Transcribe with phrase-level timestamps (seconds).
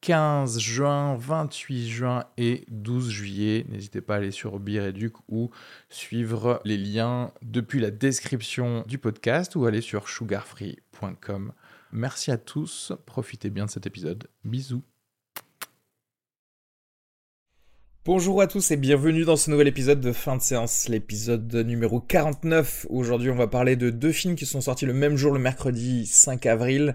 [0.00, 3.66] 15 juin, 28 juin et 12 juillet.
[3.68, 5.50] N'hésitez pas à aller sur Bireduc ou
[5.88, 11.52] suivre les liens depuis la description du podcast ou aller sur sugarfree.com.
[11.92, 14.28] Merci à tous, profitez bien de cet épisode.
[14.44, 14.82] Bisous.
[18.06, 21.98] Bonjour à tous et bienvenue dans ce nouvel épisode de fin de séance, l'épisode numéro
[21.98, 22.86] 49.
[22.88, 26.06] Aujourd'hui, on va parler de deux films qui sont sortis le même jour, le mercredi
[26.06, 26.94] 5 avril.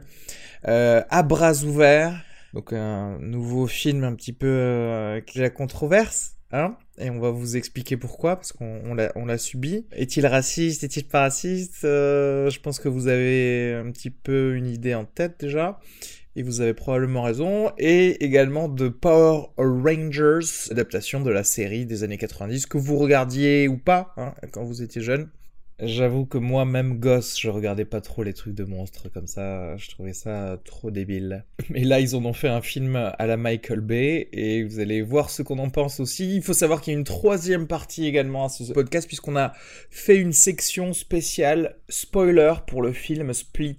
[0.69, 2.23] Euh, à bras ouverts,
[2.53, 7.31] donc un nouveau film un petit peu euh, qui la controverse, hein et on va
[7.31, 9.85] vous expliquer pourquoi, parce qu'on l'a subi.
[9.91, 11.83] Est-il raciste, est-il pas raciste?
[11.83, 15.79] Euh, Je pense que vous avez un petit peu une idée en tête déjà.
[16.35, 17.71] Et vous avez probablement raison.
[17.77, 23.67] Et également de Power Rangers, adaptation de la série des années 90, que vous regardiez
[23.67, 25.29] ou pas hein, quand vous étiez jeune.
[25.83, 29.75] J'avoue que moi, même gosse, je regardais pas trop les trucs de monstres comme ça.
[29.77, 31.43] Je trouvais ça trop débile.
[31.69, 35.01] Mais là, ils en ont fait un film à la Michael Bay et vous allez
[35.01, 36.35] voir ce qu'on en pense aussi.
[36.35, 39.53] Il faut savoir qu'il y a une troisième partie également à ce podcast puisqu'on a
[39.89, 43.77] fait une section spéciale spoiler pour le film Split.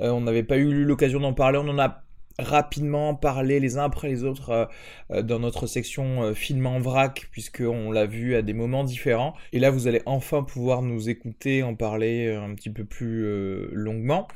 [0.00, 1.58] Euh, on n'avait pas eu l'occasion d'en parler.
[1.58, 2.02] On en a
[2.38, 4.66] rapidement parler les uns après les autres euh,
[5.10, 9.34] euh, dans notre section euh, film en vrac puisqu'on l'a vu à des moments différents.
[9.52, 13.26] Et là vous allez enfin pouvoir nous écouter en parler un petit peu plus
[13.72, 14.28] longuement.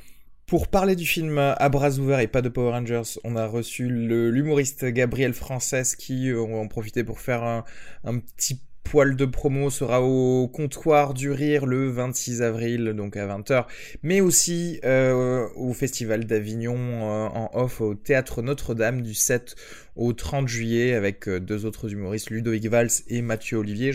[0.47, 3.89] Pour parler du film à bras ouverts et pas de Power Rangers, on a reçu
[3.89, 7.65] l'humoriste Gabriel Frances qui on va en profiter pour faire un,
[8.05, 13.27] un petit poil de promo sera au comptoir du rire le 26 avril, donc à
[13.27, 13.65] 20h,
[14.03, 19.57] mais aussi euh, au Festival d'Avignon euh, en off au Théâtre Notre-Dame du 7
[19.97, 23.93] au 30 juillet avec euh, deux autres humoristes, Ludovic Valls et Mathieu Olivier.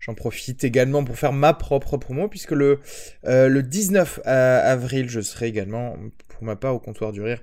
[0.00, 2.80] J'en profite également pour faire ma propre promo puisque le,
[3.24, 5.96] le 19 avril, je serai également
[6.28, 7.40] pour ma part au comptoir du rire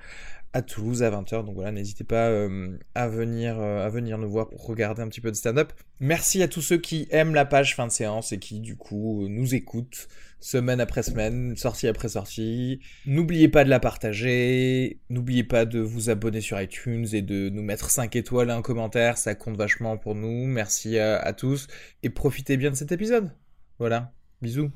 [0.54, 1.46] à Toulouse à 20h.
[1.46, 5.08] Donc voilà, n'hésitez pas euh, à, venir, euh, à venir nous voir pour regarder un
[5.08, 5.74] petit peu de stand-up.
[6.00, 9.28] Merci à tous ceux qui aiment la page fin de séance et qui du coup
[9.28, 10.08] nous écoutent
[10.40, 12.82] semaine après semaine, sortie après sortie.
[13.06, 17.64] N'oubliez pas de la partager, n'oubliez pas de vous abonner sur iTunes et de nous
[17.64, 20.46] mettre 5 étoiles et un commentaire, ça compte vachement pour nous.
[20.46, 21.68] Merci à, à tous
[22.04, 23.32] et profitez bien de cet épisode.
[23.80, 24.70] Voilà, bisous.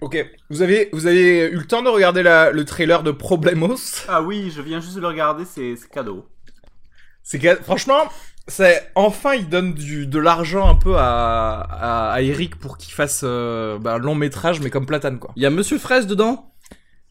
[0.00, 0.16] Ok,
[0.48, 3.76] vous avez, vous avez eu le temps de regarder la, le trailer de Problemos?
[4.08, 6.26] Ah oui, je viens juste de le regarder, c'est cadeau.
[7.22, 8.08] C'est franchement,
[8.48, 13.20] c'est enfin il donne du, de l'argent un peu à, à, Eric pour qu'il fasse
[13.24, 15.32] euh, bah, un long métrage, mais comme Platane quoi.
[15.36, 16.50] Il y a Monsieur Fraise dedans?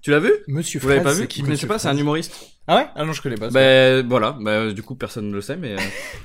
[0.01, 0.31] Tu l'as vu?
[0.47, 1.27] Monsieur Vous l'avez pas vu?
[1.27, 2.33] Qui ne sais pas, c'est un humoriste.
[2.67, 2.87] Ah ouais?
[2.95, 3.49] Ah non, je connais pas.
[3.49, 5.73] Ben voilà, bah, du coup personne ne le sait, mais.
[5.73, 5.77] Euh,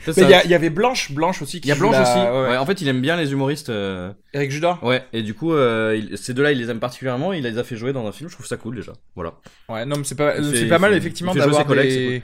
[0.16, 1.58] il y, y, avait Blanche, Blanche aussi.
[1.58, 2.18] Il y a Blanche aussi.
[2.18, 3.70] Ouais, en fait, il aime bien les humoristes.
[3.70, 4.12] Euh...
[4.34, 4.82] Eric Judor.
[4.84, 7.32] Ouais, et du coup, euh, ces deux-là, il les aime particulièrement.
[7.32, 8.28] Il les a fait jouer dans un film.
[8.28, 8.92] Je trouve ça cool déjà.
[9.16, 9.34] Voilà.
[9.70, 12.22] Ouais, non, mais c'est pas, c'est pas mal effectivement d'avoir des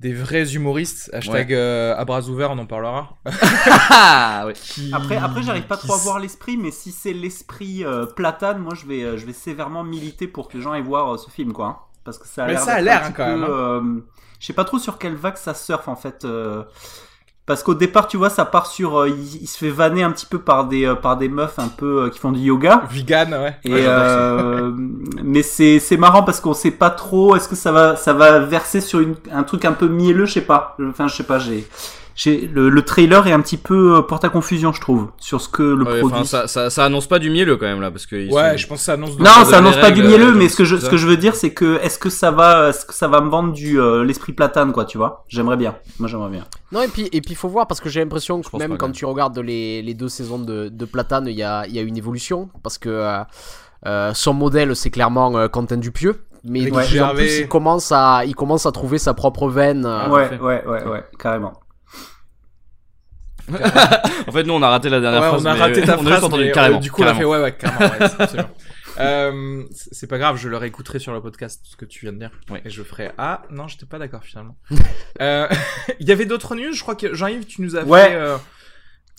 [0.00, 1.10] des vrais humoristes.
[1.12, 3.16] Hashtag euh, à bras ouverts, on en parlera.
[3.92, 4.46] Ah,
[4.92, 8.72] après, après j'arrive pas trop à voir l'esprit, mais si c'est l'esprit euh, platane, moi
[8.74, 11.52] je vais, euh, je vais sévèrement militer pour que les gens aillent voir ce film,
[11.52, 11.66] quoi.
[11.66, 11.76] Hein.
[12.04, 12.60] Parce que ça a l'air.
[12.60, 13.44] ça a l'air hein, quand même.
[13.44, 14.02] Hein.
[14.38, 16.26] je sais pas trop sur quelle vague ça surfe en fait.
[17.50, 20.24] Parce qu'au départ, tu vois, ça part sur, euh, il, se fait vanner un petit
[20.24, 22.84] peu par des euh, par des meufs un peu euh, qui font du yoga.
[22.88, 23.56] Vegan, ouais.
[23.64, 23.86] Et
[25.24, 27.34] mais c'est c'est marrant parce qu'on sait pas trop.
[27.34, 30.34] Est-ce que ça va ça va verser sur une, un truc un peu mielleux, je
[30.34, 30.76] sais pas.
[30.90, 31.40] Enfin, je sais pas.
[31.40, 31.66] J'ai
[32.26, 35.48] le, le, trailer est un petit peu euh, porte à confusion, je trouve, sur ce
[35.48, 36.26] que le produit.
[36.26, 38.30] Ça, ça, ça, annonce pas du mielleux quand même là, parce que.
[38.30, 39.18] Ouais, je pense que ça annonce.
[39.18, 41.34] Non, ça annonce pas du mielleux, mais ce que je, ce que je veux dire,
[41.34, 44.32] c'est que est-ce que ça va, est-ce que ça va me vendre du euh, l'esprit
[44.32, 45.24] platane, quoi, tu vois?
[45.28, 45.76] J'aimerais bien.
[45.98, 46.44] Moi, j'aimerais bien.
[46.72, 49.04] Non, et puis et puis faut voir parce que j'ai l'impression que même quand tu
[49.04, 51.96] regardes les, les deux saisons de, de platane, il y a il y a une
[51.96, 52.88] évolution parce que.
[52.88, 53.24] Euh,
[53.86, 58.66] euh son modèle, c'est clairement Quentin Dupieux, mais en plus, il commence à, il commence
[58.66, 59.86] à trouver sa propre veine.
[59.86, 61.54] ouais, ouais, ouais, ouais, carrément.
[64.28, 65.42] en fait, nous, on a raté la dernière ouais, phrase.
[65.42, 66.22] On a raté ta on phrase.
[66.22, 67.18] A entendu, carrément, du coup, carrément.
[67.18, 67.92] on a fait ouais, ouais, carrément.
[68.38, 68.44] Ouais,
[68.98, 72.18] Euh, c'est pas grave, je le réécouterai sur le podcast ce que tu viens de
[72.18, 72.30] dire.
[72.50, 72.60] Ouais.
[72.64, 74.56] Et je ferai ah non, j'étais pas d'accord finalement.
[75.20, 75.48] euh,
[76.00, 78.08] il y avait d'autres news, je crois que Jean-Yves, tu nous as ouais.
[78.10, 78.14] fait.
[78.14, 78.36] Euh...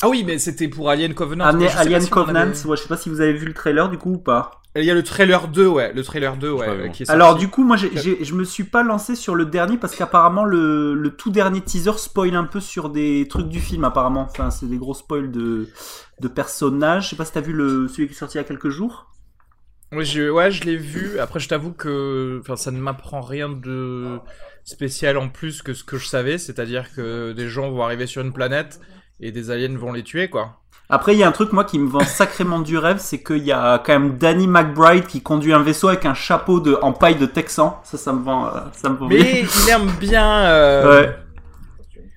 [0.02, 1.46] Ah oui, mais c'était pour Alien Covenant.
[1.46, 4.14] Alien Covenant, si ouais, je sais pas si vous avez vu le trailer du coup
[4.14, 4.62] ou pas.
[4.78, 6.92] Il y a le trailer 2, ouais, le trailer 2, ouais.
[6.94, 9.96] Qui est Alors du coup, moi, je me suis pas lancé sur le dernier parce
[9.96, 13.84] qu'apparemment le, le, tout dernier teaser spoil un peu sur des trucs du film.
[13.84, 15.68] Apparemment, enfin, c'est des gros spoils de
[16.20, 17.06] de personnages.
[17.06, 18.70] Je sais pas si t'as vu le celui qui est sorti il y a quelques
[18.70, 19.08] jours.
[19.94, 21.20] Oui, je, ouais, je l'ai vu.
[21.20, 24.20] Après, je t'avoue que, enfin, ça ne m'apprend rien de
[24.64, 28.22] spécial en plus que ce que je savais, c'est-à-dire que des gens vont arriver sur
[28.22, 28.80] une planète
[29.22, 30.58] et des aliens vont les tuer, quoi.
[30.90, 33.46] Après, il y a un truc, moi, qui me vend sacrément du rêve, c'est qu'il
[33.46, 36.92] y a quand même Danny McBride qui conduit un vaisseau avec un chapeau de, en
[36.92, 37.80] paille de Texan.
[37.86, 41.04] Ça, ça me vend, euh, ça me vend Mais il aime bien, euh...
[41.04, 41.16] Ouais.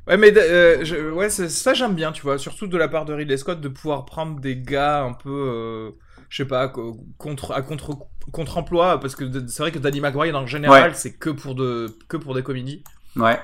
[0.07, 3.15] Ouais, mais euh, je, ouais, ça j'aime bien, tu vois, surtout de la part de
[3.15, 5.91] Ridley Scott de pouvoir prendre des gars un peu, euh,
[6.29, 6.71] je sais pas,
[7.17, 7.97] contre à contre
[8.31, 11.97] contre emploi, parce que c'est vrai que Danny McBride en général c'est que pour de
[12.09, 12.85] que pour des comédies.
[13.17, 13.41] Ouais.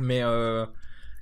[0.00, 0.66] Mais euh,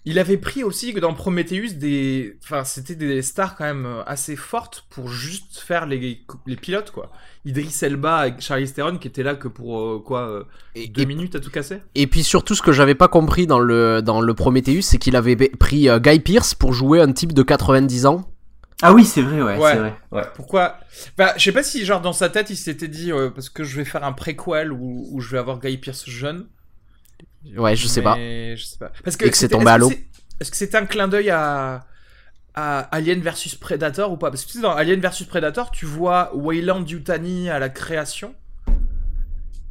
[0.05, 4.35] il avait pris aussi que dans Prometheus des, enfin c'était des stars quand même assez
[4.35, 7.13] fortes pour juste faire les, les pilotes quoi.
[7.45, 10.45] Idris Elba et Charlie Theron qui étaient là que pour euh, quoi euh,
[10.75, 11.79] et, deux minutes à tout casser.
[11.95, 15.15] Et puis surtout ce que j'avais pas compris dans le dans le Prometheus c'est qu'il
[15.15, 18.29] avait pris euh, Guy Pearce pour jouer un type de 90 ans.
[18.85, 19.95] Ah oui, c'est vrai, ouais, c'est vrai.
[20.11, 20.25] Ouais.
[20.35, 20.79] Pourquoi?
[21.17, 23.77] Bah, je sais pas si genre dans sa tête il s'était dit parce que je
[23.77, 26.49] vais faire un préquel où, où je vais avoir Guy Pearce jeune.
[27.57, 28.17] Ouais, je sais pas.
[28.17, 28.93] Je sais pas.
[29.05, 29.93] Parce que, Et que c'est tombé à l'eau.
[30.41, 31.87] Est-ce que c'était un clin d'œil à,
[32.55, 34.31] à Alien versus Predator ou pas?
[34.31, 38.35] Parce que tu sais, dans Alien versus Predator, tu vois Wayland Yutani à la création.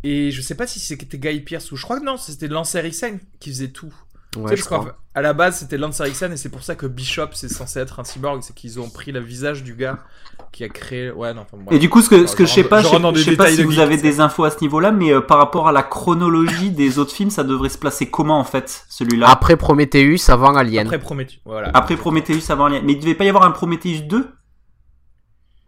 [0.04, 2.74] Et je sais pas si c'était Guy Pierce ou je crois que non, c'était Lance
[2.76, 3.94] Erickson qui faisait tout.
[4.36, 4.98] Ouais, je crois.
[5.14, 8.00] À la base, c'était Lance Erickson et c'est pour ça que Bishop c'est censé être
[8.00, 10.00] un cyborg, c'est qu'ils ont pris le visage du gars
[10.52, 11.12] qui a créé.
[11.12, 11.42] Ouais, non.
[11.42, 12.88] Enfin, Et du coup, ce que, ce que je sais pas, je,
[13.22, 15.72] sais pas si vous avez des infos à ce niveau-là, mais euh, par rapport à
[15.72, 19.30] la chronologie des autres films, ça devrait se placer comment en fait, celui-là?
[19.30, 20.88] Après Prometheus, avant Alien.
[20.88, 21.72] Après Prometheus, voilà.
[21.74, 22.84] Après Prometheus, avant Alien.
[22.86, 24.30] Mais il devait pas y avoir un Prometheus 2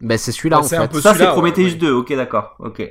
[0.00, 0.88] Ben c'est celui-là Bah, en fait.
[0.88, 2.82] peu Ça, c'est Prometheus ouais, 2, ok, d'accord, ok.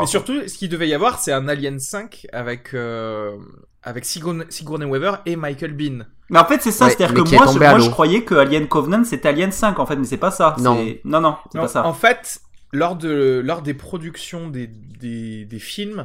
[0.00, 3.36] Mais surtout, ce qu'il devait y avoir, c'est un Alien 5 avec euh,
[3.82, 6.06] avec Sigourney, Sigourney Weaver et Michael Bean.
[6.30, 9.04] Mais en fait, c'est ça, Ouais, c'est-à-dire que moi, je, moi, croyais que Alien Covenant
[9.04, 10.54] c'était Alien 5 en fait, mais c'est pas ça.
[10.60, 10.74] Non.
[11.04, 11.86] Non, non, c'est pas ça.
[11.86, 12.40] En fait,
[12.72, 16.04] lors de lors des productions des des, des films,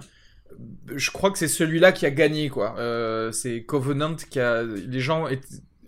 [0.96, 2.76] je crois que c'est celui-là qui a gagné quoi.
[2.78, 5.28] Euh, c'est Covenant qui a les gens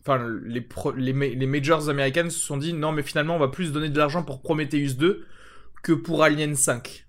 [0.08, 3.40] Enfin, les, pro- les, ma- les majors américaines se sont dit non, mais finalement, on
[3.40, 5.26] va plus donner de l'argent pour Prometheus 2
[5.82, 7.08] que pour Alien 5.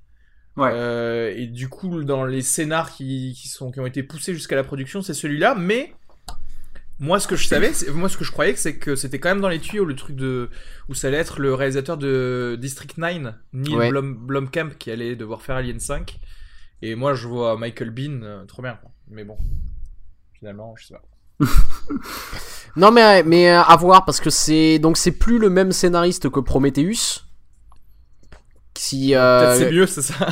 [0.56, 0.70] Ouais.
[0.72, 4.56] Euh, et du coup, dans les scénars qui, qui, sont, qui ont été poussés jusqu'à
[4.56, 5.54] la production, c'est celui-là.
[5.54, 5.92] Mais
[6.98, 9.40] moi, ce que je savais, moi, ce que je croyais, c'est que c'était quand même
[9.40, 10.48] dans les tuyaux le truc de
[10.88, 13.90] où ça allait être le réalisateur de District 9, Neil Ouais.
[13.90, 16.18] Blom, Blomkamp, qui allait devoir faire Alien 5.
[16.82, 18.74] Et moi, je vois Michael Bean, euh, trop bien.
[18.74, 18.90] quoi.
[19.08, 19.36] Mais bon,
[20.34, 21.46] finalement, je sais pas.
[22.76, 26.28] Non mais mais euh, à voir parce que c'est donc c'est plus le même scénariste
[26.28, 27.22] que Prometheus.
[28.76, 30.28] Si euh, Peut-être c'est mieux, c'est ça.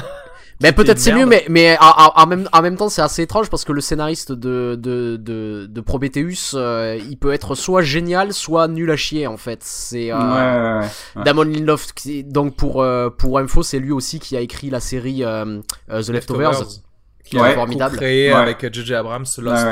[0.60, 3.50] Ben C'était peut-être c'est mieux, mais, mais en, même, en même temps c'est assez étrange
[3.50, 8.32] parce que le scénariste de, de, de, de Prometheus, euh, il peut être soit génial,
[8.32, 9.58] soit nul à chier en fait.
[9.62, 10.86] C'est euh, Ouais, ouais, ouais.
[11.16, 11.24] ouais.
[11.24, 14.80] Damon Lindelof, qui- donc pour, euh, pour info, c'est lui aussi qui a écrit la
[14.80, 16.62] série euh, The Leftovers,
[17.24, 17.50] qui Ouais.
[17.50, 17.96] est formidable.
[17.96, 18.36] Créé Ouais.
[18.38, 18.94] avec J.J.
[18.94, 19.66] Abrams, Lost.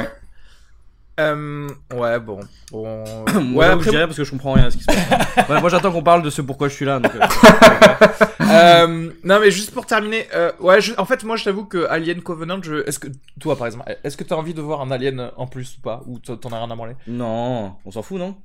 [1.21, 2.41] Euh, ouais, bon.
[2.71, 3.05] bon...
[3.55, 5.49] Ouais, je après, dirais parce que je comprends rien à ce qui se passe.
[5.49, 6.99] Ouais, moi, j'attends qu'on parle de ce pourquoi je suis là.
[7.01, 7.21] Donc, euh,
[8.41, 10.27] euh, non mais juste pour terminer,
[10.61, 12.87] ouais, je- en fait moi je t'avoue que Alien Covenant, je...
[12.87, 13.09] est-ce que
[13.41, 16.03] toi par exemple, est-ce que t'as envie de voir un Alien en plus ou pas,
[16.07, 16.95] ou t'en t'en as rien à branler?
[17.07, 18.37] Non, on s'en fout, non?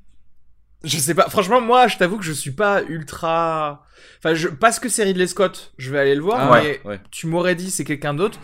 [0.83, 3.83] Je sais pas, franchement moi je t'avoue que je suis pas ultra,
[4.19, 6.99] enfin je parce que c'est Ridley Scott, je vais aller le voir, Ah, mais ouais.
[7.11, 8.39] tu m'aurais dit c'est quelqu'un d'autre.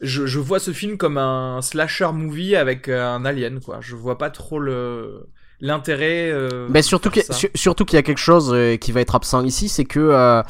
[0.00, 3.78] Je, je vois ce film comme un slasher movie avec euh, un alien quoi.
[3.80, 5.26] Je vois pas trop le
[5.60, 6.30] l'intérêt.
[6.32, 7.34] Euh, Ben surtout qu'il ça.
[7.34, 10.00] sur- surtout qu'il y a quelque chose euh, qui va être absent ici, c'est que
[10.00, 10.42] euh,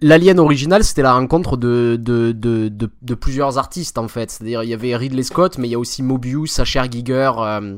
[0.00, 4.30] l'alien original c'était la rencontre de, de, de, de, de plusieurs artistes en fait.
[4.30, 7.76] C'est-à-dire il y avait Ridley Scott, mais il y a aussi Mobius, Sacher Giger euh,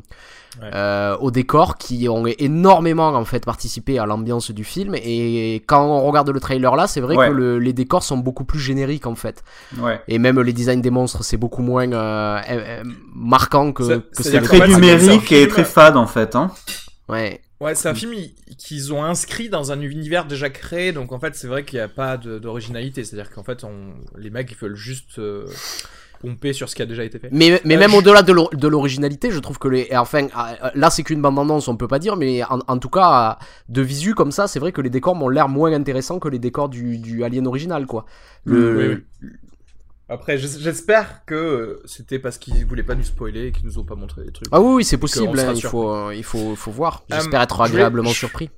[0.63, 0.71] Ouais.
[0.75, 4.95] euh, au décor qui ont énormément en fait participé à l'ambiance du film.
[4.97, 7.29] Et quand on regarde le trailer là, c'est vrai Ouais.
[7.29, 9.45] que le- les décors sont beaucoup plus génériques en fait.
[9.79, 10.01] Ouais.
[10.09, 12.83] Et même les designs des monstres c'est beaucoup moins euh, euh,
[13.15, 14.23] marquant que, qu'en Très
[14.59, 16.35] c'est- numérique c'est et très fade en fait.
[16.35, 16.51] Hein.
[17.09, 17.41] Ouais.
[17.61, 18.15] Ouais, c'est un film
[18.57, 21.83] qu'ils ont inscrit dans un univers déjà créé, donc en fait c'est vrai qu'il n'y
[21.83, 25.45] a pas d'originalité, c'est-à-dire qu'en fait on, les mecs ils veulent juste euh,
[26.21, 27.31] pomper sur ce qui a déjà été fait.
[27.33, 29.89] Mais, mais même au-delà de l'originalité, je trouve que les.
[29.97, 30.29] Enfin,
[30.75, 33.39] là, c'est qu'une bande-annonce, on peut pas dire, mais en, tout cas,
[33.69, 36.39] de visu comme ça, c'est vrai que les décors m'ont l'air moins intéressants que les
[36.39, 38.05] décors du, du Alien original, quoi.
[38.45, 39.05] Le,
[40.09, 43.95] après, j'espère que c'était parce qu'ils voulaient pas nous spoiler et qu'ils nous ont pas
[43.95, 44.49] montré des trucs.
[44.53, 47.05] Ah oui, c'est possible, hein, il, faut, il faut, faut voir.
[47.13, 48.51] Euh, j'espère être agréablement surpris.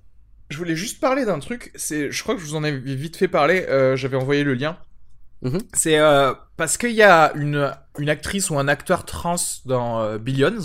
[0.48, 3.16] Je voulais juste parler d'un truc, c'est, je crois que je vous en ai vite
[3.16, 4.78] fait parler, euh, j'avais envoyé le lien.
[5.42, 5.58] Mhm.
[5.72, 10.58] C'est euh, parce qu'il y a une, une actrice ou un acteur trans dans Billions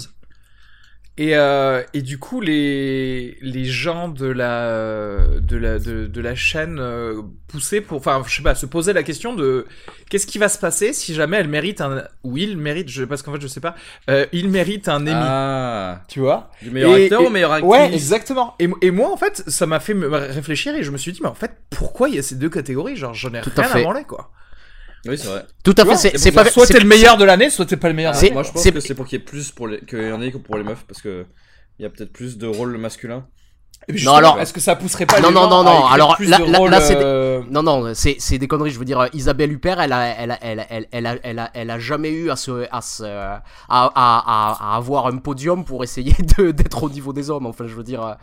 [1.17, 6.35] et, euh, et du coup, les, les gens de la, de la, de, de la
[6.35, 9.65] chaîne euh, poussaient pour, enfin, je sais pas, se posaient la question de
[10.09, 13.21] qu'est-ce qui va se passer si jamais elle mérite un, ou il mérite, je, parce
[13.21, 13.75] qu'en fait, je sais pas,
[14.09, 15.11] euh, il mérite un Emmy.
[15.13, 16.01] Ah.
[16.09, 18.55] Tu vois Du meilleur acteur ou meilleur actrice Ouais, exactement.
[18.59, 21.21] Et, et moi, en fait, ça m'a fait me réfléchir et je me suis dit,
[21.23, 22.97] mais en fait, pourquoi il y a ces deux catégories?
[22.97, 24.31] Genre, j'en ai rien à, à branler, quoi.
[25.07, 25.45] Oui, c'est vrai.
[25.63, 26.17] Tout à fait.
[26.17, 28.13] C'est pas soit t'es le meilleur de l'année, soit t'es pas le meilleur.
[28.33, 30.21] moi, je pense que c'est pour qu'il y ait plus pour les qu'il y en
[30.21, 31.25] ait que pour les meufs parce que
[31.79, 33.27] il y a peut-être plus de rôles masculins.
[34.03, 36.81] non alors est-ce que ça pousserait pas non les non non non alors là, là,
[36.81, 39.91] c'est euh, non non c'est c'est des conneries je veux dire euh, Isabelle Huppert elle
[39.91, 42.65] a elle a, elle elle elle a, elle a, elle a jamais eu à se
[42.71, 47.29] à se à, à, à, avoir un podium pour essayer de d'être au niveau des
[47.29, 48.13] hommes enfin je veux dire euh,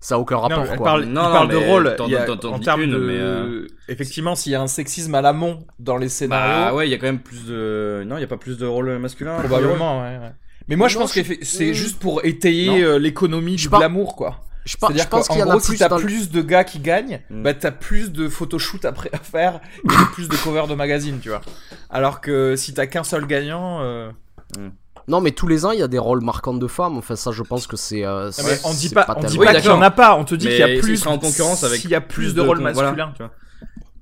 [0.00, 0.64] ça a aucun rapport.
[0.64, 0.84] Non, quoi.
[0.84, 1.96] Parle, il parle de rôle.
[2.44, 6.70] en termes de, mais effectivement, s'il y a un sexisme à l'amont dans les scénarios.
[6.70, 8.04] Bah ouais, il y a quand même plus de.
[8.06, 9.38] Non, il y a pas plus de rôles masculins.
[9.38, 10.18] Probablement, ouais.
[10.18, 10.32] ouais.
[10.68, 14.40] Mais moi, je pense que c'est juste pour étayer euh, l'économie du glamour, quoi.
[14.64, 17.42] Je, C'est-à-dire qu'en gros, si t'as plus de gars qui gagnent, mm.
[17.42, 21.30] bah t'as plus de photoshoot après à faire et plus de covers de magazines, tu
[21.30, 21.40] vois.
[21.88, 23.80] Alors que si t'as qu'un seul gagnant.
[23.80, 24.10] Euh...
[24.58, 24.68] Mm.
[25.08, 26.98] Non, mais tous les ans, il y a des rôles marquants de femmes.
[26.98, 28.04] Enfin, ça, je pense que c'est.
[28.04, 28.30] Euh,
[28.64, 30.14] on dit pas, on dit pas qu'il y en a pas.
[30.16, 31.06] On te dit qu'il y a plus.
[31.06, 31.80] en concurrence avec.
[31.80, 33.32] S'il y a plus, de, rôles masculins, tu vois.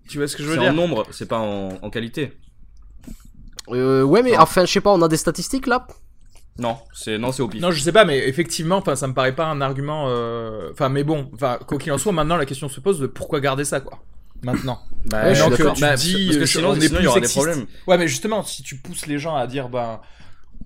[0.09, 2.33] Tu vois ce que je veux dire C'est en nombre, c'est pas en, en qualité.
[3.71, 5.87] Euh, ouais, mais enfin, je sais pas, on a des statistiques là?
[6.59, 7.61] Non, c'est non, c'est au pif.
[7.61, 10.07] Non, je sais pas, mais effectivement, enfin, ça me paraît pas un argument.
[10.09, 13.07] Euh, enfin, mais bon, enfin, quoi qu'il en soit, maintenant la question se pose de
[13.07, 13.99] pourquoi garder ça, quoi.
[14.43, 14.81] Maintenant.
[15.07, 17.21] Bah, je suis tu bah, dis, parce que sinon, on est sinon il y aura
[17.21, 17.67] des problèmes.
[17.87, 20.01] Ouais, mais justement, si tu pousses les gens à dire, ben,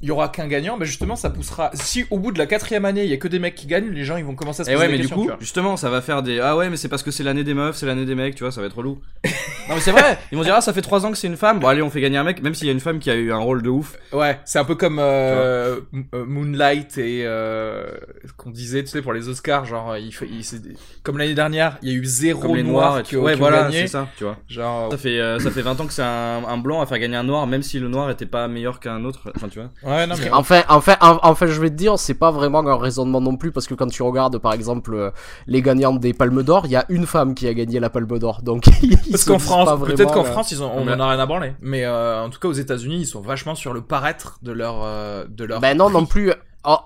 [0.03, 1.71] il y aura qu'un gagnant, mais justement ça poussera.
[1.75, 3.91] Si au bout de la quatrième année il y a que des mecs qui gagnent,
[3.91, 5.91] les gens ils vont commencer à se eh poser ouais, mais du coup, justement, ça
[5.91, 8.07] va faire des ah ouais, mais c'est parce que c'est l'année des meufs, c'est l'année
[8.07, 9.01] des mecs, tu vois, ça va être relou.
[9.25, 10.19] non mais c'est vrai.
[10.33, 11.61] Ils vont dire ah ça fait trois ans que c'est une femme.
[11.61, 13.15] Bon allez, on fait gagner un mec, même s'il y a une femme qui a
[13.15, 13.97] eu un rôle de ouf.
[14.13, 15.81] Ouais, c'est un peu comme euh,
[16.15, 17.91] euh, Moonlight et euh,
[18.37, 21.93] qu'on disait, tu sais, pour les Oscars, genre il, il comme l'année dernière, il y
[21.93, 24.39] a eu zéro comme les noirs, qui, ouais, voilà, c'est ça, tu vois.
[24.49, 27.17] Genre ça fait ça fait 20 ans que c'est un, un, blanc à faire gagner
[27.17, 29.31] un noir, même si le noir était pas meilleur qu'un autre.
[29.37, 29.71] Enfin, tu vois.
[29.83, 32.59] Ouais, non mais enfin en fait, en, fait, je vais te dire, c'est pas vraiment
[32.61, 35.11] un raisonnement non plus, parce que quand tu regardes, par exemple, euh,
[35.47, 38.19] les gagnantes des Palmes d'Or, il y a une femme qui a gagné la Palme
[38.19, 38.43] d'Or.
[38.43, 38.65] Donc,
[39.11, 41.55] parce qu'en France, peut-être qu'en France, ils ont, on en a rien à branler.
[41.61, 44.83] Mais euh, en tout cas, aux États-Unis, ils sont vachement sur le paraître de leur,
[44.83, 45.61] euh, de leur.
[45.61, 46.33] Ben non, non plus.
[46.65, 46.77] Oh,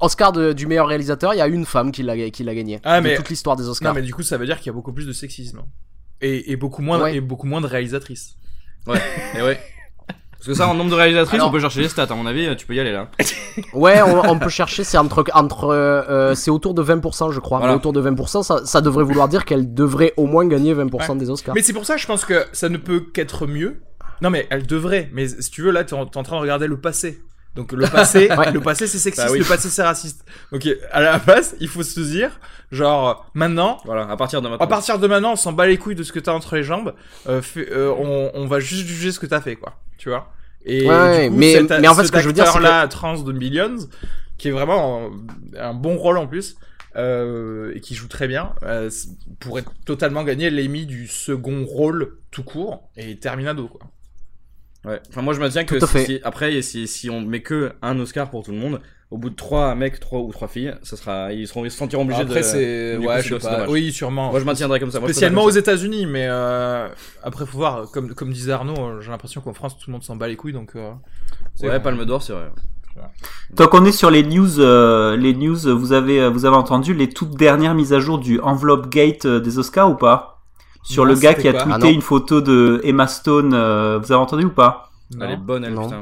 [0.00, 2.80] Oscar du meilleur réalisateur, il y a une femme qui l'a qui l'a gagné.
[2.84, 3.92] Ah, mais toute l'histoire des Oscars.
[3.92, 5.62] Non, mais du coup, ça veut dire qu'il y a beaucoup plus de sexisme
[6.20, 8.36] et, et beaucoup moins et beaucoup moins de réalisatrices.
[8.86, 9.00] Ouais.
[9.36, 9.60] et ouais.
[10.38, 12.06] Parce que ça, en nombre de réalisatrices, on peut chercher les stats.
[12.08, 13.10] À mon avis, tu peux y aller là.
[13.72, 14.84] ouais, on, peut chercher.
[14.84, 17.74] C'est entre entre euh, c'est autour de 20%, je crois.
[17.74, 21.28] Autour de 20%, ça, ça devrait vouloir dire qu'elle devrait au moins gagner 20% des
[21.28, 21.54] Oscars.
[21.54, 23.80] Mais c'est pour ça, je pense que ça ne peut qu'être mieux.
[24.20, 25.10] Non, mais elle devrait.
[25.12, 27.20] Mais si tu veux, là, t'es en, en train de regarder le passé.
[27.58, 30.24] Donc le passé, le passé c'est sexiste, bah le passé c'est raciste.
[30.52, 30.62] Donc
[30.92, 32.38] à la base, il faut se dire,
[32.70, 35.76] genre maintenant, voilà, à partir de maintenant, à partir de maintenant, on s'en bat les
[35.76, 36.94] couilles de ce que t'as entre les jambes.
[37.28, 39.74] Euh, euh, on, on, va juste juger ce que t'as fait, quoi.
[39.98, 40.30] Tu vois?
[40.64, 43.32] Et ouais, mais, mais en fait, ce que je veux dire, c'est là, trans de
[43.32, 43.88] Millions,
[44.36, 45.10] qui est vraiment
[45.58, 46.56] un, bon rôle en plus.
[46.96, 48.90] Euh, et qui joue très bien, euh,
[49.40, 53.80] pourrait totalement gagner l'Emmy du second rôle tout court et Terminado quoi.
[54.88, 55.00] Ouais.
[55.10, 58.30] Enfin moi je me tiens que si, après si, si on met que un Oscar
[58.30, 58.80] pour tout le monde,
[59.10, 61.78] au bout de trois mecs, trois ou trois filles, ça sera, ils seront, ils se
[61.78, 62.46] sentiront obligés après, de.
[62.46, 63.68] Après, c'est, ouais, je sais pas.
[63.68, 64.30] Oui, sûrement.
[64.30, 65.00] Moi, je maintiendrai comme ça.
[65.00, 66.88] Spécialement aux États-Unis, mais euh...
[67.22, 67.90] après, faut voir.
[67.90, 70.52] Comme, comme disait Arnaud, j'ai l'impression qu'en France, tout le monde s'en bat les couilles,
[70.52, 70.72] donc.
[70.76, 70.92] Euh...
[71.62, 72.50] Ouais, Palme d'Or, c'est vrai.
[73.56, 77.08] Tant qu'on est sur les news, euh, les news, vous avez, vous avez entendu les
[77.08, 80.37] toutes dernières mises à jour du envelope gate euh, des Oscars ou pas?
[80.82, 84.20] Sur le gars qui a tweeté ah, une photo de Emma Stone, euh, vous avez
[84.20, 84.88] entendu ou pas?
[85.20, 86.00] Elle est bonne, elle, putain.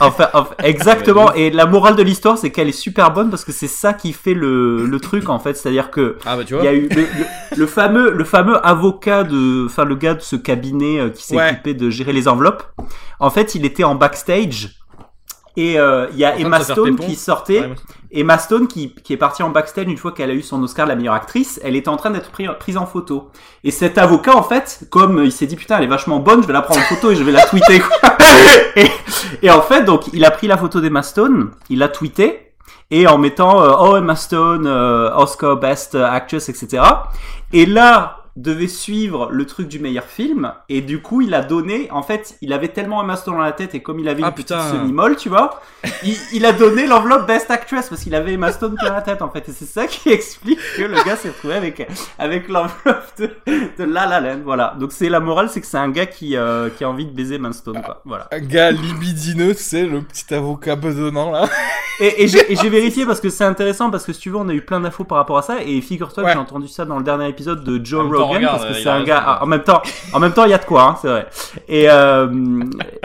[0.00, 0.28] enfin,
[0.62, 1.32] exactement.
[1.32, 4.12] Et la morale de l'histoire, c'est qu'elle est super bonne parce que c'est ça qui
[4.12, 5.54] fait le, le truc, en fait.
[5.54, 6.62] C'est-à-dire que ah, bah, tu vois.
[6.62, 6.88] il y a eu
[7.56, 11.36] le, fameux, le fameux avocat de, enfin, le gars de ce cabinet euh, qui s'est
[11.36, 12.64] occupé de gérer les enveloppes.
[13.20, 14.76] En fait, il était en backstage
[15.56, 17.70] Et euh, il y a Emma Stone qui sortait.
[18.10, 20.86] Emma Stone qui, qui est partie en backstage une fois qu'elle a eu son Oscar
[20.86, 21.60] de la meilleure actrice.
[21.64, 23.30] Elle était en train d'être prise en photo.
[23.64, 26.46] Et cet avocat, en fait, comme il s'est dit putain, elle est vachement bonne, je
[26.46, 27.82] vais la prendre en photo et je vais la tweeter.
[28.76, 28.90] Et,
[29.42, 32.52] et, en fait, donc il a pris la photo d'Emma Stone, il l'a tweeté
[32.90, 36.82] et en mettant euh, oh Emma Stone, euh, Oscar Best Actress, etc.
[37.54, 41.90] Et là, devait suivre le truc du meilleur film et du coup il a donné
[41.90, 44.28] en fait il avait tellement un Stone dans la tête et comme il avait ah,
[44.28, 45.62] une petite semi-molle tu vois
[46.32, 49.30] il, a donné l'enveloppe Best Actress parce qu'il avait Emma Stone dans la tête en
[49.30, 51.88] fait et c'est ça qui explique que le gars s'est retrouvé avec
[52.18, 53.30] avec l'enveloppe de,
[53.78, 54.76] de, La La Land voilà.
[54.78, 57.12] Donc c'est la morale c'est que c'est un gars qui euh, qui a envie de
[57.12, 58.02] baiser Emma Stone quoi.
[58.04, 58.28] Voilà.
[58.32, 61.48] Un gars libidineux c'est le petit avocat bedonnant là.
[61.98, 64.52] Et, et j'ai vérifié parce que c'est intéressant parce que si tu veux on a
[64.52, 67.04] eu plein d'infos par rapport à ça et figure-toi que j'ai entendu ça dans le
[67.04, 69.38] dernier épisode de Joe Rogan parce que c'est un gars.
[69.42, 71.26] En même temps, en même temps, il y a de quoi, hein, c'est vrai.
[71.68, 72.28] Et euh,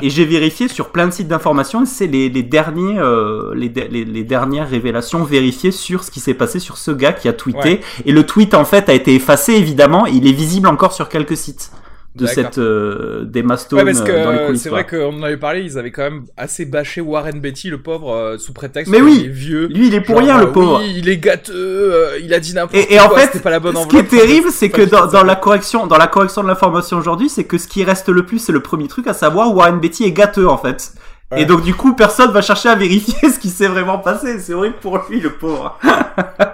[0.01, 4.23] et j'ai vérifié sur plein de sites d'information, c'est les, les derniers euh, les, les,
[4.23, 7.81] dernières révélations vérifiées sur ce qui s'est passé sur ce gars qui a tweeté.
[8.05, 10.05] Et le tweet en fait a été effacé évidemment.
[10.05, 11.71] Il est visible encore sur quelques sites
[12.15, 14.63] de cette euh, des Stone parce que euh, dans les coulisses.
[14.63, 17.81] C'est vrai qu'on en avait parlé, ils avaient quand même assez bâché Warren Beatty, le
[17.81, 19.67] pauvre, euh, sous prétexte Mais oui, est vieux.
[19.67, 20.81] Lui, il est pour rien, le pauvre.
[20.81, 22.93] Oui, il est gâteux, euh, il a dit n'importe quoi.
[22.93, 25.35] Et en fait, pas la bonne ce qui est terrible, c'est que dans, dans la
[25.35, 28.51] correction, dans la correction de l'information aujourd'hui, c'est que ce qui reste le plus, c'est
[28.51, 30.93] le premier truc, à savoir Warren Beatty est gâteux en fait.
[31.37, 34.39] Et donc du coup, personne va chercher à vérifier ce qui s'est vraiment passé.
[34.39, 35.79] C'est horrible pour lui, le pauvre.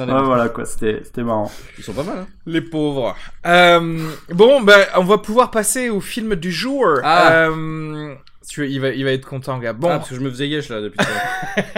[0.00, 1.50] ouais, voilà quoi, c'était marrant.
[1.78, 2.26] Ils sont pas mal, hein.
[2.46, 3.16] Les pauvres.
[3.46, 6.86] Euh, bon, ben, on va pouvoir passer au film du jour.
[7.02, 7.32] Ah.
[7.32, 8.14] Euh,
[8.58, 9.72] il va, il va être content, gars.
[9.72, 11.06] Bon, ah, parce que je me faisais yesh là depuis.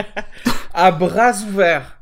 [0.74, 1.98] à bras ouverts.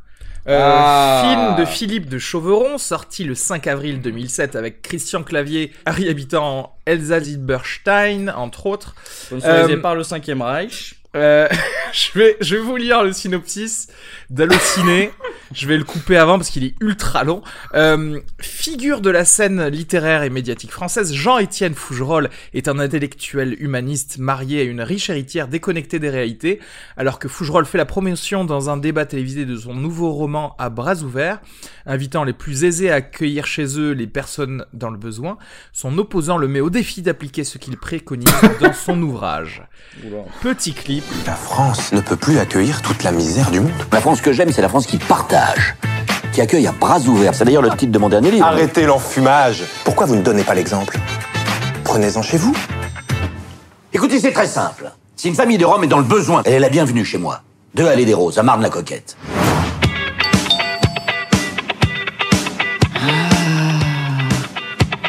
[0.49, 1.23] Euh, ah.
[1.25, 6.77] Film de Philippe de Chauveron, sorti le 5 avril 2007 avec Christian Clavier, Harry Habitant,
[6.85, 8.97] Elsa Zilberstein, entre autres.
[9.05, 11.02] Sponsorisé par le 5 Reich.
[11.15, 11.49] Euh,
[11.93, 13.89] je, vais, je vais vous lire le synopsis
[14.31, 15.11] d'Allociné.
[15.53, 17.43] je vais le couper avant parce qu'il est ultra long.
[17.75, 24.19] Euh, figure de la scène littéraire et médiatique française, Jean-Étienne Fougerolles est un intellectuel humaniste
[24.19, 26.61] marié à une riche héritière déconnectée des réalités.
[26.97, 30.71] Alors que Fougerolles fait la promotion dans un débat télévisé de son nouveau roman à
[30.71, 31.41] bras ouverts,
[31.85, 35.37] invitant les plus aisés à accueillir chez eux les personnes dans le besoin,
[35.73, 39.63] son opposant le met au défi d'appliquer ce qu'il préconise dans son ouvrage.
[40.43, 41.02] Petit clip.
[41.27, 43.71] La France ne peut plus accueillir toute la misère du monde.
[43.93, 45.77] La France que j'aime, c'est la France qui partage,
[46.33, 47.35] qui accueille à bras ouverts.
[47.35, 48.47] C'est d'ailleurs le titre de mon dernier livre.
[48.47, 49.65] Arrêtez l'enfumage.
[49.85, 50.99] Pourquoi vous ne donnez pas l'exemple?
[51.85, 52.55] Prenez-en chez vous.
[53.93, 54.91] Écoutez, c'est très simple.
[55.17, 57.43] Si une famille de Rome est dans le besoin, elle est la bienvenue chez moi.
[57.75, 59.17] Deux Allées des Roses, à Marne-la-Coquette.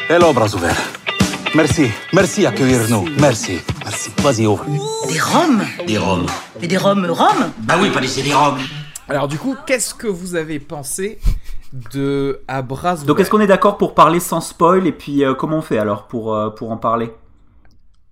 [0.09, 0.77] Hello, bras ouverts.
[1.55, 1.91] Merci.
[2.11, 3.07] Merci accueillir nous.
[3.19, 3.59] Merci.
[3.83, 4.11] Merci.
[4.17, 4.65] Vas-y, ouvre.
[5.07, 6.25] Des Roms Des Roms.
[6.59, 8.57] Mais des Roms Roms Bah oui, pas laisser des Roms.
[9.07, 11.19] Alors du coup, qu'est-ce que vous avez pensé
[11.91, 15.35] de À bras Donc est-ce qu'on est d'accord pour parler sans spoil et puis euh,
[15.35, 17.11] comment on fait alors pour, euh, pour en parler?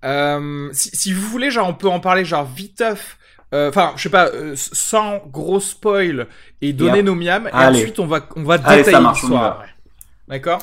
[0.06, 3.17] Euh, si, vous voulez, genre on peut en parler genre viteuf.
[3.54, 6.27] Enfin, je sais pas, sans gros spoil
[6.62, 7.49] et donner nos miams.
[7.51, 9.63] Et ensuite, on va, on va détailler l'histoire.
[10.27, 10.62] D'accord?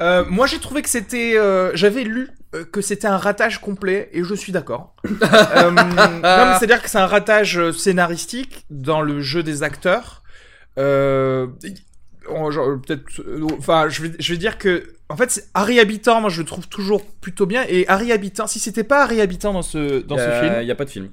[0.00, 1.36] Euh, moi, j'ai trouvé que c'était.
[1.36, 4.94] Euh, j'avais lu euh, que c'était un ratage complet et je suis d'accord.
[5.04, 10.22] c'est-à-dire que c'est un ratage scénaristique dans le jeu des acteurs.
[10.76, 11.80] peut-être.
[13.58, 14.94] Enfin, je vais, je vais dire que.
[15.08, 17.64] En fait, Harry Habitant, moi, je le trouve toujours plutôt bien.
[17.68, 20.54] Et Harry Habitant, si c'était pas Harry Habitant dans ce, dans ce film.
[20.60, 21.10] Il n'y a pas de film.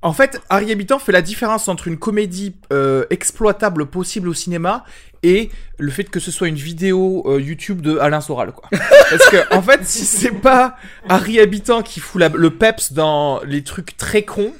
[0.00, 2.54] En fait, Harry Habitant fait la différence entre une comédie
[3.10, 4.84] exploitable possible au cinéma
[5.22, 8.68] et le fait que ce soit une vidéo euh, YouTube de Alain Soral quoi.
[9.10, 10.76] Parce que en fait, si c'est pas
[11.08, 14.54] Harry Habitant qui fout le peps dans les trucs très cons,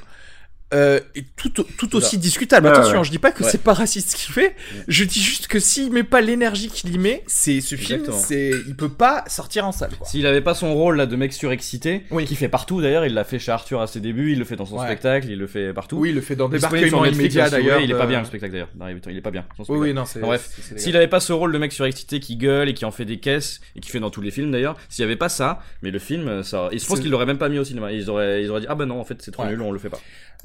[0.74, 2.68] euh, et tout, tout aussi discutable.
[2.68, 4.54] Attention, je dis pas que c'est pas raciste ce qu'il fait.
[4.86, 8.50] Je dis juste que s'il met pas l'énergie qu'il y met, c'est ce film, c'est
[8.66, 9.90] il peut pas sortir en salle.
[10.04, 12.24] S'il avait pas son rôle là de mec surexcité, oui.
[12.24, 14.56] qui fait partout d'ailleurs, il l'a fait chez Arthur à ses débuts, il le fait
[14.56, 15.96] dans son spectacle, il le fait partout.
[15.96, 16.58] Oui, il le fait dans des
[17.16, 17.80] médias d'ailleurs.
[17.80, 18.70] Il est pas bien le spectacle d'ailleurs.
[19.08, 19.44] Il est pas bien.
[19.68, 20.20] Oui, oui, non, c'est.
[20.20, 23.04] Bref, s'il avait pas ce rôle de mec surexcité qui gueule et qui en fait
[23.04, 25.60] des caisses et qui fait dans tous les films d'ailleurs, s'il y avait pas ça,
[25.82, 27.92] mais le film, ça, je pense qu'il l'aurait même pas mis au cinéma.
[27.92, 29.78] Ils auraient, ils auraient dit ah ben non, en fait c'est trop nul, on le
[29.78, 30.00] fait pas.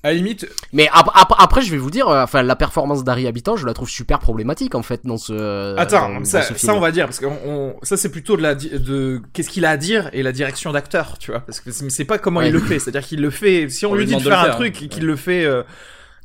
[0.05, 0.45] À limite.
[0.73, 3.89] Mais après, je vais vous dire, euh, enfin, la performance d'Harry Habitant, je la trouve
[3.89, 5.77] super problématique en fait dans ce.
[5.77, 7.25] Attends, ça, ça, on va dire parce que
[7.83, 11.17] ça c'est plutôt de la de qu'est-ce qu'il a à dire et la direction d'acteur,
[11.19, 13.69] tu vois, parce que c'est pas comment il le fait, c'est-à-dire qu'il le fait.
[13.69, 15.45] Si on, lui dit de faire un truc et qu'il le fait.
[15.45, 15.63] Euh,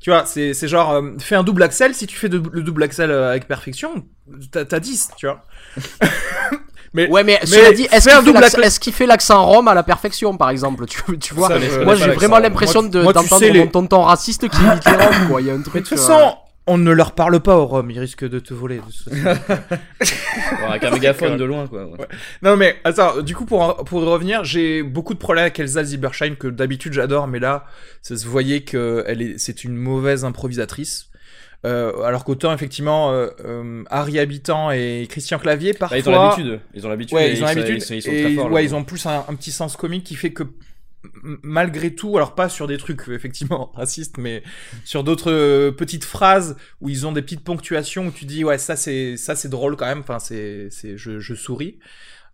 [0.01, 2.85] tu vois, c'est, c'est genre, euh, fais un double axel, si tu fais le double
[2.85, 4.05] axel avec perfection,
[4.53, 5.43] t'as, 10, tu vois.
[6.95, 10.87] Mais, ouais, mais, cela dit, est-ce qu'il fait l'accent rome à la perfection, par exemple
[10.87, 11.51] tu, tu vois?
[11.85, 15.41] Moi, j'ai vraiment l'impression d'entendre mon tonton raciste qui imite les roms, quoi.
[15.41, 15.85] Il y a un truc.
[15.85, 16.37] de toute façon,
[16.69, 18.81] on ne leur parle pas aux Roms, ils risquent de te voler.
[20.69, 21.89] avec un mégaphone de loin, quoi.
[22.43, 26.37] Non, mais attends, du coup, pour, pour revenir, j'ai beaucoup de problèmes avec Elsa Zieberstein,
[26.37, 27.65] que d'habitude j'adore, mais là,
[28.03, 31.07] ça se voyait que elle est, c'est une mauvaise improvisatrice.
[31.67, 36.13] Euh, alors qu'autant effectivement euh, euh, Harry Habitant et Christian Clavier parfois bah, ils ont
[36.13, 39.35] l'habitude ils ont l'habitude ouais, ils ont l'habitude et, ouais, ils ont plus un, un,
[39.35, 40.45] petit sens comique qui fait que
[41.43, 44.45] malgré tout, alors pas sur des trucs effectivement racistes, mais
[44.85, 48.59] sur d'autres euh, petites phrases où ils ont des petites ponctuations où tu dis ouais
[48.59, 50.01] ça c'est ça c'est drôle quand même.
[50.01, 51.81] Enfin c'est c'est je, je souris.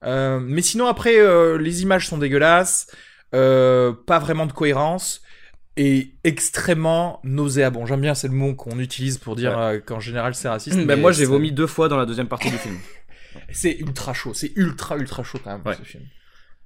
[0.03, 1.15] Mais sinon après
[1.59, 2.89] les images sont dégueulasses,
[3.33, 5.23] pas vraiment de cohérence
[5.77, 7.87] et extrêmement nauséabond.
[7.87, 10.77] J'aime bien c'est le mot qu'on utilise pour dire qu'en général c'est raciste.
[10.79, 12.77] Ben, mais moi j'ai vomi deux fois dans la deuxième partie du film.
[13.51, 16.05] C'est ultra chaud, c'est ultra ultra chaud quand même ce film.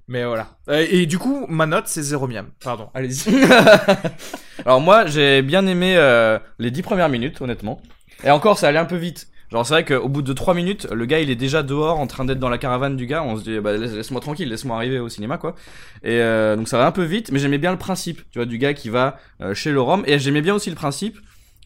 [0.09, 0.57] Mais voilà.
[0.69, 2.49] Euh, et, du coup, ma note, c'est 0 miam.
[2.63, 3.31] Pardon, allez-y.
[4.65, 7.79] Alors moi, j'ai bien aimé euh, les 10 premières minutes, honnêtement.
[8.23, 9.27] Et encore, ça allait un peu vite.
[9.51, 12.07] Genre c'est vrai qu'au bout de 3 minutes, le gars il est déjà dehors en
[12.07, 13.23] train d'être dans la caravane du gars.
[13.23, 15.55] On se dit bah laisse-moi tranquille, laisse-moi arriver au cinéma quoi.
[16.03, 18.45] Et euh, donc ça va un peu vite, mais j'aimais bien le principe, tu vois,
[18.45, 19.17] du gars qui va
[19.53, 20.03] chez le Rome.
[20.05, 21.17] Et j'aimais bien aussi le principe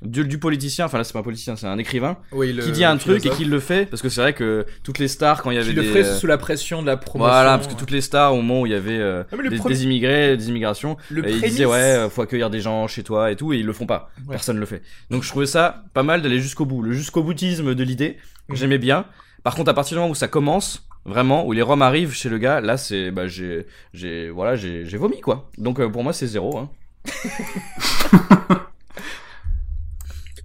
[0.02, 2.98] du, du politicien, enfin là c'est pas un politicien, c'est un écrivain, qui dit un
[2.98, 5.56] truc et qui le fait, parce que c'est vrai que toutes les stars quand il
[5.56, 7.32] y avait qui le fait sous la pression de la promotion.
[7.32, 9.24] Voilà, parce que toutes les stars au moment où il y avait euh,
[9.68, 13.32] des, immigrés, des immigrations, et ils disaient ouais, euh, faut accueillir des gens chez toi
[13.32, 14.82] et tout, et ils le font pas, personne le fait.
[15.10, 18.18] Donc je trouvais ça pas mal d'aller jusqu'au bout, le jusqu'au boutisme de l'idée,
[18.50, 18.56] mhm.
[18.56, 19.06] j'aimais bien.
[19.44, 22.30] Par contre à partir du moment où ça commence, vraiment où les roms arrivent chez
[22.30, 26.02] le gars là c'est bah j'ai j'ai voilà j'ai j'ai vomi quoi donc euh, pour
[26.02, 26.70] moi c'est zéro hein.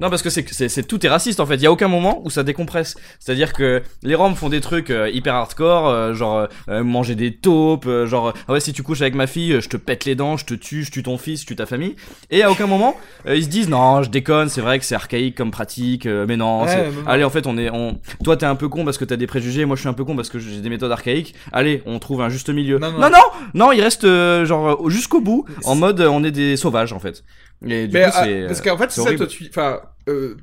[0.01, 1.57] Non, parce que c'est, c'est, c'est tout est raciste en fait.
[1.57, 2.97] Il y a aucun moment où ça décompresse.
[3.19, 7.35] C'est-à-dire que les Roms font des trucs euh, hyper hardcore, euh, genre euh, manger des
[7.35, 10.37] taupes, genre ah ouais si tu couches avec ma fille, je te pète les dents,
[10.37, 11.97] je te tue, je tue ton fils, je tue ta famille.
[12.31, 15.37] Et à aucun moment ils se disent non, je déconne, c'est vrai que c'est archaïque
[15.37, 16.65] comme pratique, mais non.
[17.07, 19.27] Allez, en fait on est, on, toi t'es un peu con parce que t'as des
[19.27, 21.35] préjugés, moi je suis un peu con parce que j'ai des méthodes archaïques.
[21.53, 22.79] Allez, on trouve un juste milieu.
[22.79, 23.19] Non, non, non,
[23.55, 24.07] non, il reste
[24.45, 27.25] genre jusqu'au bout en mode on est des sauvages en fait.
[27.67, 28.47] Et du coup, ah, c'est.
[28.47, 29.47] Parce qu'en fait, c'est ça, toi, tu.
[29.49, 30.37] Enfin, euh,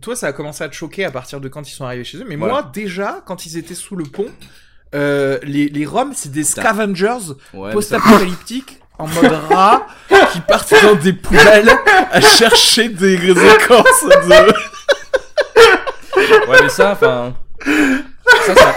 [0.00, 2.18] toi, ça a commencé à te choquer à partir de quand ils sont arrivés chez
[2.18, 2.24] eux.
[2.26, 4.30] Mais moi, déjà, quand ils étaient sous le pont,
[4.94, 9.86] euh, les, les Roms, c'est des scavengers post-apocalyptiques en mode rat
[10.32, 11.72] qui partent dans des poubelles
[12.10, 14.52] à chercher des écorces de.
[16.48, 17.34] ouais, mais ça, enfin.
[18.46, 18.74] Ça, ça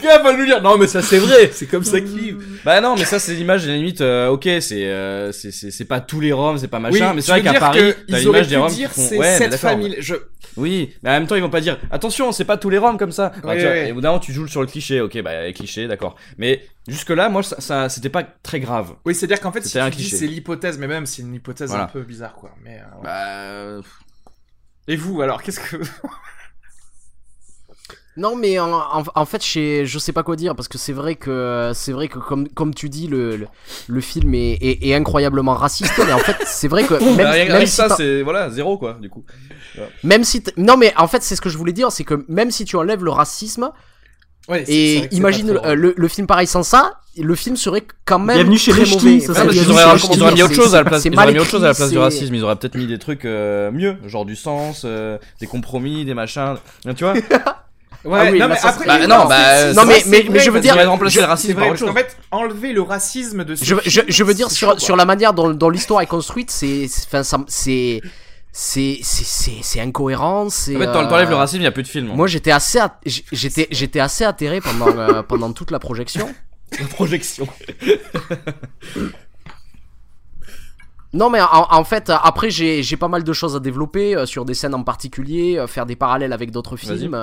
[0.00, 1.50] gars va nous dire non mais ça c'est vrai.
[1.52, 4.48] C'est comme ça qu'il bah non mais ça c'est l'image de la limite euh, ok
[4.60, 7.58] c'est euh, c'est c'est pas tous les roms c'est pas machin mais c'est vrai qu'à
[7.58, 9.96] Paris t'as l'image des roms qui font ouais cette famille.
[10.00, 10.14] Je
[10.56, 12.98] oui mais en même temps ils vont pas dire attention c'est pas tous les roms
[12.98, 13.32] comme ça.
[13.42, 15.00] Bah, et au bout d'un moment tu joues sur le cliché.
[15.00, 16.16] Ok bah cliché d'accord.
[16.38, 18.94] Mais jusque là moi ça, ça c'était pas très grave.
[19.04, 22.02] Oui c'est à dire qu'en fait c'est l'hypothèse mais même c'est une hypothèse un peu
[22.02, 22.50] bizarre quoi.
[22.64, 23.86] Mais euh, bah
[24.88, 25.76] et vous alors qu'est-ce que
[28.16, 31.70] non, mais en, fait, je, je sais pas quoi dire parce que c'est vrai que
[31.74, 33.46] c'est vrai que comme comme tu dis, le
[33.86, 35.92] le, film est, est, incroyablement raciste.
[36.04, 38.98] mais en fait, c'est vrai que même, bah, même si ça, c'est voilà zéro quoi.
[39.00, 39.24] Du coup.
[40.02, 42.50] Même si non, mais en fait, c'est ce que je voulais dire, c'est que même
[42.50, 43.70] si tu enlèves le racisme.
[44.48, 48.58] Ouais, et imagine le, le, film pareil sans ça, le film serait quand même Bienvenue
[48.58, 49.20] chez très les mauvais.
[49.20, 51.04] Ça, ils, auraient, mis autre chose à la place.
[51.04, 52.34] Ils auraient mis autre chose à la place du racisme.
[52.34, 56.14] Ils auraient peut-être mis des trucs euh, mieux, genre du sens, euh, des compromis, des
[56.14, 56.56] machins.
[56.96, 57.14] Tu vois?
[58.04, 60.74] Ouais, ah non, mais après, bah, non, bah, non, mais, mais, mais je veux dire,
[60.88, 61.90] remplacer le racisme par autre chose.
[61.90, 63.54] En fait, enlever le racisme de.
[63.54, 66.86] Je, je, je veux dire sur, sur la manière dont, dont l'histoire est construite, c'est,
[67.12, 68.00] enfin, c'est,
[68.52, 71.84] c'est c'est c'est incohérent c'est en fait t'enlèves le euh, racisme il y a plus
[71.84, 76.28] de film moi j'étais assez j'étais j'étais assez atterré pendant euh, pendant toute la projection
[76.78, 77.46] la projection
[81.12, 84.54] Non, mais en, fait, après, j'ai pas mal de choses à développer euh, sur des
[84.54, 87.16] scènes en particulier, faire des parallèles avec d'autres films.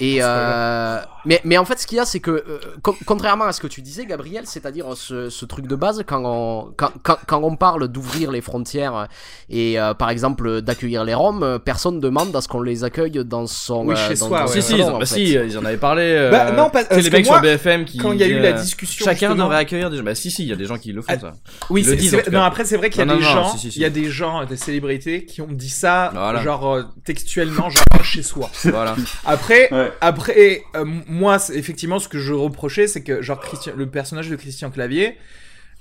[0.00, 2.58] Et euh, mais, mais en fait, ce qu'il y a, c'est que euh,
[3.06, 6.72] contrairement à ce que tu disais, Gabriel, c'est-à-dire ce, ce, truc de base, quand on,
[6.76, 9.08] quand, quand, quand on parle d'ouvrir les frontières
[9.48, 13.46] et euh, par exemple d'accueillir les Roms, personne demande à ce qu'on les accueille dans
[13.46, 13.86] son.
[13.86, 14.46] Oui, chez soi.
[14.46, 16.28] si, si, bah, si, ils en avaient parlé.
[16.30, 17.98] Bah, non, pas, les mecs sur BFM qui.
[17.98, 19.04] Quand il y a eu la discussion.
[19.04, 20.04] Chacun devrait accueillir des gens.
[20.04, 21.32] Bah, si, si, il y a des gens qui le font, ça.
[21.70, 24.10] Oui, c'est Non, après, c'est vrai qu'il y a des gens, il y a des
[24.10, 28.50] gens, des célébrités qui ont dit ça, genre textuellement, genre chez soi.
[28.64, 28.96] Voilà.
[29.24, 34.30] Après, après euh, moi, effectivement, ce que je reprochais, c'est que genre Christian, le personnage
[34.30, 35.18] de Christian Clavier,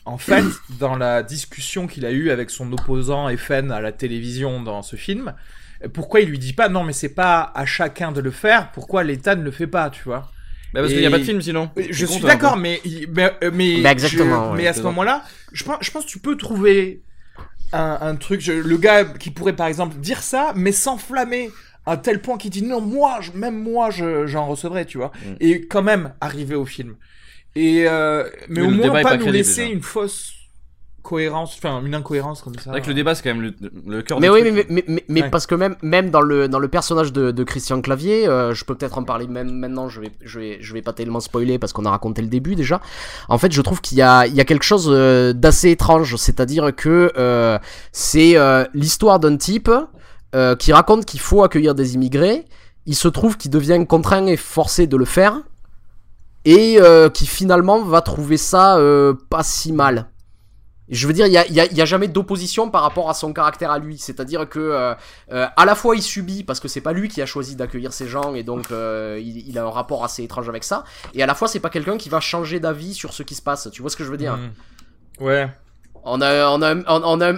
[0.04, 0.44] en fait,
[0.80, 4.98] dans la discussion qu'il a eue avec son opposant FN à la télévision dans ce
[4.98, 5.34] film,
[5.94, 9.04] pourquoi il lui dit pas non mais c'est pas à chacun de le faire, pourquoi
[9.04, 10.32] l'État ne le fait pas, tu vois?
[10.74, 11.70] Bah parce qu'il n'y a pas de film sinon.
[11.78, 15.92] Je suis d'accord, mais mais mais, bah, exactement, mais à ce moment-là, je pense je
[15.92, 17.02] pense que tu peux trouver
[17.72, 18.46] un, un truc.
[18.48, 21.50] le gars qui pourrait par exemple dire ça, mais s'enflammer
[21.86, 25.34] à tel point qu'il dit non moi je, même moi j'en recevrai tu vois mm.
[25.40, 26.96] et quand même arriver au film
[27.56, 30.34] et euh, mais, au moins pas, nous laisser une fausse
[31.02, 32.62] cohérence, enfin une incohérence comme ça.
[32.66, 33.54] C'est vrai que le débat c'est quand même le,
[33.88, 34.20] le cœur.
[34.20, 37.12] Mais oui, mais, mais, mais, mais parce que même même dans le dans le personnage
[37.12, 39.90] de, de Christian Clavier, euh, je peux peut-être en parler même maintenant.
[39.90, 42.56] Je vais je vais je vais pas tellement spoiler parce qu'on a raconté le début
[42.56, 42.82] déjà.
[43.30, 46.16] En fait, je trouve qu'il y a il y a quelque chose euh, d'assez étrange,
[46.16, 47.58] c'est-à-dire que euh,
[47.92, 49.72] c'est euh, l'histoire d'un type
[50.34, 52.46] euh, qui raconte qu'il faut accueillir des immigrés.
[52.86, 55.42] Il se trouve qu'il devient contraint et forcé de le faire
[56.46, 60.08] et euh, qui finalement va trouver ça euh, pas si mal.
[60.88, 63.80] Je veux dire, il y a, a, jamais d'opposition par rapport à son caractère à
[63.80, 63.98] lui.
[63.98, 64.94] C'est-à-dire que
[65.30, 68.08] à la fois il subit parce que c'est pas lui qui a choisi d'accueillir ces
[68.08, 70.84] gens et donc il, il, a un rapport assez étrange avec ça.
[71.14, 73.42] Et à la fois c'est pas quelqu'un qui va changer d'avis sur ce qui se
[73.42, 73.70] passe.
[73.72, 74.36] Tu vois ce que je veux dire?
[74.36, 75.24] Mmh.
[75.24, 75.50] Ouais.
[76.04, 76.76] On a, on, a,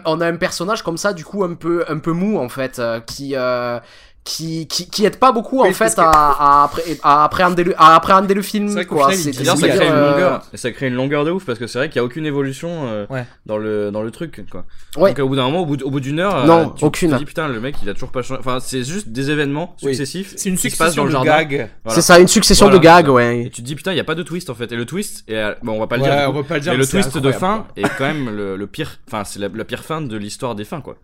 [0.06, 2.80] on, a, un personnage comme ça, du coup, un peu, un peu mou, en fait,
[2.80, 3.80] euh, qui, euh,
[4.24, 6.72] qui, qui, qui aide pas beaucoup en fait à, à,
[7.04, 9.12] à, appréhender le, à appréhender le film quoi.
[9.12, 10.42] c'est ça crée une longueur.
[10.54, 12.88] ça crée une longueur de ouf parce que c'est vrai qu'il y a aucune évolution
[12.88, 13.26] euh, ouais.
[13.46, 14.64] dans le dans le truc quoi.
[14.96, 15.14] Ouais.
[15.14, 17.10] donc au bout d'un moment au bout, au bout d'une heure non euh, tu, aucune
[17.10, 18.40] tu te dis putain le mec il a toujours pas changé.
[18.40, 21.70] Enfin c'est juste des événements successifs c'est une succession de gags.
[21.84, 21.96] Voilà.
[21.96, 23.42] c'est ça une succession voilà, de gags ouais.
[23.42, 24.72] Et tu te dis putain il y a pas de twist en fait.
[24.72, 26.72] Et le twist et bon on va pas le dire on va pas le dire
[26.72, 29.66] mais le twist de fin est quand même le, le pire enfin c'est la, la
[29.66, 30.96] pire fin de l'histoire des fins quoi.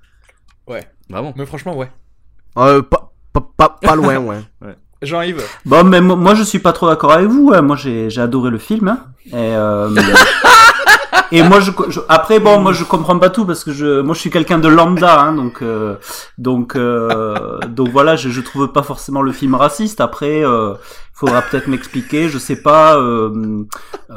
[0.67, 0.87] Ouais.
[1.09, 1.33] Vraiment.
[1.35, 1.89] Mais franchement ouais.
[2.57, 3.08] Euh, pas,
[3.41, 4.37] pas, pas loin, ouais.
[4.61, 4.75] ouais.
[5.01, 7.53] Jean-Yves Bon, mais moi je suis pas trop d'accord avec vous.
[7.61, 8.89] Moi j'ai adoré le film.
[8.89, 8.99] Hein.
[9.27, 9.89] Et, euh,
[11.31, 14.13] et moi je, je, après bon moi je comprends pas tout parce que je moi
[14.15, 15.95] je suis quelqu'un de lambda hein, donc euh,
[16.37, 20.01] donc euh, donc voilà je je trouve pas forcément le film raciste.
[20.01, 20.73] Après euh,
[21.13, 23.63] faudra peut-être m'expliquer je sais pas euh,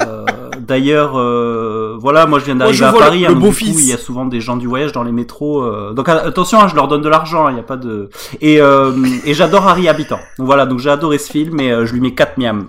[0.00, 0.24] euh,
[0.60, 3.54] d'ailleurs euh, voilà moi je viens d'arriver à Paris le, hein, le donc, beau du
[3.56, 3.74] fils.
[3.74, 6.60] coup, il y a souvent des gens du voyage dans les métros euh, donc attention
[6.60, 8.08] hein, je leur donne de l'argent il y a pas de
[8.40, 8.92] et euh,
[9.24, 10.20] et j'adore Harry Habitant.
[10.38, 12.68] Donc voilà donc j'ai adoré ce film et je lui mets 4 miams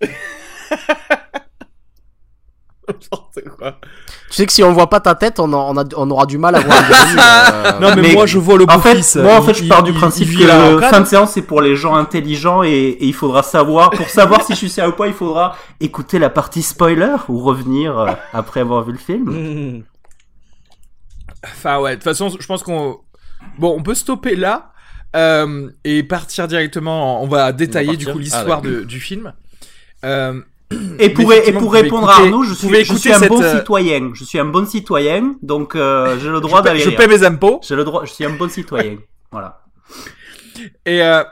[3.58, 3.78] quoi.
[4.30, 6.38] Tu sais que si on voit pas ta tête, on, on, a, on aura du
[6.38, 6.78] mal à voir.
[6.78, 7.78] euh...
[7.80, 9.16] non mais, mais, moi je vois le beau en fait.
[9.16, 11.42] Moi en fait je pars du il, principe il, que la fin de séance c'est
[11.42, 14.92] pour les gens intelligents et, et, il faudra savoir, pour savoir si je suis sérieux
[14.92, 18.98] ou pas, il faudra écouter la partie spoiler ou revenir euh, après avoir vu le
[18.98, 19.84] film.
[21.44, 22.98] Enfin ouais, de toute façon je pense qu'on...
[23.60, 24.72] Bon on peut stopper là
[25.16, 29.32] euh, et partir directement, on va détailler du coup l'histoire ah, du film.
[30.04, 30.40] Euh,
[30.98, 33.28] et pour, et pour répondre écouter, à Arnaud, je suis, je suis un cette...
[33.28, 34.10] bon citoyen.
[34.14, 36.80] Je suis un bon citoyen, donc euh, j'ai le droit d'aller.
[36.80, 37.60] Je paie mes impôts.
[37.66, 38.04] J'ai le droit.
[38.04, 38.98] Je suis un bon citoyen.
[39.32, 39.62] voilà.
[40.84, 41.24] Et euh,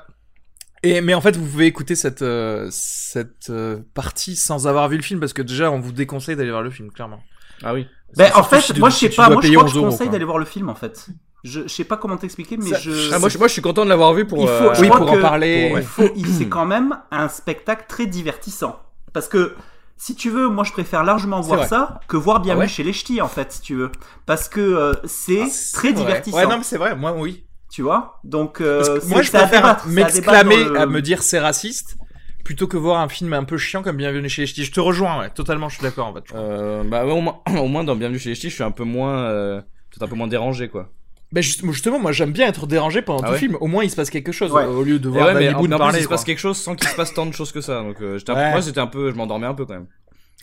[0.83, 4.97] et mais en fait, vous pouvez écouter cette euh, cette euh, partie sans avoir vu
[4.97, 7.21] le film parce que déjà, on vous déconseille d'aller voir le film, clairement.
[7.63, 7.87] Ah oui.
[8.17, 9.29] Ben en fait, moi je sais pas.
[9.29, 11.09] Moi je crois que je conseille d'aller voir le film en fait.
[11.45, 13.13] Je, je sais pas comment t'expliquer, mais ça, je.
[13.13, 14.43] Ah, moi, je, moi, je suis content de l'avoir vu pour.
[14.43, 15.69] Il faut, oui, pour en parler.
[15.69, 18.81] Pour, il faut, c'est quand même un spectacle très divertissant.
[19.17, 19.55] Parce que
[19.97, 22.83] si tu veux, moi je préfère largement voir ça que voir Bienvenue ah ouais chez
[22.83, 23.91] les ch'tis en fait, si tu veux.
[24.27, 26.05] Parce que euh, c'est ah, très vrai.
[26.05, 26.37] divertissant.
[26.37, 27.47] Ouais, non, mais c'est vrai, moi oui.
[27.73, 28.21] Tu vois?
[28.25, 30.81] Donc, euh, moi je préfère m'exclamer à, le...
[30.81, 31.97] à me dire c'est raciste
[32.45, 34.65] plutôt que voir un film un peu chiant comme Bienvenue chez les ch'tis.
[34.65, 36.25] Je te rejoins, ouais, totalement, je suis d'accord en fait.
[36.35, 38.73] Euh, bah, ouais, au, moins, au moins dans Bienvenue chez les ch'tis, je suis un
[38.73, 39.17] peu moins.
[39.17, 40.91] Euh, peut-être un peu moins dérangé quoi.
[41.33, 43.57] Bah justement, moi j'aime bien être dérangé pendant ah tout ouais le film.
[43.61, 44.65] Au moins il se passe quelque chose ouais.
[44.65, 45.95] au lieu de voir ouais, Danny Boone parler.
[45.95, 47.81] Plus, il se passe quelque chose sans qu'il se passe tant de choses que ça.
[47.83, 48.51] Donc euh, ouais.
[48.53, 49.89] moi c'était un peu, je m'endormais un peu quand même.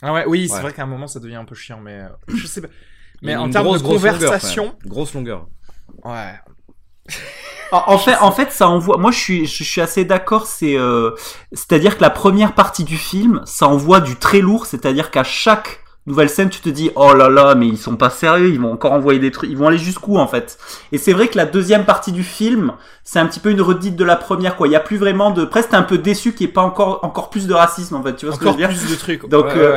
[0.02, 0.60] Ah ouais, oui, c'est ouais.
[0.60, 2.68] vrai qu'à un moment ça devient un peu chiant, mais euh, je sais pas.
[3.22, 5.46] Mais en termes de conversation, longueur, grosse longueur.
[6.04, 6.34] Ouais.
[7.72, 8.98] en fait, en fait, ça envoie.
[8.98, 10.46] Moi, je suis, je suis assez d'accord.
[10.46, 11.12] C'est, euh...
[11.52, 14.66] c'est-à-dire que la première partie du film, ça envoie du très lourd.
[14.66, 18.10] C'est-à-dire qu'à chaque nouvelle scène, tu te dis oh là là, mais ils sont pas
[18.10, 20.58] sérieux, ils vont encore envoyer des trucs, ils vont aller jusqu'où en fait?
[20.92, 22.72] Et c'est vrai que la deuxième partie du film,
[23.04, 24.68] c'est un petit peu une redite de la première quoi.
[24.68, 27.00] Il y a plus vraiment de, presque un peu déçu qu'il n'y ait pas encore
[27.02, 28.16] encore plus de racisme en fait.
[28.16, 28.82] Tu vois encore ce que je veux dire?
[28.82, 29.28] plus de trucs.
[29.28, 29.76] Donc ouais, euh...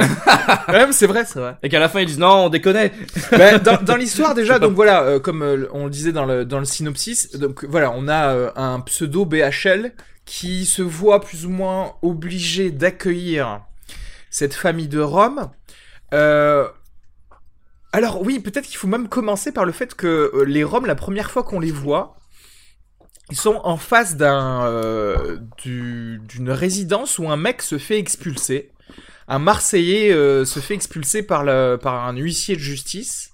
[0.68, 0.88] ouais.
[0.92, 1.58] c'est vrai, c'est vrai.
[1.64, 2.78] Et qu'à la fin ils disent non, on déconne.
[3.32, 6.44] bah, dans, dans l'histoire déjà, donc voilà, euh, comme euh, on le disait dans le
[6.44, 9.94] dans le synopsis, donc voilà, on a euh, un pseudo BHL
[10.26, 13.62] qui se voit plus ou moins obligé d'accueillir
[14.30, 15.50] cette famille de Roms.
[16.14, 16.68] Euh,
[17.92, 20.96] alors oui, peut-être qu'il faut même commencer par le fait que euh, les Roms, la
[20.96, 22.18] première fois qu'on les voit,
[23.30, 28.72] ils sont en face euh, d'une résidence où un mec se fait expulser.
[29.28, 30.14] Un Marseillais
[30.46, 31.44] se fait expulser par,
[31.80, 33.34] par un huissier de justice.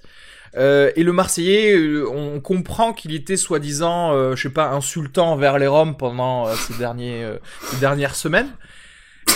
[0.56, 5.96] Et le Marseillais, on comprend qu'il était soi-disant, je sais pas, insultant envers les Roms
[5.96, 7.32] pendant ces, derniers,
[7.70, 8.50] ces dernières semaines.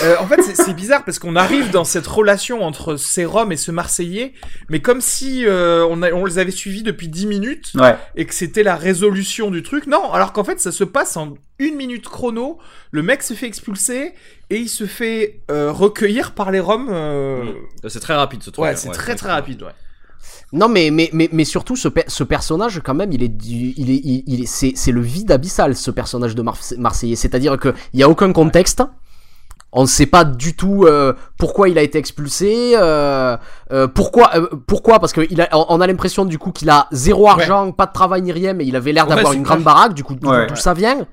[0.04, 3.56] Euh, en fait, c'est bizarre parce qu'on arrive dans cette relation entre ces Roms et
[3.56, 4.32] ce Marseillais,
[4.68, 7.96] mais comme si euh, on, a, on les avait suivis depuis 10 minutes Ouais.
[8.14, 9.86] et que c'était la résolution du truc.
[9.88, 12.58] Non, alors qu'en fait, ça se passe en une minute chrono.
[12.92, 14.12] Le mec se fait expulser
[14.50, 16.88] et il se fait euh, recueillir par les Roms.
[16.90, 17.88] euh, Mm.
[17.88, 18.64] C'est très rapide ce truc.
[18.64, 19.62] Ouais, c'est très très rapide.
[19.62, 19.72] Ouais.
[20.52, 23.74] Non, mais, mais, mais, mais surtout, ce, per- ce personnage, quand même, il est, du-
[23.76, 27.16] il est, il, il est, c'est, c'est le vide abyssal, ce personnage de Marse- Marseillais.
[27.16, 28.82] C'est-à-dire qu'il n'y a aucun contexte.
[29.72, 33.36] On ne sait pas du tout euh, pourquoi il a été expulsé, euh,
[33.70, 37.28] euh, pourquoi, euh, pourquoi parce qu'on a, on a l'impression du coup qu'il a zéro
[37.28, 39.92] argent, pas de travail ni rien, mais il avait l'air d'avoir une grande baraque.
[39.92, 40.46] Du coup, d'où Ouais.
[40.46, 41.06] d'où ça vient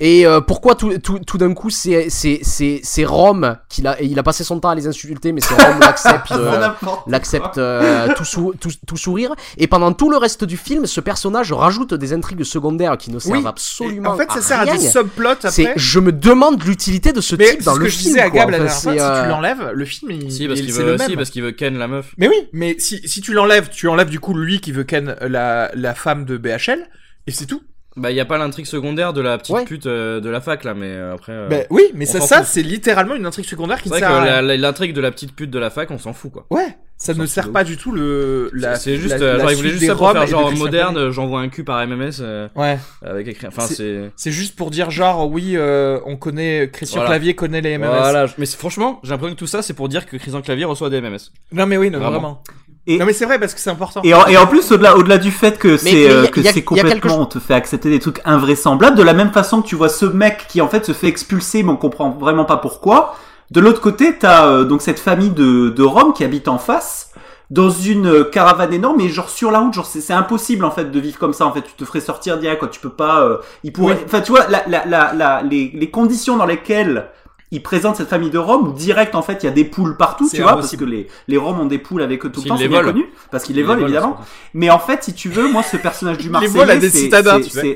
[0.00, 4.00] Et euh, pourquoi tout, tout, tout d'un coup c'est c'est c'est c'est Rome qu'il a
[4.00, 6.30] et il a passé son temps à les insulter, mais c'est Rome l'accepte.
[6.32, 6.68] euh,
[7.08, 9.34] l'accepte euh, tout, sou- tout, tout sourire.
[9.56, 13.18] Et pendant tout le reste du film, ce personnage rajoute des intrigues secondaires qui ne
[13.18, 13.44] servent Oui.
[13.46, 14.76] absolument en fait, ça à sert à rien.
[14.76, 15.72] des subplots C'est, après.
[15.76, 18.08] je me demande l'utilité de ce Mais type c'est dans ce le que je film.
[18.10, 18.30] disais à.
[18.30, 20.66] Gab la dernière fois, c'est, si euh, tu l'enlèves, le film il, Si, parce il-
[20.66, 22.14] qu'il c'est veut, le si, parce qu'il veut ken la meuf.
[22.18, 25.16] Mais oui, mais si, si tu l'enlèves, tu enlèves du coup lui qui veut ken
[25.22, 26.86] la, la femme de BHL,
[27.26, 27.62] et c'est tout.
[27.98, 29.64] Bah, y a pas l'intrigue secondaire de la petite Ouais.
[29.64, 31.32] pute euh, de la fac là, mais euh, après.
[31.32, 34.40] euh, Ben oui, mais ça, ça c'est littéralement une intrigue secondaire qui sert à la-
[34.42, 36.46] la- l'intrigue de la petite pute de la fac, on s'en fout quoi.
[36.50, 38.50] Ouais, ça ne sert pas du tout le.
[38.52, 40.52] La, C'est juste, la- euh, la genre, il suite voulait juste ça pour faire genre
[40.56, 43.46] moderne, j'envoie un cul par MMS euh, Ouais, avec écrit.
[43.48, 44.30] Enfin, C'est- c'est.
[44.32, 47.10] juste pour dire genre oui, on connaît Christian Voilà.
[47.16, 47.86] Clavier connaît les MMS.
[47.88, 50.90] Voilà, mais franchement, j'ai l'impression que tout ça, c'est pour dire que Christian Clavier reçoit
[50.90, 51.30] des MMS.
[51.52, 52.42] Non mais oui, non, Vraiment.
[52.88, 54.00] Et- Non mais c'est vrai parce que c'est important.
[54.02, 56.62] Et en, et en plus, au-delà, au-delà du fait que c'est, mais euh, que c'est
[56.64, 59.76] complètement, chose- on te fait accepter des trucs invraisemblables, de la même façon que tu
[59.76, 63.14] vois ce mec qui en fait se fait expulser, mais on comprend vraiment pas pourquoi.
[63.50, 67.10] De l'autre côté, t'as euh, donc cette famille de, de Roms qui habite en face,
[67.50, 70.70] dans une euh, caravane énorme, et genre sur la route, genre c'est, c'est impossible en
[70.70, 71.46] fait de vivre comme ça.
[71.46, 72.68] En fait, tu te ferais sortir direct, quoi.
[72.68, 73.20] Tu peux pas.
[73.22, 73.94] euh, il pourrait.
[73.94, 74.00] Oui.
[74.04, 77.06] Enfin, tu vois, la, la, la, la- les, les conditions dans lesquelles
[77.50, 79.96] il présente cette famille de Roms, où direct en fait il y a des poules
[79.96, 80.84] partout, tu vois, impossible.
[80.84, 82.78] parce que les, les Roms ont des poules avec eux tout le temps, c'est bien
[82.92, 84.16] connu, parce qu'ils les volent évidemment.
[84.54, 86.52] Mais en fait, si tu veux, moi, ce personnage du Marseillais,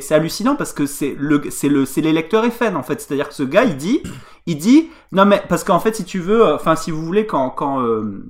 [0.01, 3.01] c'est- hallucinant parce que c'est le, c'est le, c'est les lecteurs FN en fait.
[3.01, 4.03] C'est-à-dire que ce gars, il dit,
[4.47, 7.25] il dit, non mais parce qu'en fait, si tu veux, euh, enfin, si vous voulez,
[7.27, 8.25] quand, quand euh,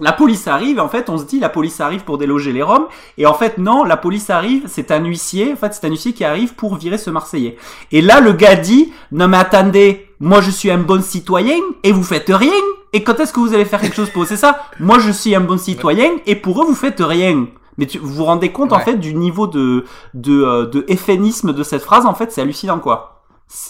[0.00, 2.86] la police arrive, en fait, on se dit, la police arrive pour déloger les Roms,
[3.18, 6.12] et en fait, non, la police arrive, c'est un huissier, en fait, c'est un huissier
[6.12, 7.56] qui arrive pour virer ce Marseillais.
[7.92, 11.92] Et là, le gars dit, non mais attendez, moi je suis un bon citoyen et
[11.92, 12.50] vous faites rien.
[12.92, 14.64] Et quand est-ce que vous allez faire quelque chose pour c'est ça?
[14.80, 17.46] Moi je suis un bon citoyen et pour eux vous faites rien.
[17.76, 19.84] Mais tu, vous vous rendez compte en fait du niveau de
[20.14, 22.06] de euh, de effénisme de cette phrase?
[22.06, 23.22] En fait c'est hallucinant quoi.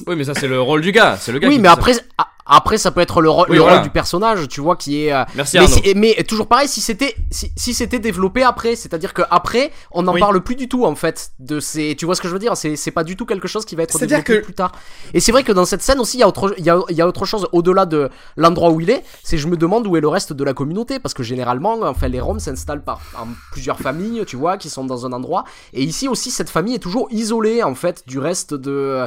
[0.07, 1.17] Oui, mais ça, c'est le rôle du gars.
[1.17, 2.03] C'est le gars Oui, qui mais dit ça.
[2.47, 3.77] Après, ça peut être le, rôle Oui, le voilà.
[3.79, 5.13] rôle du personnage, tu vois, qui est.
[5.13, 9.15] euh, Merci mais, si- mais toujours pareil, si c'était si, si c'était développé après, c'est-à-dire
[9.15, 10.21] que après, on n'en Oui.
[10.21, 11.97] parle plus du tout en fait de ces.
[11.97, 13.83] Tu vois ce que je veux dire C'est pas du tout quelque chose qui va
[13.85, 14.73] être développé que- plus tard.
[15.15, 16.79] Et c'est vrai que dans cette scène aussi, il y a autre il y a,
[16.91, 19.03] il y a autre chose au-delà de l'endroit où il est.
[19.23, 22.09] C'est je me demande où est le reste de la communauté parce que généralement, enfin,
[22.09, 25.45] les Roms s'installent par en plusieurs familles, tu vois, qui sont dans un endroit.
[25.73, 29.07] Et ici aussi, cette famille est toujours isolée en fait du reste de.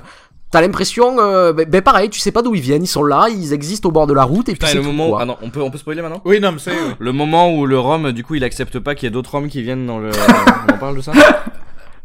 [0.50, 3.28] T'as l'impression, euh, ben ben pareil, tu sais pas d'où ils viennent, ils sont là,
[3.30, 5.10] ils existent au bord de la route et Putain, puis c'est le tout, moment.
[5.10, 5.20] quoi.
[5.22, 6.22] Ah non, on peut, on peut spoiler maintenant?
[6.24, 6.72] Oui, non, mais c'est.
[6.72, 6.94] oui.
[7.00, 9.50] Le moment où le Rome, du coup, il accepte pas qu'il y ait d'autres Roms
[9.50, 10.10] qui viennent dans le.
[10.70, 11.12] on en parle de ça?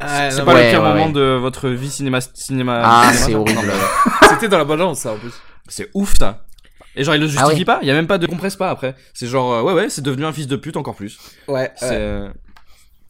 [0.01, 1.13] Ah, C'est non, pas le pire ouais, moment ouais.
[1.13, 2.21] de votre vie cinéma.
[2.21, 3.73] cinéma Ah, cinéma, c'est ça horrible.
[4.31, 5.33] C'était dans la balance, ça en plus.
[5.69, 6.43] C'est ouf ça.
[6.97, 7.65] Et genre, il le Ah justifie oui.
[7.65, 8.97] pas, il y a même pas de compresse pas après.
[9.15, 11.19] C'est genre, euh, ouais, ouais, c'est devenu un fils de pute encore plus.
[11.47, 11.71] Ouais.
[11.77, 11.87] C'est.
[11.93, 12.29] euh,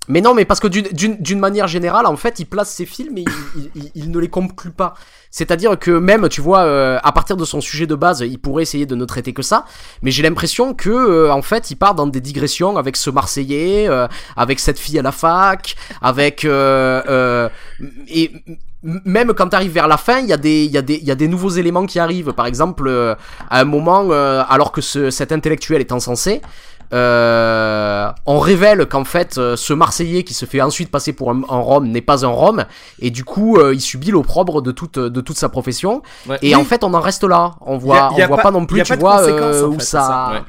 [0.09, 3.25] Mais non, mais parce que d'une- manière générale, en fait, il place ses films et
[3.57, 4.95] il, il- il- ne les conclut pas.
[5.31, 8.65] C'est-à-dire que même, tu vois, euh, à partir de son sujet de base, il pourrait
[8.65, 9.65] essayer de ne traiter que ça.
[10.03, 13.89] Mais j'ai l'impression que, euh, en fait, il part dans des digressions avec ce Marseillais,
[13.89, 17.49] euh, avec cette fille à la fac, avec euh, euh,
[18.09, 18.33] et
[18.83, 21.11] même quand tu arrives vers la fin, il y a des y a des y
[21.13, 22.33] a des nouveaux éléments qui arrivent.
[22.33, 23.15] Par exemple, euh,
[23.49, 26.43] à un moment, alors que ce, cet intellectuel est encensé,
[26.93, 31.43] euh, on révèle qu'en fait euh, ce Marseillais qui se fait ensuite passer pour un,
[31.49, 32.65] un Rome n'est pas un Rome
[33.01, 36.39] et du coup euh, il subit l'opprobre de toute de toute sa profession Ouais.
[36.43, 36.55] et Oui.
[36.55, 38.43] en fait on en reste là on voit Y a- y a on voit pas-
[38.45, 40.31] pas, non plus tu vois euh, en où fait, ça, ça.
[40.35, 40.43] Ouais.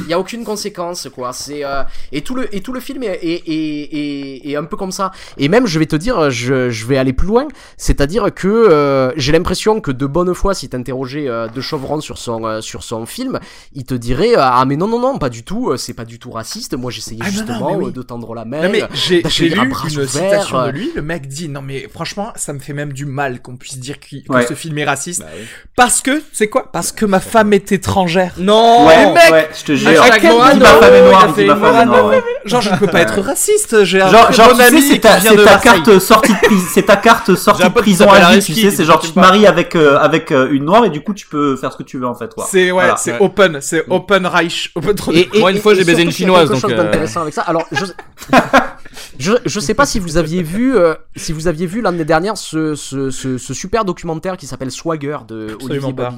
[0.00, 1.32] Il y a aucune conséquence quoi.
[1.32, 4.64] C'est euh, et tout le et tout le film est, est, est, est- est un
[4.64, 5.10] peu comme ça.
[5.38, 7.46] Et même je vais te dire je, je vais aller plus loin.
[7.76, 12.18] C'est-à-dire que euh, j'ai l'impression que de bonne foi si t'interrogeais euh, de Chevron sur
[12.18, 13.38] son euh, sur son film
[13.74, 15.70] il te dirait euh, ah mais non non non pas du tout.
[15.70, 16.74] Euh, c'est pas du tout raciste.
[16.74, 17.84] Moi j'essayais Ah, non, non, justement oui.
[17.86, 21.02] euh, de tendre la main Non mais j'ai lu bras une citation de lui, le
[21.02, 24.16] mec dit non mais franchement ça me fait même du mal qu'on puisse dire que
[24.48, 25.20] ce film est raciste.
[25.20, 25.44] Bah oui.
[25.76, 26.70] parce que c'est quoi?
[26.72, 28.34] Parce que ma femme est étrangère.
[28.38, 29.90] Non ouais, mec, ouais, je te jure.
[30.04, 32.12] Femme noire, femme noire.
[32.44, 33.84] Genre, je ne peux pas être raciste.
[33.84, 36.66] J'ai un Genre, genre bon tu sais, ami c'est ta, ta carte sortie de prison,
[36.72, 39.10] c'est ta carte sortie J'ai un de prison à vie, tu sais, c'est genre tu
[39.12, 41.78] te maries avec euh, avec euh, une noire et du coup tu peux faire ce
[41.78, 42.30] que tu veux en fait.
[42.48, 42.96] C'est ouais, Voilà.
[42.96, 43.18] c'est Ouais.
[43.20, 44.72] open, c'est open Reich,
[45.40, 47.42] Moi, une fois, j'ai baisé une chinoise, donc, chose euh, d'intéressant avec ça.
[47.42, 47.66] Alors,
[49.18, 49.32] je...
[49.44, 52.74] je sais pas si vous aviez vu euh, si vous aviez vu l'année dernière ce,
[52.74, 56.10] ce, ce, ce super documentaire qui s'appelle Swagger de Absolument Olivier pas.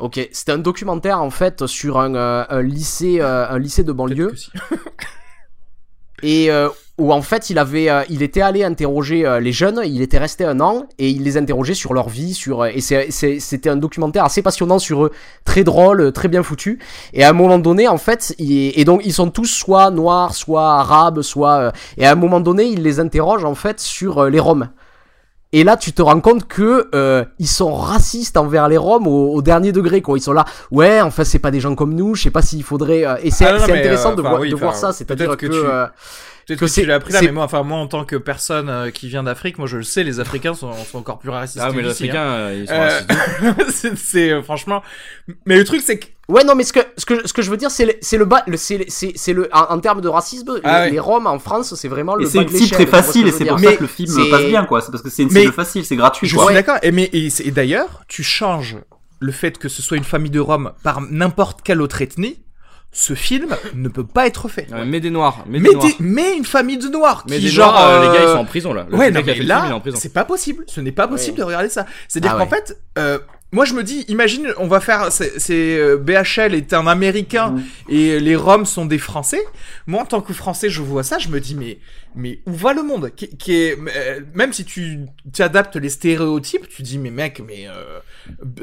[0.00, 3.92] Ok, c'était un documentaire en fait sur un, euh, un lycée euh, un lycée de
[3.92, 4.32] banlieue.
[6.22, 10.18] et euh, où en fait il avait il était allé interroger les jeunes il était
[10.18, 14.24] resté un an et il les interrogeait sur leur vie sur et c'était un documentaire
[14.24, 15.12] assez passionnant sur eux.
[15.46, 16.78] Très drôle très bien foutu.
[17.14, 20.34] Et à un moment donné en fait il- et donc ils sont tous soit noirs
[20.34, 24.40] soit arabes soit et à un moment donné il les interroge en fait sur les
[24.40, 24.68] roms
[25.52, 29.34] et là, tu te rends compte que euh, ils sont racistes envers les Roms au,
[29.34, 30.16] au dernier degré, quoi.
[30.16, 32.14] Ils sont là, ouais, en fait, c'est pas des gens comme nous.
[32.14, 33.04] Je sais pas s'il faudrait.
[33.04, 35.46] euh, et c'est Ah intéressant euh, de, enfin, oui, de voir enfin, ça, c'est-à-dire que.
[35.46, 35.86] que tu- euh,
[36.50, 38.16] Peut-être que que, c'est- tu l'as appris là, mais moi, enfin, moi, en tant que
[38.16, 41.30] personne euh, qui vient d'Afrique, moi, je le sais, les Africains sont, sont encore plus
[41.30, 41.60] racistes.
[41.62, 42.52] Ah, mais les Africains, hein.
[42.52, 43.00] ils sont Euh,
[43.58, 43.70] racistes.
[43.76, 44.82] c'est, c'est, euh, franchement.
[45.46, 46.06] Mais le truc, c'est que.
[46.28, 48.16] Ouais, non, mais ce que, ce que, ce que je veux dire, c'est le, c'est
[48.16, 51.26] le bas, le, c'est, c'est, c'est le, en, en termes de racisme, Ah les, Roms
[51.26, 53.80] en France, c'est vraiment le c'est une cible très facile et c'est pour ça que
[53.82, 54.80] le film passe bien quoi.
[54.80, 56.78] C'est parce que c'est une cible facile, c'est gratuit Je suis d'accord.
[56.82, 58.76] Et, mais, et, c'est- et d'ailleurs, tu changes
[59.18, 62.40] le fait que ce soit une famille de Roms par n'importe quelle autre ethnie.
[62.92, 64.66] Ce film ne peut pas être fait.
[64.72, 65.44] Ouais, mais des noirs.
[65.46, 65.86] Mais, mais, des noirs.
[65.86, 68.28] des- mais une famille de noirs Mais qui des genre noirs, euh, les gars, ils
[68.28, 68.86] euh, sont en prison là.
[68.90, 70.64] Le ouais, non, mais là, c'est pas possible.
[70.66, 71.86] Ce n'est pas possible de regarder ça.
[72.08, 72.56] C'est-à-dire Ah qu'en ouais.
[72.66, 73.18] fait, euh,
[73.52, 77.50] moi je me dis, imagine, on va faire, c'est c'est, euh, BHL est un Américain
[77.52, 77.62] Mhm.
[77.90, 79.42] et les Roms sont des Français.
[79.86, 81.78] Moi, en tant que Français, je vois ça, je me dis, mais,
[82.14, 85.00] mais où va le monde qui, qui est, euh, même si tu,
[85.32, 87.66] tu adaptes les stéréotypes, tu dis, mais mec, mais.
[87.68, 88.00] Euh,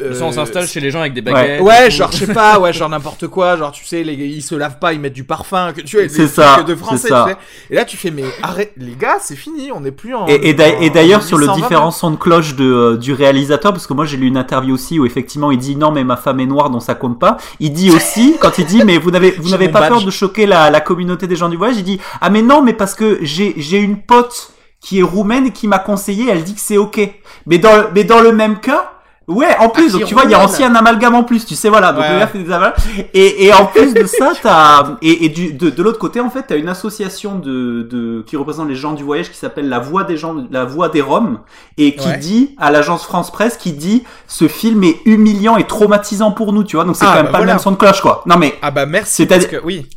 [0.10, 1.62] façon, on euh, s'installe chez les gens avec des baguettes.
[1.62, 4.56] Ouais, genre je sais pas, ouais, genre n'importe quoi, genre tu sais, les, ils se
[4.56, 7.26] lavent pas, ils mettent du parfum, que tu vois, C'est ça, de français, c'est ça.
[7.28, 7.40] tu sais.
[7.72, 10.28] Et là tu fais, mais arrête, les gars, c'est fini, on n'est plus en.
[10.28, 11.68] Et, d'ailleurs sur le 1820.
[11.68, 14.74] différent son de cloche de, euh, du réalisateur, parce que moi j'ai lu une interview
[14.76, 17.38] aussi où effectivement il dit non mais ma femme est noire donc ça compte pas.
[17.60, 20.70] Il dit aussi quand il dit mais vous n'avez vous pas peur de choquer la,
[20.70, 21.78] la communauté des gens du voyage.
[21.78, 23.20] Il dit ah mais non mais parce que
[23.58, 27.00] j'ai une pote qui est roumaine qui m'a conseillé, elle dit que c'est ok.
[27.46, 28.92] Mais dans le- mais dans le même cas.
[29.30, 31.54] Ouais, en plus, donc tu vois, il y a aussi un amalgame en plus, tu
[31.54, 31.92] sais, voilà.
[31.92, 32.14] Donc Ouais.
[32.14, 32.82] le gars fait des amalgames.
[33.14, 36.30] Et, et en plus de ça, t'as et, et du, de, de l'autre côté, en
[36.30, 39.80] fait, t'as une association de, de qui représente les gens du voyage qui s'appelle la
[39.80, 41.40] Voix des gens, la Voix des Roms,
[41.78, 42.18] et qui Ouais.
[42.20, 46.64] dit à l'agence France Presse, qui dit ce film est humiliant et traumatisant pour nous,
[46.64, 46.86] tu vois.
[46.86, 47.52] Donc c'est Ah, quand même bah pas voilà.
[47.52, 48.24] le même son de cloche, quoi.
[48.28, 49.88] Non mais Ah bah merci, C'est-à-dire- oui.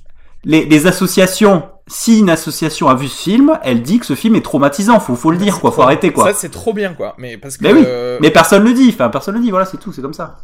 [0.45, 4.37] les, les associations, si une association a vu ce film, elle dit que ce film
[4.37, 5.01] est traumatisant.
[5.01, 5.73] Faut, faut le dire, quoi.
[5.73, 6.33] Faut arrêter, quoi.
[6.33, 7.15] Ça c'est trop bien, quoi.
[7.19, 7.65] Mais parce que.
[7.65, 7.83] Mais oui.
[7.87, 8.89] euh, Mais personne le dit.
[8.95, 9.51] Enfin, personne le dit.
[9.51, 9.93] Voilà, c'est tout.
[9.93, 10.39] C'est comme ça.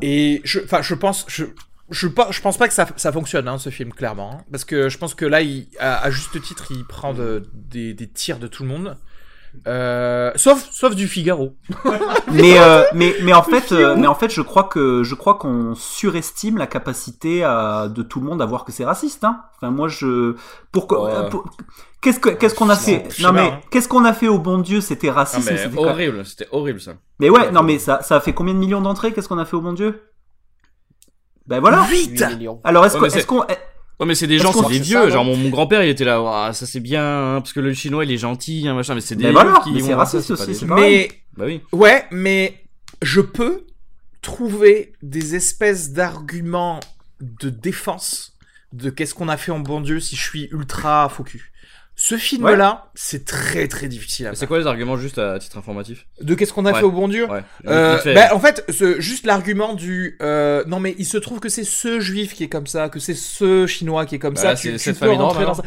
[0.00, 1.44] Et je, enfin, je pense, je,
[1.90, 4.32] je, pas- je pense pas que ça, ça fonctionne, hein, ce film, clairement.
[4.40, 4.44] hein.
[4.50, 7.94] parce que je pense que là, il, à, à juste titre, il prend de- des,
[7.94, 8.96] des tirs de tout le monde.
[9.68, 11.54] Euh, sauf, sauf du Figaro.
[12.32, 15.34] mais euh, mais mais en fait euh, mais en fait je crois que je crois
[15.34, 19.42] qu'on surestime la capacité à, de tout le monde à voir que c'est raciste hein.
[19.56, 20.34] Enfin moi je
[20.72, 21.12] pourquoi Ouais.
[21.14, 21.44] euh, pour-
[22.00, 23.08] qu'est-ce que qu'est-ce qu'on a Non, fait?
[23.20, 24.80] non mais qu'est-ce qu'on a fait au bon Dieu?
[24.80, 25.90] C'était Ah, mais c'était quoi?
[25.92, 26.92] horrible, c'était horrible ça.
[27.20, 29.44] mais ouais non mais ça ça a fait combien de millions d'entrées qu'est-ce qu'on a
[29.44, 30.02] fait au bon Dieu?
[31.46, 32.60] Ben voilà 8 8 millions.
[32.64, 33.42] alors est-ce Ouais, que- mais c'est- est-ce qu'on
[34.02, 34.98] Ouais, mais c'est des gens, c'est des vieux.
[35.00, 37.04] ça, genre, mon, mon grand-père, il était là, ça c'est bien,
[37.36, 39.38] hein, parce que le chinois, il est gentil, hein, machin, mais c'est des Mais vieux
[39.40, 40.66] voilà, qui mais c'est ça, raciste aussi, des-.
[40.74, 41.60] Mais, Bah oui.
[41.70, 42.64] ouais, mais
[43.00, 43.64] je peux
[44.20, 46.80] trouver des espèces d'arguments
[47.20, 48.36] de défense
[48.72, 51.51] de qu'est-ce qu'on a fait en bon Dieu si je suis ultra faux cul.
[52.04, 56.06] Ce film-là, c'est très très difficile à C'est quoi les arguments juste à titre informatif
[56.20, 56.78] De qu'est-ce qu'on a Ouais.
[56.80, 57.44] fait au bon Dieu Ouais.
[57.68, 58.14] Euh, fait.
[58.14, 61.62] bah, en fait, ce, juste l'argument du euh, non mais il se trouve que c'est
[61.62, 64.48] ce juif qui est comme ça, que c'est ce chinois qui est comme Bah ça.
[64.48, 65.62] là, tu, c'est tu cette peux rentrer dans ça.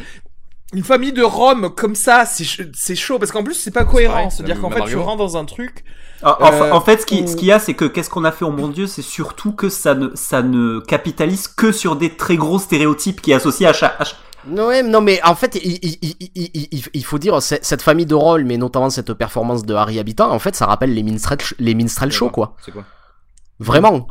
[0.74, 3.84] Une famille de Roms comme ça, c'est ch- c'est chaud parce qu'en plus c'est pas
[3.84, 4.28] cohérent.
[4.28, 5.84] C'est-à-dire c'est qu'en fait tu rentres dans un truc.
[6.22, 8.10] En, en- Euh, en fait, ce qui, ou- ce qu'il y a, c'est que qu'est-ce
[8.10, 11.72] qu'on a fait au bon Dieu, c'est surtout que ça ne, ça ne capitalise que
[11.72, 13.94] sur des très gros stéréotypes qui est associé à chaque.
[13.98, 14.04] à
[14.48, 18.14] ouais, non, mais en fait, il, il, il, il, faut dire, c'est- cette famille de
[18.14, 21.74] rôle, mais notamment cette performance de Harry Habitant, en fait, ça rappelle les minstrel, les
[21.74, 22.54] minstrel show, quoi.
[22.64, 22.84] C'est quoi
[23.58, 24.06] Vraiment.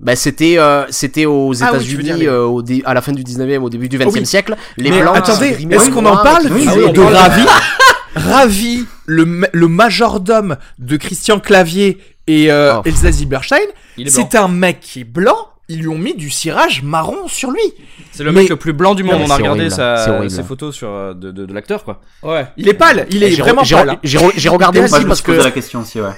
[0.00, 3.62] Bah, c'était, euh, c'était aux Ah oui, États-Unis, euh, au à la fin du 19e,
[3.62, 4.26] au début du 20e oui.
[4.26, 4.56] siècle.
[4.76, 5.16] Les mais blancs.
[5.16, 6.50] attendez, est-ce qu'on en parle de,
[6.92, 7.46] Ah Ravi
[8.16, 12.82] Ravi, le, ma- le majordome de Christian Clavier et euh, Oh.
[12.84, 13.64] Elsa blanc.
[14.06, 15.36] c'est un mec qui est blanc.
[15.68, 17.60] Ils lui ont mis du cirage marron sur lui.
[18.12, 19.20] C'est le Mais- mec le plus blanc du monde.
[19.20, 22.00] Non, On a regardé horrible, sa, ses photos sur, euh, de, de, de l'acteur, quoi.
[22.22, 22.46] Ouais.
[22.58, 23.06] Il est pâle.
[23.10, 23.90] Il est vraiment j'ai pâle.
[23.90, 23.96] hein.
[24.02, 26.10] J'ai re- j'ai regardé aussi parce que la question aussi, ouais.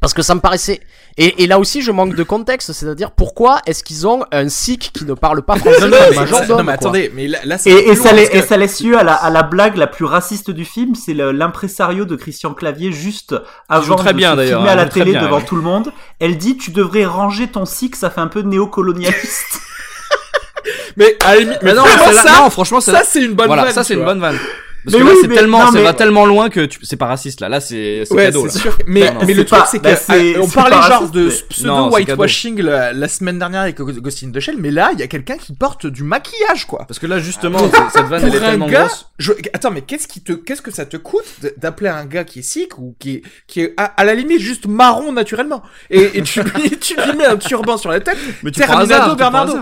[0.00, 0.80] Parce que ça me paraissait.
[1.16, 4.90] Et, et là aussi, je manque de contexte, c'est-à-dire pourquoi est-ce qu'ils ont un Sikh
[4.92, 7.96] qui ne parle pas français Non, mais, non, mais attendez, mais là, là, c'est Et,
[7.96, 10.94] ça, et ça laisse lieu à la, à la blague la plus raciste du film,
[10.94, 13.34] c'est l'impresario de Christian Clavier juste
[13.68, 15.90] avant très de bien, se filmer à elle la télé bien, devant tout le monde.
[16.20, 19.60] Elle dit tu devrais ranger ton sic, ça fait un peu néocolonialiste.
[20.96, 23.46] Mais à la limite, Mais non, là- ça, non, franchement, c'est ça c'est une bonne
[23.46, 24.10] voilà, vanne, ça c'est une vois.
[24.12, 24.38] bonne vanne.
[24.84, 26.64] Parce Mais que là, oui, c'est mais- tellement, non, ça mais- va tellement loin que
[26.66, 26.78] tu...
[26.82, 27.48] c'est pas raciste là.
[27.48, 28.46] Là, c'est c'est Ouais, cadeau.
[28.48, 28.60] c'est là.
[28.62, 28.78] sûr.
[28.86, 31.10] Mais, Non, mais c'est le truc, c'est que bah, c'est- euh, on c'est parlait genre
[31.10, 34.90] de pseudo c'est whitewashing la, la semaine dernière avec Ghost in the Shell, mais là,
[34.94, 36.84] il y a quelqu'un qui porte du maquillage, quoi.
[36.86, 39.10] Parce que là, justement, c'est- cette vanne, elle est tellement gars, grosse.
[39.18, 41.24] je- attends, mais qu'est-ce qui te, qu'est-ce que ça te coûte
[41.58, 44.40] d'appeler un gars qui est sikh ou qui est, qui est à, à la limite
[44.40, 45.62] juste marron naturellement?
[45.90, 49.16] Et, et tu lui, tu lui mets un turban sur la tête, Mais tu Terminado
[49.16, 49.54] Bernardo.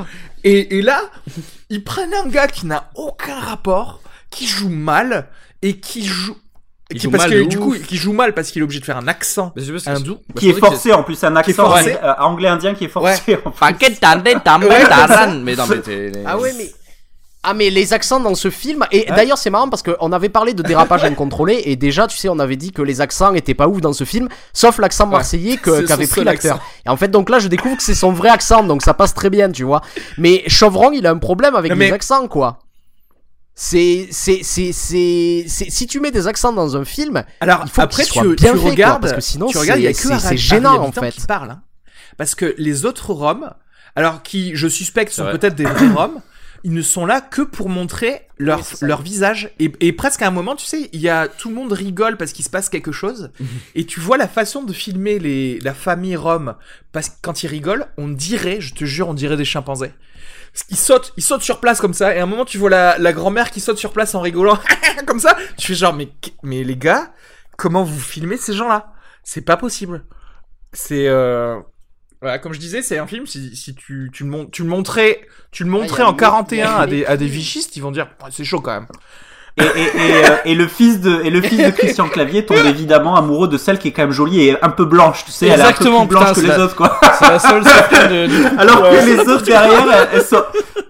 [0.44, 1.00] et là,
[1.70, 4.00] ils prennent un gars qui n'a aucun rapport,
[4.30, 5.28] qui joue mal
[5.62, 6.36] et qui joue,
[6.90, 7.62] Il qui, joue parce mal que du ouf.
[7.64, 9.52] coup, qui joue mal parce qu'il est obligé de faire un accent
[10.02, 11.96] que- bah, qui est forcé en plus, un accent forcé.
[12.02, 13.34] euh, anglais-indien qui est forcé.
[13.44, 13.58] en plus.
[15.44, 16.12] Mais non, mais.
[16.26, 16.70] Ah ouais, mais.
[17.48, 20.52] Ah mais les accents dans ce film et d'ailleurs c'est marrant parce qu'on avait parlé
[20.52, 23.68] de dérapage incontrôlé et déjà tu sais on avait dit que les accents étaient pas
[23.68, 27.38] ouf dans ce film sauf l'accent marseillais qu'avait pris l'acteur et en fait donc là
[27.38, 29.80] je découvre que c'est son vrai accent donc ça passe très bien tu vois
[30.18, 32.58] mais Chevron il a un problème avec Non, les mais- accents quoi
[33.58, 37.70] c'est c'est c'est c'est c'est- si tu mets des accents dans un film Alors Il
[37.70, 39.86] faut après tu, bien tu fait, quoi, regardes, parce que sinon, tu regardes, il y
[39.88, 41.10] a que c'est- gênant, en fait.
[41.12, 41.62] qui parle, hein.
[42.18, 43.50] parce que les autres Roms,
[43.96, 46.20] alors qui je suspecte sont peut-être des vrais Roms,
[46.64, 50.26] ils ne sont là que pour montrer leur Oui, leur visage et, et presque à
[50.26, 52.68] un moment, tu sais, il y a tout le monde rigole parce qu'il se passe
[52.68, 53.30] quelque chose
[53.74, 56.56] et tu vois la façon de filmer les la famille Rom
[56.92, 59.92] parce que quand ils rigolent, on dirait, je te jure, on dirait des chimpanzés.
[60.70, 62.98] Ils sautent, ils sautent sur place comme ça, et à un moment tu vois la,
[62.98, 64.58] la grand-mère qui saute sur place en rigolant,
[65.06, 65.36] comme ça.
[65.58, 66.08] Tu fais genre, mais,
[66.42, 67.12] mais les gars,
[67.58, 68.92] comment vous filmez ces gens-là?
[69.22, 70.04] C'est pas possible.
[70.72, 71.58] C'est, euh...
[72.22, 74.68] voilà, comme je disais, c'est un film, si, si tu, tu, le mon- tu le
[74.68, 77.16] montrais, tu le montrais y a en une- 41 il y a à des, à
[77.16, 78.86] des vichistes, ils vont dire, c'est chaud quand même.
[79.58, 82.58] Et, et, et, euh, et le fils de et le fils de Christian Clavier tombe
[82.66, 85.46] évidemment amoureux de celle qui est quand même jolie et un peu blanche, tu sais,
[85.46, 87.00] elle est un peu Exactement, plus blanche putain, que les la- autres quoi.
[87.18, 88.44] C'est la seule de- du.
[88.58, 90.42] Alors que les autres derrière, elles, sont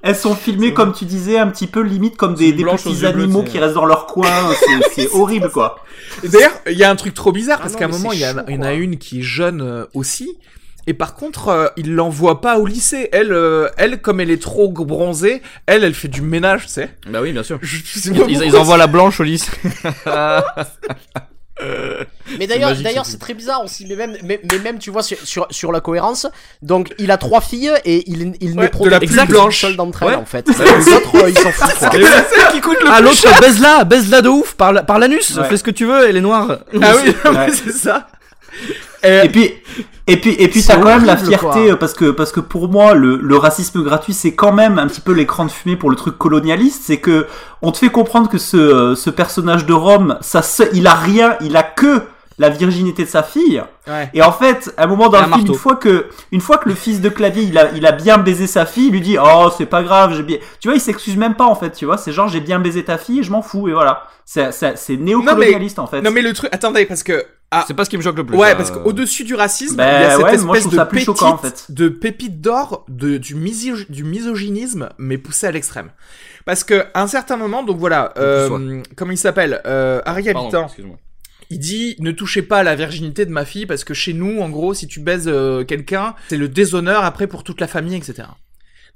[0.03, 3.61] elles sont filmées comme tu disais un petit peu limite comme des, petits animaux qui
[3.61, 4.27] restent dans leur coin,
[4.97, 5.77] c'est horrible quoi.
[6.25, 8.25] D'ailleurs, il y a un truc trop bizarre parce non, qu'à un moment, il y,
[8.25, 10.37] a- chaud, il y en a une qui est jeune euh, aussi.
[10.89, 13.09] Et par contre, euh, il l'envoie pas au lycée.
[13.12, 16.91] Elle, euh, elle, comme elle est trop bronzée, elle, elle fait du ménage, tu sais.
[17.09, 17.59] Bah oui, bien sûr.
[17.62, 19.51] Je, je sais pas Ils, envoient la blanche au lycée.
[22.39, 23.87] Mais d'ailleurs, magique, d'ailleurs, ce c'est très bizarre aussi.
[23.89, 26.26] Mais même, mais, mais même, tu vois, sur, sur, sur la cohérence.
[26.61, 29.59] Donc, il a trois filles et il, il Ouais, ne de la plus blanche.
[29.61, 30.14] seule d'entre elles, Ouais.
[30.16, 30.47] en fait.
[30.59, 31.91] Les autres, euh, ils s'en foutent, quoi.
[31.93, 33.41] C'est celle qui coûte le Ah, plus l'autre, cher.
[33.41, 35.49] baise-la, baise-la de ouf, par, la- par l'anus, Ouais.
[35.49, 36.59] fais ce que tu veux, elle est noire.
[36.82, 37.14] Ah oui,
[37.55, 38.07] c'est ça.
[39.07, 39.53] Euh, Et puis,
[40.09, 41.73] et puis, et puis, t'as quand même la fierté quoi.
[41.73, 44.87] euh, parce que, parce que pour moi, le, le racisme gratuit, c'est quand même un
[44.87, 46.83] petit peu l'écran de fumée pour le truc colonialiste.
[46.85, 47.27] C'est que
[47.63, 50.95] on te fait comprendre que ce, euh, ce personnage de Rome, ça, se- il a
[50.95, 52.03] rien, il a que
[52.39, 53.62] la virginité de sa fille.
[53.87, 54.11] Ouais.
[54.12, 55.53] Et en fait, à un moment dans le un film, marteau.
[55.55, 58.18] une fois que, une fois que le fils de clavier, il a, il a bien
[58.18, 60.80] baisé sa fille, il lui dit, oh, c'est pas grave, j'ai bien, tu vois, il
[60.80, 63.30] s'excuse même pas, en fait, tu vois, c'est genre, j'ai bien baisé ta fille, je
[63.30, 64.05] m'en fous, et voilà.
[64.24, 66.03] C'est, c'est, c'est néocolonialiste, en fait.
[66.03, 68.26] Non mais le truc, attendez, parce que ah, C'est pas ce qui me choque le
[68.26, 68.37] plus.
[68.37, 68.55] ouais, ça.
[68.57, 70.76] parce qu'au-dessus du racisme, Ben il y a cette ouais, moi, je espèce trouve de
[70.76, 71.66] ça plus pépite, choquant, en fait.
[71.70, 75.91] de pépite d'or de du, miso- du misogynisme, mais poussé à l'extrême.
[76.45, 80.66] Parce que à un certain moment, donc voilà, euh, comment il s'appelle, euh, Harry Habitant.
[81.51, 84.41] Il dit ne touchez pas à la virginité de ma fille parce que chez nous,
[84.41, 87.97] en gros, si tu baises euh, quelqu'un, c'est le déshonneur après pour toute la famille,
[87.97, 88.29] etc.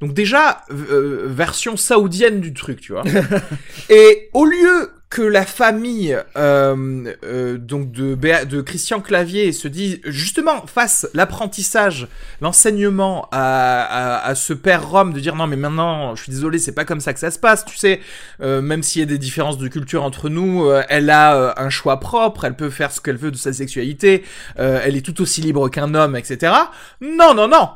[0.00, 3.04] Donc déjà, euh, version saoudienne du truc, tu vois.
[3.90, 9.66] Et au lieu que la famille euh, euh, donc de, Béa- de Christian Clavier se
[9.66, 12.06] dise justement fasse l'apprentissage,
[12.40, 16.60] l'enseignement à, à, à ce père Rome de dire non mais maintenant je suis désolé
[16.60, 18.00] c'est pas comme ça que ça se passe tu sais.
[18.40, 21.52] Euh, même s'il y a des différences de culture entre nous euh, elle a euh,
[21.56, 24.24] un choix propre elle peut faire ce qu'elle veut de sa sexualité
[24.60, 26.52] euh, elle est tout aussi libre qu'un homme etc
[27.00, 27.70] non non non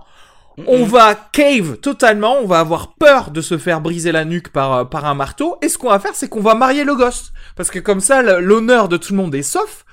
[0.67, 4.73] on va cave totalement, on va avoir peur de se faire briser la nuque par,
[4.73, 7.33] euh, par un marteau, et ce qu'on va faire, c'est qu'on va marier le gosse.
[7.57, 9.85] Parce que comme ça, l'honneur de tout le monde est sauf.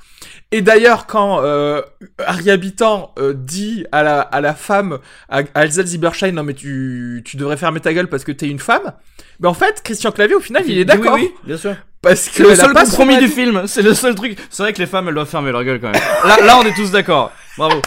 [0.52, 1.82] Et d'ailleurs, quand euh,
[2.26, 5.00] Harry Habitant euh, dit à la, à la femme,
[5.30, 8.48] à, à Elsa Zieberstein, non mais tu, tu devrais fermer ta gueule parce que t'es
[8.48, 8.92] une femme,
[9.40, 11.14] ben en fait, Christian Clavier, au final, il est d'accord.
[11.16, 11.76] Oui, oui, bien sûr.
[12.02, 14.38] Parce que C'est le seul compromis du film, c'est le seul truc.
[14.50, 16.02] C'est vrai que les femmes, elles doivent fermer leur gueule quand même.
[16.26, 17.32] Là, là on est tous d'accord.
[17.58, 17.82] Bravo.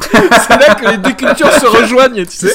[0.00, 2.54] C'est là que les deux cultures se rejoignent, tu sais.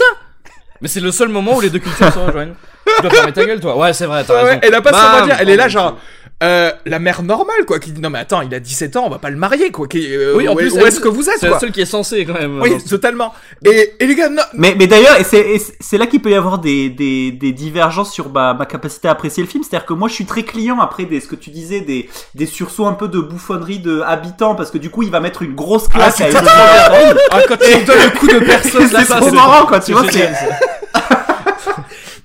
[0.81, 2.53] Mais c'est le seul moment où les deux cultures se rejoignent.
[2.95, 3.77] Tu dois fermer ta gueule, toi.
[3.77, 4.47] Ouais, c'est vrai, t'as raison.
[4.47, 5.37] ouais, elle a pas son Bam, mot à dire.
[5.39, 5.97] Elle est là, genre,
[6.43, 9.09] euh, la mère normale, quoi, qui dit non mais attends, il a 17 ans, on
[9.09, 9.87] va pas le marier, quoi.
[9.87, 11.85] Qui, euh, oui, en plus, où, est-ce que vous êtes, C'est la seule qui est
[11.85, 12.61] censée quand même.
[12.61, 13.33] Oui, totalement.
[13.63, 14.43] Et, et les gars, non.
[14.53, 18.29] Mais, mais d'ailleurs, c'est, c'est là qu'il peut y avoir des, des, des divergences sur
[18.29, 19.63] ma, ma capacité à apprécier le film.
[19.63, 22.45] C'est-à-dire que moi, je suis très client après des, ce que tu disais, des, des
[22.45, 25.55] sursauts un peu de bouffonnerie de habitants, parce que du coup, il va mettre une
[25.55, 29.65] grosse claque ah, à ah, quand il donne le coup de personne, c'est trop marrant,
[29.67, 30.03] quoi, tu vois.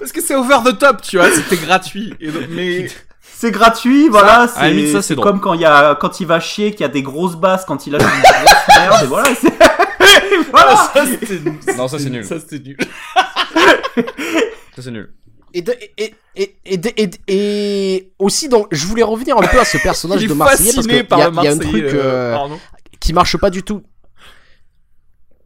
[0.01, 2.15] Parce que c'est over the top, tu vois, c'était gratuit.
[2.51, 2.89] mais
[3.41, 4.49] c'est gratuit, voilà.
[4.49, 7.03] C'est c'est comme quand il y a quand il va chier, qu'il y a des
[7.03, 9.29] grosses basses, quand il a une grosse merde, et voilà.
[10.53, 10.77] voilà.
[10.77, 11.05] Ça,
[11.79, 12.23] non, ça c'est nul.
[12.23, 12.77] Ça c'était nul.
[14.77, 15.15] ça c'est nul.
[15.55, 15.65] Et,
[15.97, 20.35] et, et, et, et, aussi, donc, je voulais revenir un peu à ce personnage de
[20.35, 22.57] Marseillais parce qu'il y, y, a un truc euh, euh
[23.01, 23.83] qui marche pas du tout.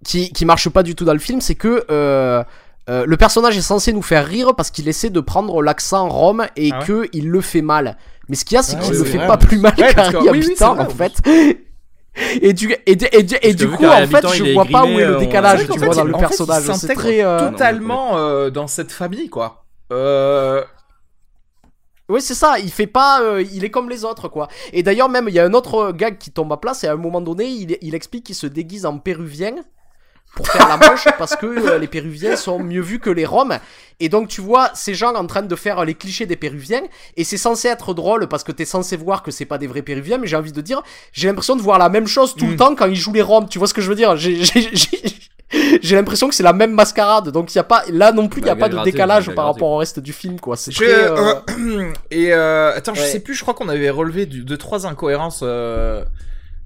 [0.04, 2.42] Qui, qui marche pas du tout dans le film, c'est que euh,
[2.90, 6.46] euh, le personnage est censé nous faire rire parce qu'il essaie de prendre l'accent rome
[6.56, 7.96] et ah que il le fait mal.
[8.28, 10.78] Mais ce qu'il y a, c'est qu'il le fait pas plus mal ouais, qu'Harry Habitant,
[10.78, 11.14] en fait.
[12.40, 15.16] Et du, et, et, et du coup, en fait, je vois pas où est le
[15.16, 16.62] décalage, tu vois, dans le personnage.
[16.74, 17.50] C'est très euh...
[17.50, 19.64] totalement euh, dans cette famille, quoi.
[19.92, 20.62] Euh...
[22.08, 23.20] Oui, c'est ça, il fait pas.
[23.20, 24.46] Euh, il est comme les autres, quoi.
[24.72, 26.92] Et d'ailleurs, même, il y a un autre gag qui tombe à place, et à
[26.92, 29.56] un moment donné, il, il explique qu'il se déguise en péruvien
[30.34, 33.58] pour faire la manche parce que euh, les Péruviens sont mieux vus que les Roms.
[34.00, 36.82] Et donc tu vois ces gens en train de faire les clichés des Péruviens
[37.16, 39.82] et c'est censé être drôle parce que t'es censé voir que c'est pas des vrais
[39.82, 40.18] Péruviens.
[40.18, 40.82] Mais j'ai envie de dire,
[41.12, 42.56] j'ai l'impression de voir la même chose tout le mm.
[42.56, 43.48] temps quand ils jouent les Roms.
[43.48, 44.16] Tu vois ce que je veux dire?
[44.16, 44.40] J'ai
[45.96, 48.46] l'impression que c'est la même mascarade, donc il y a pas là non plus, il
[48.46, 50.56] y a bah, pas de décalage par rapport au reste du film, quoi.
[50.56, 50.86] C'est très.
[50.86, 51.34] Euh,
[52.10, 52.74] et euh...
[52.74, 56.04] attends, je sais plus, je crois qu'on avait relevé deux trois incohérences, euh...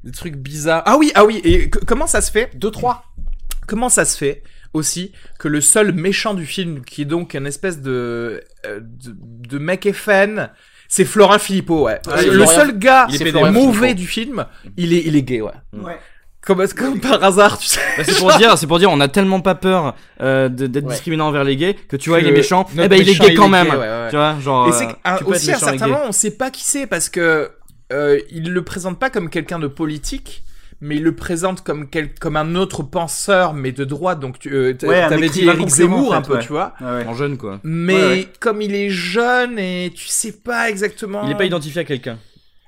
[0.04, 0.82] des trucs bizarres.
[0.86, 1.40] Ah oui, ah oui.
[1.44, 2.50] Et comment ça se fait?
[2.54, 3.04] Deux trois.
[3.68, 4.42] Comment ça se fait
[4.72, 9.14] aussi que le seul méchant du film, qui est donc une espèce de euh, de,
[9.48, 10.48] de mec FN,
[10.88, 12.00] c'est Florin Philippot, ouais.
[12.26, 13.06] le seul gars
[13.52, 14.46] mauvais du film,
[14.76, 15.52] il est il est gay, ouais.
[15.72, 15.98] Ouais.
[16.40, 17.80] Comme, comme par hasard, tu sais.
[17.98, 21.28] Bah, c'est pour dire, c'est pour dire, on a tellement pas peur euh, d'être discriminant
[21.28, 22.66] envers les gays que tu vois, il est méchant.
[22.72, 23.68] Eh ben, il est gay quand même.
[24.10, 24.68] tu vois, genre.
[24.68, 27.50] Et c'est euh, aussi à certains moments, on sait pas qui c'est parce que
[27.92, 30.42] euh, il le présente pas comme quelqu'un de politique
[30.80, 34.20] mais il le présente comme quel, comme un autre penseur, mais de droite.
[34.20, 36.74] Donc, tu euh, avais dit Eric Zemmour un peu, tu vois.
[36.80, 37.60] En jeune, quoi.
[37.62, 41.24] Mais comme il est jeune et tu sais pas exactement.
[41.24, 42.18] Il est pas identifié à quelqu'un.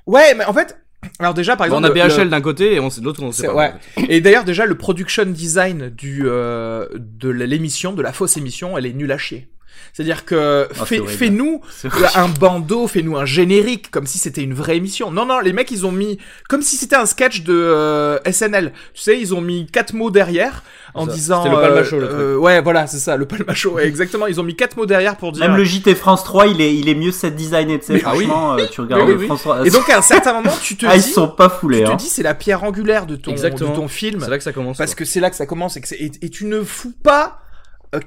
[0.07, 0.77] Ouais, mais en fait,
[1.19, 3.47] alors déjà, par exemple, on a BHL d'un côté et on sait l'autre on sait
[3.47, 3.55] pas.
[3.55, 3.73] Ouais.
[4.09, 8.87] Et d'ailleurs déjà le production design du euh, de l'émission, de la fausse émission, elle
[8.87, 9.49] est nulle à chier.
[9.93, 11.61] C'est-à-dire que oh, fais, nous
[12.15, 15.11] un bandeau, fais-nous un générique, comme si c'était une vraie émission.
[15.11, 16.19] Non, non, les mecs, ils ont mis,
[16.49, 18.73] comme si c'était un sketch de euh, SNL.
[18.95, 20.63] Tu sais, ils ont mis quatre mots derrière
[20.95, 21.43] en disant...
[21.43, 24.27] C'était le palmacho, le euh, Ouais, voilà, c'est ça, le palmacho, ouais, exactement.
[24.27, 25.47] Ils ont mis quatre mots derrière pour dire...
[25.47, 28.57] Même le JT France 3, il est, il est mieux set designé, tu sais, franchement,
[28.57, 29.67] euh, tu regardes France 3.
[29.67, 31.91] Et donc, à un certain moment, tu te ah, ils sont pas foulés, Tu te
[31.91, 31.97] hein.
[31.97, 34.21] dis, c'est la pierre angulaire de ton, de ton film.
[34.21, 34.79] C'est là que ça commence.
[34.79, 37.41] Parce que c'est là que ça commence et, que et, et tu ne fous pas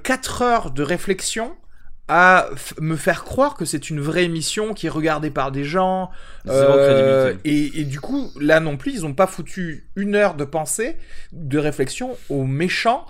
[0.03, 1.53] 4 heures de réflexion
[2.07, 2.49] à
[2.79, 6.11] me faire croire que c'est une vraie émission qui est regardée par des gens.
[6.47, 10.43] Euh, et, et, du coup, là non plus, ils ont pas foutu une heure de
[10.43, 10.97] pensée,
[11.31, 13.05] de réflexion aux méchants.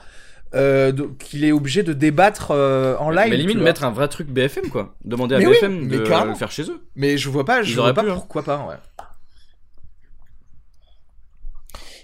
[0.56, 3.32] Euh, qu'il est obligé de débattre euh, en live.
[3.32, 4.94] Mais limite mettre un vrai truc BFM quoi.
[5.04, 6.86] Demander à BFM de le faire chez eux.
[6.96, 8.14] Mais je vois pas, je vois pas hein.
[8.14, 8.68] pourquoi pas.
[8.68, 8.76] Ouais.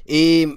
[0.07, 0.47] Et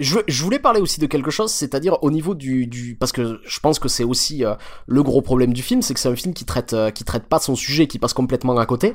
[0.00, 3.40] je, je, voulais parler aussi de quelque chose, c'est-à-dire au niveau du, du, parce que
[3.46, 4.54] je pense que c'est aussi euh,
[4.86, 7.26] le gros problème du film, c'est que c'est un film qui traite euh, qui traite
[7.26, 8.94] pas son sujet, qui passe complètement à côté.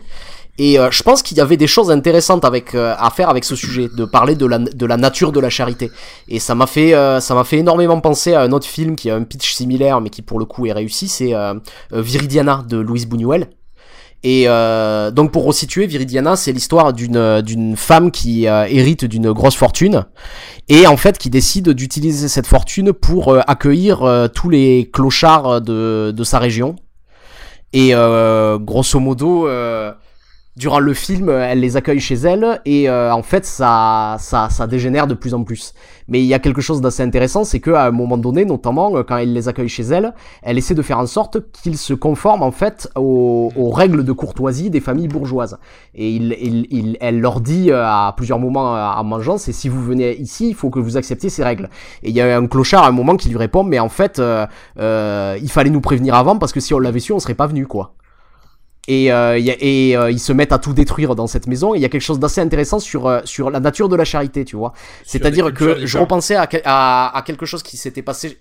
[0.57, 3.55] Et euh, je pense qu'il y avait des choses intéressantes avec à faire avec ce
[3.55, 5.89] sujet, de parler de la de la nature de la charité.
[6.27, 6.91] Et ça m'a fait
[7.21, 10.09] ça m'a fait énormément penser à un autre film qui a un pitch similaire, mais
[10.09, 11.33] qui pour le coup est réussi, c'est
[11.91, 13.47] Viridiana de Louise Buñuel.
[14.23, 19.31] Et euh, donc pour resituer, Viridiana, c'est l'histoire d'une d'une femme qui euh, hérite d'une
[19.31, 20.05] grosse fortune
[20.67, 25.61] et en fait qui décide d'utiliser cette fortune pour euh, accueillir euh, tous les clochards
[25.61, 26.75] de de sa région.
[27.71, 29.47] Et grosso modo,
[30.55, 35.07] durant le film, elle les accueille chez elle et en fait ça ça ça dégénère
[35.07, 35.73] de plus en plus.
[36.09, 39.03] Mais il y a quelque chose d'assez intéressant, c'est qu'à un moment donné, notamment euh,
[39.03, 42.41] quand elle les accueille chez elle, elle essaie de faire en sorte qu'ils se conforment
[42.41, 45.59] en fait aux, règles de courtoisie des familles bourgeoises.
[45.93, 46.35] Et il,
[46.71, 50.17] il, elle leur dit euh, à plusieurs moments euh, en mangeant, c'est si vous venez
[50.17, 51.69] ici, il faut que vous acceptiez ces règles.
[52.01, 54.17] Et il y a un clochard à un moment qui lui répond, mais en fait,
[54.17, 54.47] euh,
[55.39, 57.67] il fallait nous prévenir avant parce que si on l'avait su, on serait pas venu
[57.67, 57.93] quoi
[58.89, 61.75] et, euh, et euh, ils se mettent à tout détruire dans cette maison.
[61.75, 64.43] Il y a quelque chose d'assez intéressant sur euh, sur la nature de la charité,
[64.43, 64.73] tu vois.
[65.05, 68.39] C'est-à-dire que je repensais à, à, à, quelque chose qui s'était passé.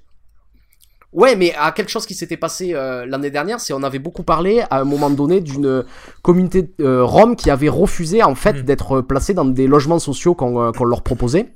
[1.12, 4.22] Ouais, mais à quelque chose qui s'était passé euh, l'année dernière, c'est on avait beaucoup
[4.22, 5.84] parlé à un moment donné d'une
[6.22, 8.62] communauté euh, Rome qui avait refusé en fait mm.
[8.62, 11.52] d'être placée dans des logements sociaux qu'on qu'on leur proposait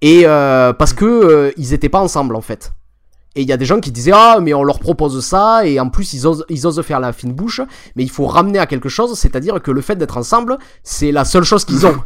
[0.00, 2.72] et parce que ils étaient pas ensemble en fait.
[3.34, 5.80] Et il y a des gens qui disaient ah mais on leur propose ça et
[5.80, 7.60] en plus ils osent, ils osent faire la fine bouche,
[7.96, 11.24] mais il faut ramener à quelque chose, c'est-à-dire que le fait d'être ensemble, c'est la
[11.24, 11.96] seule chose qu'ils ont.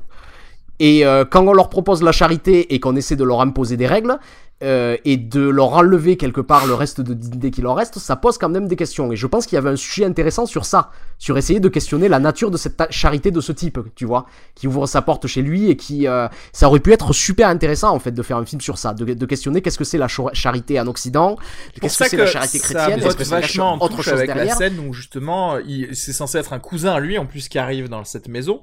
[0.78, 3.86] Et euh, quand on leur propose la charité et qu'on essaie de leur imposer des
[3.86, 4.18] règles,
[4.62, 8.16] euh, et de leur enlever quelque part le reste de dignité qui leur reste, ça
[8.16, 9.12] pose quand même des questions.
[9.12, 12.08] Et je pense qu'il y avait un sujet intéressant sur ça, sur essayer de questionner
[12.08, 15.42] la nature de cette charité de ce type, tu vois, qui ouvre sa porte chez
[15.42, 18.46] lui et qui, euh, ça aurait pu être super intéressant en fait de faire un
[18.46, 21.36] film sur ça, de, questionner qu'est-ce que c'est la charité en Occident,
[21.78, 24.78] qu'est-ce que c'est la charité chrétienne, est-ce que c'est vachement autre chose avec la scène
[24.78, 25.58] où justement,
[25.92, 28.62] c'est censé être un cousin à lui en plus qui arrive dans cette maison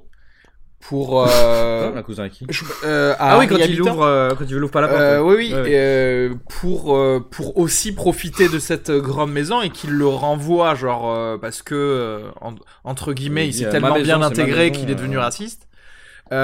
[0.84, 2.46] pour euh, cousin à qui
[2.84, 5.34] euh, ah oui quand il ouvre euh, quand il ouvre pas la porte euh, oui
[5.36, 10.74] oui euh, pour euh, pour aussi profiter de cette grande maison et qu'il le renvoie
[10.74, 12.24] genre parce que
[12.84, 15.68] entre guillemets il s'est tellement bien intégré qu'il est devenu raciste.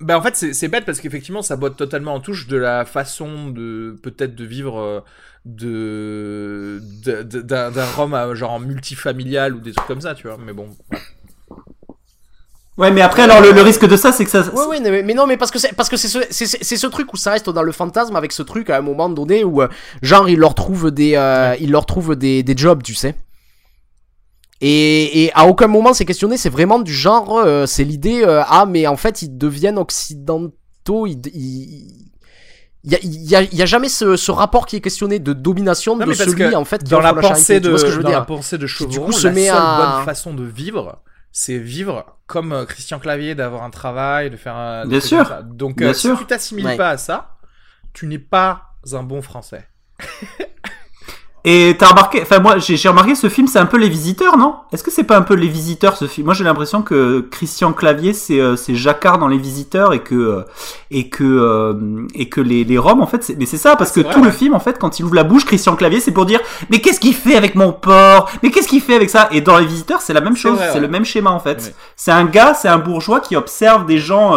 [0.00, 3.48] Ben en fait c'est bête parce qu'effectivement ça botte totalement en touche de la façon
[3.48, 5.02] de peut-être de vivre
[5.46, 6.78] de
[7.40, 10.36] d'un Rome genre en multifamilial ou des trucs comme ça tu vois.
[10.36, 10.76] Mais bon
[12.78, 14.42] Ouais, mais après, alors le, risque de ça, c'est que ça.
[14.52, 17.12] Ouais, ouais, mais, non, mais parce que c'est parce que c'est ce, c'est, ce truc
[17.12, 19.68] où ça reste dans le fantasme avec ce truc à un moment donné où euh,
[20.02, 23.14] genre il leur trouve des euh, il leur trouve des, des jobs, tu sais.
[24.60, 28.66] Et, et à aucun moment c'est questionné, c'est vraiment du genre, euh, c'est l'idée ah
[28.66, 31.20] mais en fait ils deviennent occidentaux, ils,
[32.86, 35.32] il y a, y, a, y a, jamais ce, ce, rapport qui est questionné de
[35.32, 38.10] domination de celui en fait qui dans la, pensée de, ce que je veux dans
[38.10, 38.18] dire.
[38.20, 39.96] la pensée de Chevron, du coup, se la met seule à...
[39.96, 41.02] bonne façon de vivre
[41.38, 44.86] c'est vivre comme euh, Christian Clavier, d'avoir un travail, de faire un.
[44.86, 45.42] Bien sûr.
[45.44, 47.36] Donc, euh, si tu t'assimiles pas à ça,
[47.92, 49.68] tu n'es pas un bon français.
[51.48, 54.56] Et t'as remarqué, enfin moi j'ai remarqué ce film c'est un peu les visiteurs non?
[54.72, 56.24] Est-ce que c'est pas un peu les visiteurs ce film?
[56.24, 60.16] Moi j'ai l'impression que Christian Clavier c'est euh, c'est Jacquard dans les visiteurs et que
[60.16, 60.42] euh,
[60.90, 64.00] et que euh, et que les les Roms en fait mais c'est ça parce que
[64.00, 66.40] tout le film en fait quand il ouvre la bouche Christian Clavier c'est pour dire
[66.68, 68.28] mais qu'est-ce qu'il fait avec mon porc?
[68.42, 69.28] Mais qu'est-ce qu'il fait avec ça?
[69.30, 71.76] Et dans les visiteurs c'est la même chose, c'est le même schéma en fait.
[71.94, 74.34] C'est un gars, c'est un bourgeois qui observe des gens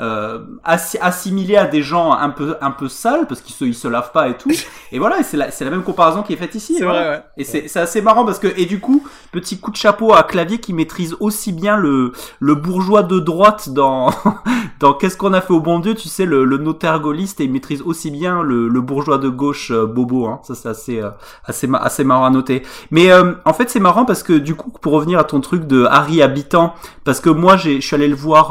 [0.00, 3.86] euh, assimilé à des gens un peu un peu sales parce qu'ils se ils se
[3.86, 4.50] lavent pas et tout
[4.92, 7.22] et voilà c'est la c'est la même comparaison qui est faite ici et, vrai, ouais.
[7.36, 10.24] et c'est c'est assez marrant parce que et du coup petit coup de chapeau à
[10.24, 14.10] Clavier qui maîtrise aussi bien le le bourgeois de droite dans
[14.80, 17.44] dans qu'est-ce qu'on a fait au bon Dieu tu sais le, le notaire gaulliste et
[17.44, 20.40] il maîtrise aussi bien le, le bourgeois de gauche euh, bobo hein.
[20.42, 21.10] ça c'est assez euh,
[21.44, 24.72] assez assez marrant à noter mais euh, en fait c'est marrant parce que du coup
[24.80, 26.74] pour revenir à ton truc de Harry habitant
[27.04, 28.50] parce que moi j'ai je suis allé le voir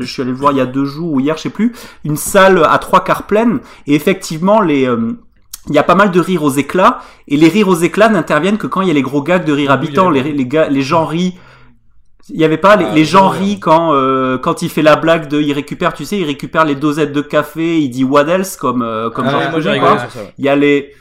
[0.00, 1.72] je suis allé le voir il y a deux jours ou hier, je sais plus,
[2.04, 5.12] une salle à trois quarts pleine, et effectivement, les, euh,
[5.68, 8.58] il y a pas mal de rires aux éclats, et les rires aux éclats n'interviennent
[8.58, 10.82] que quand il y a les gros gags de rire habitant, les, les, gars, les
[10.82, 11.34] gens rient.
[12.30, 15.28] Il y avait pas les, ah, gens rient quand euh, quand il fait la blague
[15.28, 18.56] de il récupère tu sais il récupère les dosettes de café il dit what else
[18.56, 19.52] comme euh, comme ah,
[20.38, 20.94] il y a les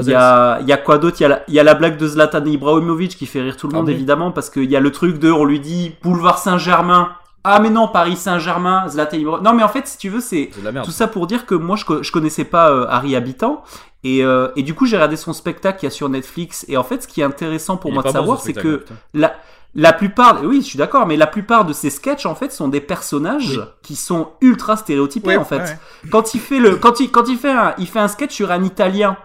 [0.00, 1.16] il y a, il y a quoi d'autre?
[1.20, 3.56] Il, y a la, il y a la blague de Zlatan Ibrahimovic qui fait rire
[3.56, 5.94] tout le ah monde évidemment parce qu'il y a le truc de on lui dit
[6.02, 7.10] boulevard Saint-Germain
[7.44, 9.44] ah mais non, Paris Saint-Germain, Zlatan Ibrahimovic.
[9.44, 10.50] Non mais en fait, si tu veux, c'est
[10.84, 13.62] tout ça pour dire que moi je, je connaissais pas euh, Harry Habitant.
[14.04, 16.64] Et, euh, et du coup j'ai regardé son spectacle qui y a sur Netflix.
[16.68, 18.84] Et en fait ce qui est intéressant pour moi de savoir c'est que
[19.14, 19.34] la
[19.74, 22.68] la plupart, oui, je suis d'accord, mais la plupart de ses sketchs en fait sont
[22.68, 25.78] des personnages qui sont ultra stéréotypés en fait.
[26.10, 28.50] Quand il fait le, quand il, quand il fait un, il fait un sketch sur
[28.50, 29.16] un Italien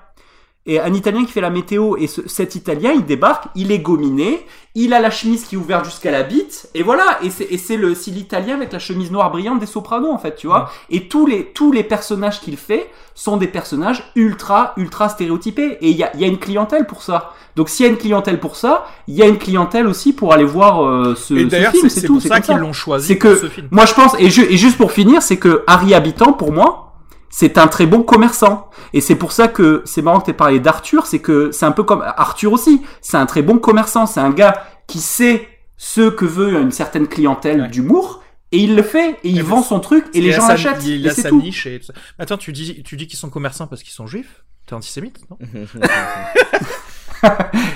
[0.68, 4.46] et un Italien qui fait la météo, et cet Italien, il débarque, il est gominé,
[4.76, 7.96] il a la chemise qui est ouverte jusqu'à la bite, et voilà, et c'est le
[7.96, 10.70] c'est l'Italien avec la chemise noire brillante des sopranos, en fait, tu vois.
[10.92, 15.90] Et tous les, tous les personnages qu'il fait sont des personnages ultra, ultra stéréotypés, et
[15.90, 17.34] il y a, y a une clientèle pour ça.
[17.56, 20.32] Donc s'il y a une clientèle pour ça, il y a une clientèle aussi pour
[20.32, 22.20] aller voir euh, ce, et ce film, c'est tout.
[22.20, 23.08] C'est pour ça qu'ils l'ont choisi.
[23.08, 26.52] C'est que, moi je pense, et, et juste pour finir, c'est que Harry Habitant, pour
[26.52, 26.87] moi,
[27.30, 28.70] c'est un très bon commerçant.
[28.94, 31.66] Et c'est pour ça que c'est marrant que tu aies parlé d'Arthur, c'est que c'est
[31.66, 32.82] un peu comme Arthur aussi.
[33.02, 34.06] C'est un très bon commerçant.
[34.06, 35.48] C'est un gars qui sait
[35.78, 38.24] ce que veut une certaine clientèle d'humour.
[38.54, 40.86] Et il le fait, et il vend son truc, et les gens l'achètent.
[40.86, 41.94] Il a sa niche et tout ça.
[42.18, 44.46] Attends, tu dis, tu dis qu'ils sont commerçants parce qu'ils sont juifs?
[44.66, 45.38] T'es antisémite, non?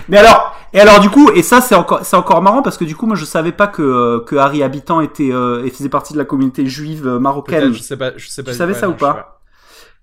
[0.08, 2.86] Mais alors, et alors du coup, et ça c'est encore, c'est encore marrant parce que
[2.86, 5.90] du coup, moi je savais pas que euh, que Harry Habitant était euh, et faisait
[5.90, 7.74] partie de la communauté juive euh, marocaine.
[7.74, 8.52] Je sais pas, je sais pas.
[8.52, 9.41] Tu savais ça ou pas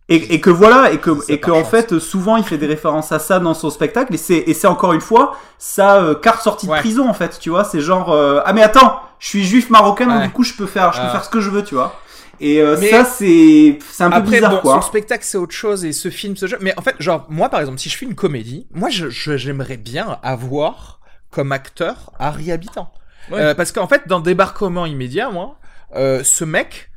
[0.09, 3.13] et, et, que voilà et que et que en fait souvent il fait des références
[3.13, 6.43] à ça dans son spectacle et c'est et c'est encore une fois sa euh, carte
[6.43, 9.45] sortie de prison en fait tu vois c'est genre euh, ah mais attends je suis
[9.45, 11.63] juif marocain donc du coup je peux faire je peux faire ce que je veux
[11.65, 11.95] tu vois
[12.41, 14.75] Et euh, ça, c'est c'est un peu après, bizarre, bon, quoi.
[14.77, 16.57] Son spectacle, c'est autre chose, et ce film, ce jeu.
[16.61, 19.37] Mais en fait, genre, moi, par exemple, si je fais une comédie, moi, je, je-
[19.37, 21.01] j'aimerais bien avoir
[21.33, 22.93] comme acteur Harry Habitant.
[23.33, 23.41] Ouais.
[23.41, 25.57] Euh, parce qu'en fait, dans Débarquement immédiat, moi,
[25.97, 26.91] euh, ce mec,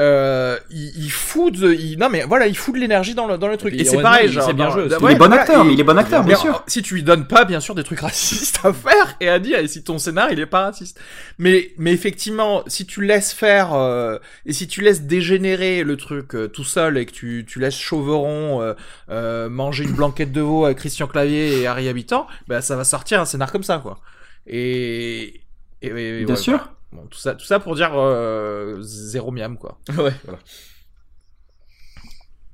[0.00, 3.36] euh, il, il fout de, il, non mais voilà, il fout de l'énergie dans le,
[3.36, 3.74] dans le truc.
[3.76, 4.46] Et c'est pareil, il genre.
[4.46, 6.54] sait bien ouais, il est bon voilà, acteur, mais il est bon acteur, bien sûr.
[6.56, 9.38] euh, Si tu lui donnes pas, bien sûr, des trucs racistes à faire et à
[9.38, 10.98] dire, et si ton scénar, il est pas raciste.
[11.38, 16.34] Mais, mais effectivement, si tu laisses faire, euh, et si tu laisses dégénérer le truc
[16.34, 18.72] euh, tout seul et que tu, tu laisses Chauveron euh,
[19.10, 22.84] euh, manger une blanquette de veau avec Christian Clavier et Harry Habitant, bah ça va
[22.84, 23.98] sortir un scénar comme ça, quoi.
[24.46, 25.42] Et,
[25.82, 26.58] et, et- Bien ouais, sûr.
[26.58, 26.72] voilà.
[26.92, 29.78] Bon, tout ça, tout ça pour dire euh, zéro miam, quoi.
[29.96, 30.38] Ouais, voilà.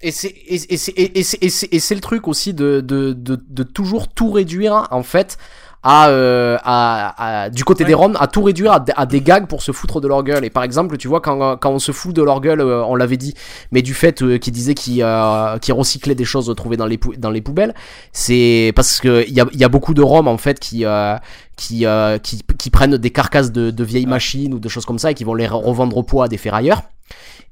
[0.00, 2.54] Et c'est et, et c'est et, et c'est et c'est et c'est le truc aussi
[2.54, 5.38] de, de, de, de toujours tout réduire en fait
[5.82, 9.20] à, euh, à, à- du côté des Roms à tout réduire à, des- à des
[9.20, 10.44] gags pour se foutre de leur gueule.
[10.44, 12.94] Et par exemple tu vois quand, quand on se fout de leur gueule euh, on
[12.96, 13.34] l'avait dit
[13.70, 17.14] mais du fait euh, qu'ils disaient qu'ils euh, recyclaient des choses trouvées dans les pou-
[17.16, 17.74] dans les poubelles
[18.12, 21.16] c'est parce que il y a, y a beaucoup de Roms en fait qui euh,
[21.56, 24.98] qui, euh, qui qui prennent des carcasses de, de vieilles machines ou de choses comme
[24.98, 26.82] ça et qui vont les re- revendre au poids à des ferrailleurs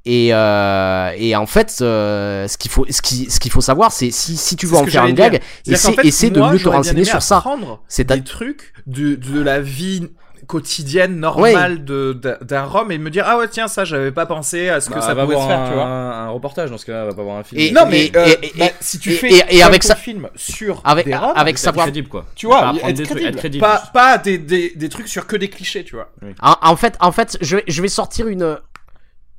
[0.04, 3.90] et, euh, et en fait, euh, ce qu'il faut, ce qui, ce qu'il faut savoir,
[3.90, 5.40] c'est si, si tu veux en faire un j'allais gag, dire.
[5.64, 7.38] C'est-à-dire essaie, qu'en fait, essaie de moi, mieux te renseigner sur ça.
[7.38, 10.08] apprendre C'est des trucs de, de la vie
[10.46, 14.68] quotidienne normale de d'un- Rome et me dire ah ouais tiens ça j'avais pas pensé
[14.68, 16.70] à ce que Bah, ça va pouvait se voir faire un, tu vois un reportage
[16.70, 17.60] dans ce cas-là, va pas voir un film.
[17.60, 19.96] Et- non mais et- euh, et- bah, et- si tu et- fais et- avec ça-
[19.96, 22.26] film sur avec, des Roms avec C'est savoir, crédible quoi.
[22.36, 23.60] tu vois Pas apprendre être des trucs, crédible, être crédible.
[23.64, 26.94] pas pas des, des, des trucs sur que des clichés tu vois en, en fait,
[27.00, 28.56] en fait, je, vais- je vais sortir une,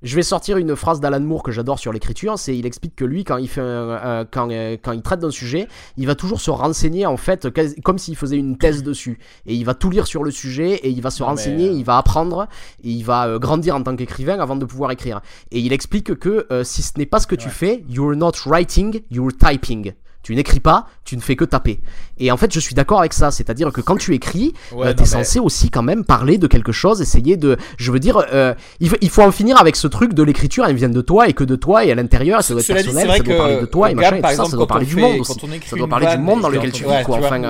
[0.04, 2.38] je vais sortir une phrase d'Alan Moore que j'adore sur l'écriture.
[2.38, 3.90] C'est, il explique que lui, quand il fait, un-
[4.22, 5.68] un- quand, euh, quand il traite d'un sujet,
[5.98, 7.48] il va toujours se renseigner en fait,
[7.84, 9.20] comme s'il faisait une thèse dessus.
[9.46, 11.74] Et il va tout lire sur le sujet et il va se Non, renseigner, euh,
[11.74, 12.48] il va apprendre,
[12.84, 15.22] et il va euh, grandir en tant qu'écrivain avant de pouvoir écrire.
[15.52, 18.32] Et il explique que euh, si ce n'est pas ce que tu fais, you're not
[18.46, 19.94] writing, you're typing.
[20.28, 21.80] Tu n'écris pas, tu ne fais que taper.
[22.18, 23.32] Et en fait, je suis d'accord avec ça.
[23.32, 26.48] C'est-à-dire que quand tu écris, Ouais, euh, t'es mais- censé aussi quand même parler de
[26.48, 27.56] quelque chose, essayer de.
[27.78, 30.66] Je veux dire, euh, il, faut, il faut en finir avec ce truc de l'écriture,
[30.66, 32.74] elle vient de toi et que de toi et à l'intérieur, ça doit être dit,
[32.74, 34.86] personnel, ça doit parler de toi et machin et tout ça, exemple, ça doit parler
[34.86, 35.40] du monde aussi.
[35.66, 37.20] Ça doit parler du monde dans lequel tu vis, quoi.
[37.20, 37.42] Enfin,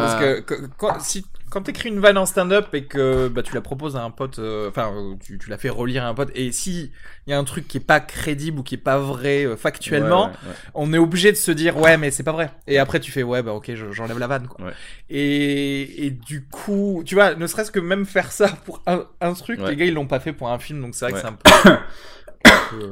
[0.99, 4.11] si, quand t'écris une vanne en stand-up et que bah, tu la proposes à un
[4.11, 6.91] pote, euh, enfin euh, tu, tu la fais relire à un pote, et si
[7.25, 9.55] il y a un truc qui est pas crédible ou qui est pas vrai euh,
[9.55, 10.55] factuellement, Ouais, ouais, ouais.
[10.73, 12.51] on est obligé de se dire ouais mais c'est pas vrai.
[12.67, 14.65] Et après tu fais ouais bah ok je- j'enlève la vanne quoi.
[15.09, 19.33] Et, et du coup tu vois ne serait-ce que même faire ça pour un, un
[19.33, 21.27] truc, les gars ils l'ont pas fait pour un film donc c'est vrai que c'est
[21.27, 21.33] un
[21.73, 21.77] peu.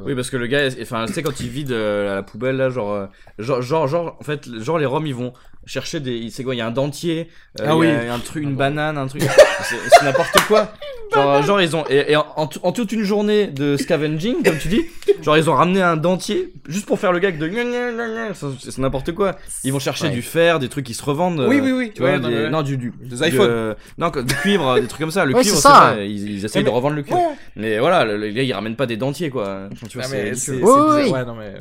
[0.04, 2.68] Oui, parce que le gars, enfin, tu sais, quand il vide euh, la poubelle, là,
[2.68, 5.32] genre, genre, genre, genre, en fait, genre, les Roms, ils vont
[5.66, 7.28] chercher des, c'est quoi, il y a un dentier,
[7.60, 7.88] euh, Ah oui.
[7.88, 9.22] y a un truc, une banane, un truc,
[9.62, 10.72] c'est c'est n'importe quoi.
[11.14, 14.42] Genre, genre, ils ont, et, et en, en tout- en toute une journée de scavenging,
[14.44, 14.82] comme tu dis,
[15.22, 18.08] genre, ils ont ramené un dentier, juste pour faire le gag de gna gna gna
[18.08, 19.36] gna, c'est c'est n'importe quoi.
[19.62, 20.12] Ils vont chercher Ouais.
[20.12, 21.46] du fer, des trucs qui se revendent.
[21.48, 21.92] Oui, euh, oui, oui.
[21.94, 23.48] Tu vois, non, des- non, du, du, Des iPhones.
[23.48, 25.24] euh, non, du cuivre, des trucs comme ça.
[25.24, 25.94] Le Ouais, cuivre, ça.
[26.00, 27.18] ils, ils essayent mais- de revendre le cuivre.
[27.20, 27.36] Ouais.
[27.54, 29.68] Mais voilà, le- les gars, ils ramènent pas des dentiers, quoi.
[29.88, 30.96] Tu vois, Ah, c'est mais c'est Oui, oui, bizarre.
[31.04, 31.10] oui.
[31.12, 31.54] Ouais, non mais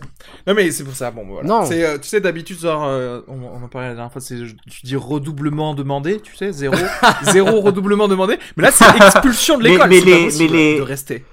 [0.47, 1.47] non mais c'est pour ça bon voilà.
[1.47, 1.65] Non.
[1.65, 4.35] C'est euh, tu sais d'habitude genre euh, on, en parlait la dernière fois c'est
[4.69, 6.75] tu dis redoublement demandé, tu sais zéro
[7.23, 8.37] zéro redoublement demandé.
[8.57, 11.25] Mais là c'est expulsion de l'école, mais c'est les- mais les- de rester.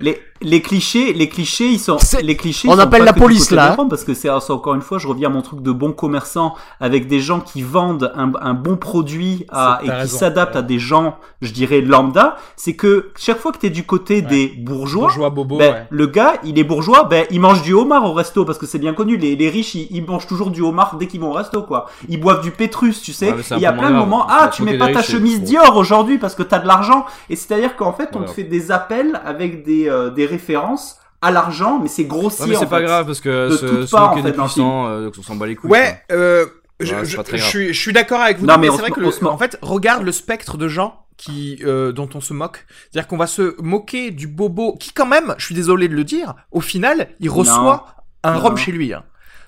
[0.00, 2.68] Les, les clichés, les clichés, ils sont, C'est- les clichés.
[2.68, 3.86] on ils sont appelle la police, là, hein.
[3.88, 6.54] Parce que c'est c'est encore une fois, je reviens à mon truc de bon commerçant
[6.80, 10.58] avec des gens qui vendent un, un bon produit à, C'est- et qui s'adaptent ouais.
[10.58, 12.36] à des gens, je dirais lambda.
[12.56, 15.58] C'est que chaque fois que t'es du côté des bourgeois, Bourgeois bobo.
[15.58, 15.86] ben, ouais.
[15.90, 18.80] le gars, il est bourgeois, ben, il mange du homard au resto parce que c'est
[18.80, 19.16] bien connu.
[19.16, 21.86] Les, les riches, ils, ils mangent toujours du homard dès qu'ils vont au resto, quoi.
[22.08, 23.32] Ils boivent du pétrus, tu sais.
[23.42, 25.12] C'est il y a plein de moments, C'est ah, tu mets pas ta riches, c'est-
[25.12, 25.40] chemise.
[25.42, 27.06] Dior aujourd'hui parce que t'as de l'argent.
[27.30, 31.30] Et c'est-à-dire qu'en fait, on te fait des appels avec des, euh, des références à
[31.30, 32.44] l'argent, mais c'est grossier.
[32.44, 32.84] Ouais, mais c'est pas fait.
[32.84, 35.70] grave parce que De ce, ce moquer en fait, euh, on s'en bat les couilles.
[35.70, 36.46] Ouais, euh,
[36.80, 38.46] je, Ouais, suis, je suis d'accord avec vous.
[38.46, 41.92] Non, mais, c'est vrai que le- en fait, regarde le spectre de gens qui, euh,
[41.92, 42.66] dont on se moque.
[42.90, 46.04] C'est-à-dire qu'on va se moquer du bobo qui, quand même, je suis désolé de le
[46.04, 47.86] dire, au final, il reçoit
[48.24, 48.40] un Non.
[48.40, 48.92] rhum chez lui.
[48.92, 49.04] hein.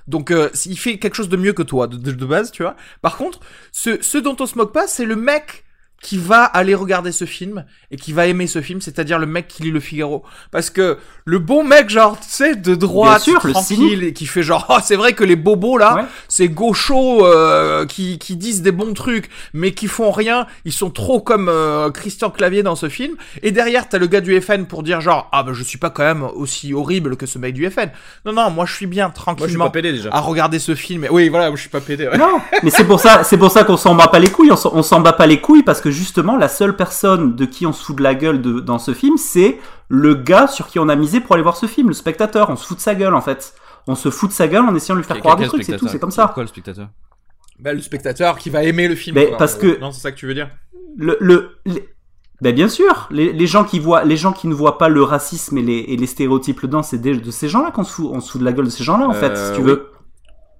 [0.07, 2.63] Donc, euh, il fait quelque chose de mieux que toi, de, de- de base, tu
[2.63, 2.77] vois.
[3.03, 3.41] Par contre,
[3.73, 5.65] ce, ce dont on se moque pas, c'est le mec
[6.03, 9.49] qui va aller regarder ce film et qui va aimer ce film, c'est-à-dire le mec
[9.49, 10.23] qui lit le Figaro.
[10.53, 14.27] Parce que le bon mec, genre, tu sais, de droite, sûr, le tranquille, et qui
[14.27, 16.03] fait genre, oh, c'est vrai que les bobos là, Ouais.
[16.29, 20.91] ces gauchos euh, qui, qui disent des bons trucs, mais qui font rien, ils sont
[20.91, 23.15] trop comme euh, Christian Clavier dans ce film.
[23.43, 25.91] Et derrière, t'as le gars du FN pour dire genre, ah bah je suis pas
[25.91, 27.91] quand même aussi horrible que ce mec du FN.
[28.25, 30.11] Non, non, moi je suis bien, Moi, je suis tranquillement, pas pédé déjà.
[30.13, 31.07] à regarder ce film.
[31.11, 32.07] Oui, voilà, je suis pas pédé.
[32.07, 32.19] ouais.
[32.19, 34.53] Non, mais c'est pour ça, c'est pour ça qu'on s'en bat pas les couilles.
[34.53, 37.37] On s'en- on s'en bat pas les couilles parce que que justement, la seule personne
[37.37, 40.49] de qui on se fout de la gueule de, dans ce film, c'est le gars
[40.49, 42.51] sur qui on a misé pour aller voir ce film, le spectateur.
[42.51, 43.55] On se fout de sa gueule en fait.
[43.87, 45.77] On se fout de sa gueule en essayant de lui faire croire des trucs, c'est
[45.77, 46.33] tout, c'est comme ça.
[46.35, 46.89] Quoi le spectateur
[47.61, 49.15] bah, le spectateur qui va aimer le film.
[49.15, 50.51] Mais parce que non, c'est ça que tu veux dire.
[50.99, 51.53] Le, le,
[52.43, 55.03] ben bien sûr, les, les, gens qui voient, les gens qui ne voient pas le
[55.05, 58.21] racisme et les, et les stéréotypes dedans, c'est de ces gens-là qu'on se fout, on
[58.21, 59.93] se fout de la gueule de ces gens-là en fait, si tu veux.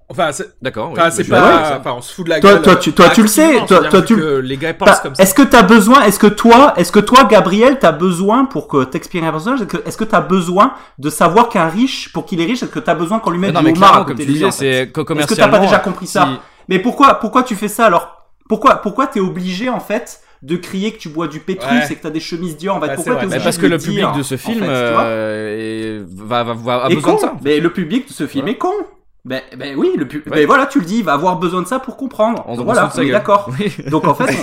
[0.09, 0.29] Enfin,
[0.61, 0.91] d'accord.
[0.91, 1.77] Enfin, c'est pas.
[1.79, 2.61] Enfin, on se fout de la toi, gueule.
[2.61, 3.65] Toi, tu, toi, tu le sais.
[3.67, 4.41] Toi, toi, tu.
[4.41, 5.21] les gars pensent comme ça.
[5.23, 8.85] Est-ce que t'as besoin Est-ce que toi, est-ce que toi, Gabriel, t'as besoin pour que
[8.85, 12.39] t'expires un personnage Est-ce que est-ce que t'as besoin de savoir qu'un riche, pour qu'il
[12.39, 14.25] est riche, est-ce que t'as besoin qu'on lui mette non, du homard à comme côté
[14.25, 14.69] tu disais, fait c'est
[15.19, 16.29] Est-ce que t'as pas déjà compris ça
[16.69, 20.91] Mais pourquoi, pourquoi tu fais ça alors Pourquoi, pourquoi t'es obligé en fait de crier
[20.93, 21.91] que tu bois du pétrus Ouais.
[21.91, 23.77] et que t'as des chemises Dior en fait Ouais, pourquoi c'est obligé Parce que le
[23.77, 27.15] dire, public de ce en film fait, euh, va, va, va, a besoin con.
[27.15, 27.33] de ça.
[27.43, 28.51] Mais le public de ce film Ouais.
[28.51, 28.71] est con.
[29.27, 30.37] Ben, ben oui, le pu- Ouais.
[30.37, 32.43] ben voilà, tu le dis, il va avoir besoin de ça pour comprendre.
[32.47, 33.49] On voilà, on est d'accord.
[33.59, 33.71] Oui.
[33.89, 34.33] Donc en fait,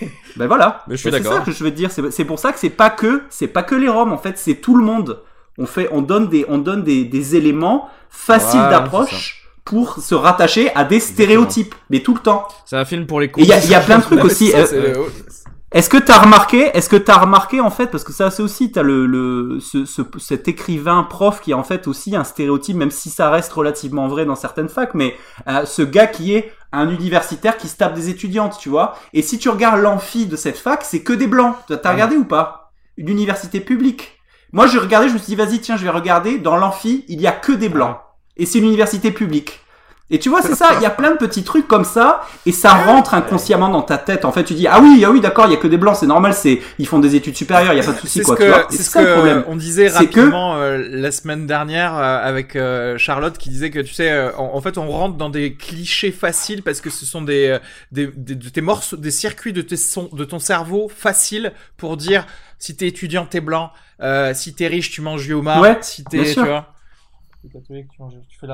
[0.36, 0.82] ben voilà.
[0.88, 1.38] Mais je suis Ben, C'est d'accord.
[1.40, 1.90] ça que je veux te dire.
[1.90, 4.12] C'est c'est pour ça que c'est pas que, c'est pas que les Roms.
[4.12, 5.20] En fait, c'est tout le monde.
[5.58, 10.14] On fait, on donne des, on donne des, des éléments faciles Voilà, d'approche pour se
[10.14, 12.48] rattacher à des stéréotypes, mais tout le temps.
[12.64, 14.52] C'est un film pour les il y y a plein de trucs aussi.
[14.54, 15.39] Euh, c'est
[15.72, 18.72] Est-ce que t'as remarqué, est-ce que t'as remarqué en fait, parce que ça c'est aussi,
[18.72, 22.76] t'as le, le ce, ce- cet écrivain prof qui est en fait aussi un stéréotype,
[22.76, 25.14] même si ça reste relativement vrai dans certaines facs, mais
[25.46, 28.94] euh, ce gars qui est un universitaire qui se tape des étudiantes, tu vois.
[29.12, 31.54] Et si tu regardes l'amphi de cette fac, c'est que des blancs.
[31.68, 32.72] T'as regardé ou pas?
[32.96, 34.18] Une université publique.
[34.52, 36.38] Moi j'ai regardé, je me suis dit vas-y tiens je vais regarder.
[36.38, 37.96] Dans l'amphi il y a que des blancs.
[38.36, 39.60] Et c'est une université publique.
[40.10, 42.52] Et tu vois, c'est ça, il y a plein de petits trucs comme ça, et
[42.52, 44.24] ça rentre inconsciemment dans ta tête.
[44.24, 45.96] En fait, tu dis, ah oui, ah oui, d'accord, il y a que des blancs,
[46.00, 48.36] c'est normal, c'est, ils font des études supérieures, il y a pas de souci, quoi,
[48.70, 49.44] c'est ce ça le que problème.
[49.46, 53.78] on disait que- rapidement euh, la semaine dernière euh, avec euh, Charlotte qui disait que
[53.78, 57.06] tu sais, euh, en, en fait, on rentre dans des clichés faciles parce que ce
[57.06, 57.58] sont des, euh,
[57.92, 61.96] des, des- de tes morceaux, des circuits de tes sons, de ton cerveau faciles pour
[61.96, 62.26] dire
[62.58, 63.70] si t'es étudiant t'es blanc,
[64.02, 66.72] euh, si t'es riche tu manges du homard, Ouais, si t'es, tu vois.
[67.42, 68.46] Tu, tu fais.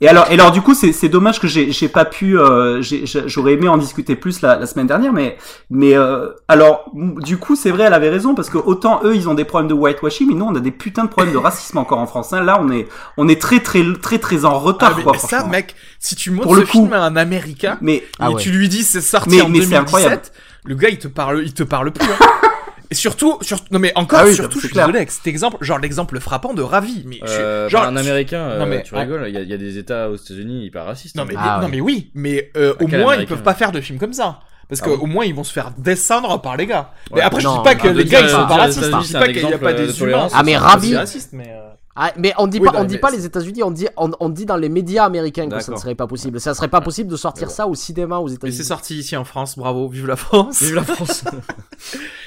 [0.00, 2.82] Et alors, et alors, du coup, c'est, c'est dommage que j'ai, j'ai pas pu, euh,
[2.82, 5.36] j'aurais aimé en discuter plus la, la semaine dernière, mais,
[5.70, 9.28] mais, euh, alors, du coup, c'est vrai, elle avait raison, parce que autant eux, ils
[9.28, 11.78] ont des problèmes de whitewashing, mais nous, on a des putains de problèmes de racisme
[11.78, 12.42] encore en France, hein.
[12.42, 15.46] Là, on est, on est très, très, très, très en retard, Ah, mais quoi, ça,
[15.46, 16.72] mec, si tu montres Pour ce le coup.
[16.72, 18.42] film à un Américain Mais, Ah et ouais.
[18.42, 20.22] tu lui dis c'est sorti Mais- en mais c'est 2017, incroyable.
[20.64, 22.04] le gars il te parle, il te parle plus.
[22.10, 22.26] hein.
[22.90, 24.84] Et surtout, sur, non mais encore, Ah oui, surtout, je suis clair.
[24.86, 27.96] désolé avec cet exemple, genre l'exemple frappant de Ravi, mais je- Euh, genre bah, un
[27.96, 30.16] américain, euh, Non, mais- tu rigoles, il y, a- il y a des États aux
[30.16, 31.16] États-Unis hyper racistes.
[31.16, 31.26] Non hein.
[31.28, 31.70] mais, Ah, non ouais.
[31.72, 34.12] mais oui, mais euh, au quel moins ils Américain peuvent pas faire de films comme
[34.12, 34.40] ça.
[34.68, 36.90] Parce Ah que au moins ils vont se faire descendre par les gars.
[37.10, 38.54] mais Ouais, après je non, dis pas que non, les gars dire- ils sont pas
[38.54, 39.84] les racistes, je États-Unis, dis c'est pas un qu'il y a exemple pas de des
[39.84, 39.98] humains.
[39.98, 40.32] tolérance.
[40.34, 41.60] Ah, mais Ravi- aussi mais euh,
[41.96, 43.70] Ah, mais on dit Oui, pas, non, on dit mais pas c'est- les États-Unis, on
[43.70, 45.78] dit, on, on dit dans les médias américains que ça ne D'accord.
[45.78, 46.40] serait pas possible.
[46.40, 48.56] Ça serait pas possible de sortir ça au cinéma aux Mais États-Unis.
[48.56, 50.60] c'est sorti ici en France, bravo, vive la France.
[50.60, 51.22] Vive la France.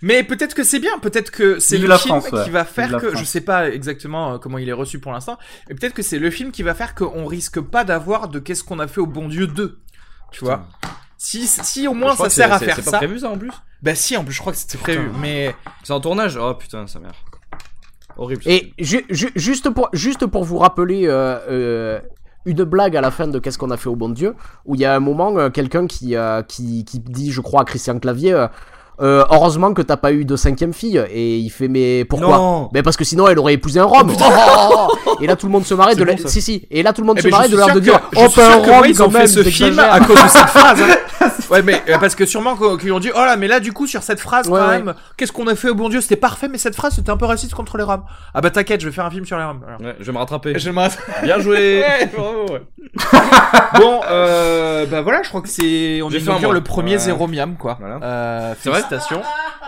[0.00, 2.44] Mais peut-être que c'est bien, peut-être que c'est le la film France, ouais.
[2.44, 3.20] qui va faire que, France.
[3.20, 5.36] je sais pas exactement euh, comment il est reçu pour l'instant,
[5.68, 8.64] mais peut-être que c'est le film qui va faire qu'on risque pas d'avoir de qu'est-ce
[8.64, 9.78] qu'on a fait au bon Dieu 2.
[10.30, 10.66] Tu vois
[11.18, 12.96] si, si au moins ça sert à faire C'est pas ça.
[12.98, 13.50] prévu ça en plus?
[13.82, 15.18] Bah si, en plus je crois que c'était prévu, Putain.
[15.20, 16.36] mais C'est en tournage?
[16.36, 17.12] Oh putain, sa mère.
[18.16, 18.42] Horrible.
[18.46, 22.00] Et ju- ju- juste pour juste pour vous rappeler euh, euh,
[22.44, 24.34] une blague à la fin de Qu'est-ce qu'on a fait au bon Dieu,
[24.66, 27.62] où il y a un moment euh, quelqu'un qui, euh, qui qui dit, je crois
[27.62, 28.46] à Christian Clavier.
[29.02, 32.36] Euh, heureusement que t'as pas eu de cinquième fille et il fait mais pourquoi?
[32.38, 32.68] Non.
[32.72, 34.12] Mais parce que sinon elle aurait épousé un rhum.
[34.18, 34.88] Oh
[35.20, 36.16] et là tout le monde se marrait de la...
[36.16, 37.80] si si et là tout le monde Eh se ben, marrait je de l'air de
[37.80, 40.48] dire oh je un rhum moi, ils ont fait ce film à cause de cette
[40.48, 40.80] phrase.
[40.82, 41.28] hein.
[41.50, 43.86] Ouais, mais euh, parce que sûrement qu'ils ont dit, oh là, mais là, du coup,
[43.86, 44.82] sur cette phrase, Ouais, quand ouais.
[44.82, 46.00] même, qu'est-ce qu'on a fait au bon Dieu?
[46.00, 48.02] C'était parfait, mais cette phrase, c'était un peu raciste contre les Roms.
[48.34, 49.60] Ah bah t'inquiète, je vais faire un film sur les Roms.
[49.68, 49.80] Alors.
[49.82, 50.54] Ouais, je vais me rattraper.
[50.56, 50.88] J'aimerais.
[51.22, 51.84] Bien joué.
[52.16, 52.46] Bravo,
[53.78, 57.54] bon, euh, bah voilà, je crois que c'est, on J'ai fait le premier zéro miam,
[57.56, 57.76] quoi.
[57.78, 57.98] Voilà.
[58.02, 58.82] Euh, C'est vrai?
[58.98, 59.22] Félicitations.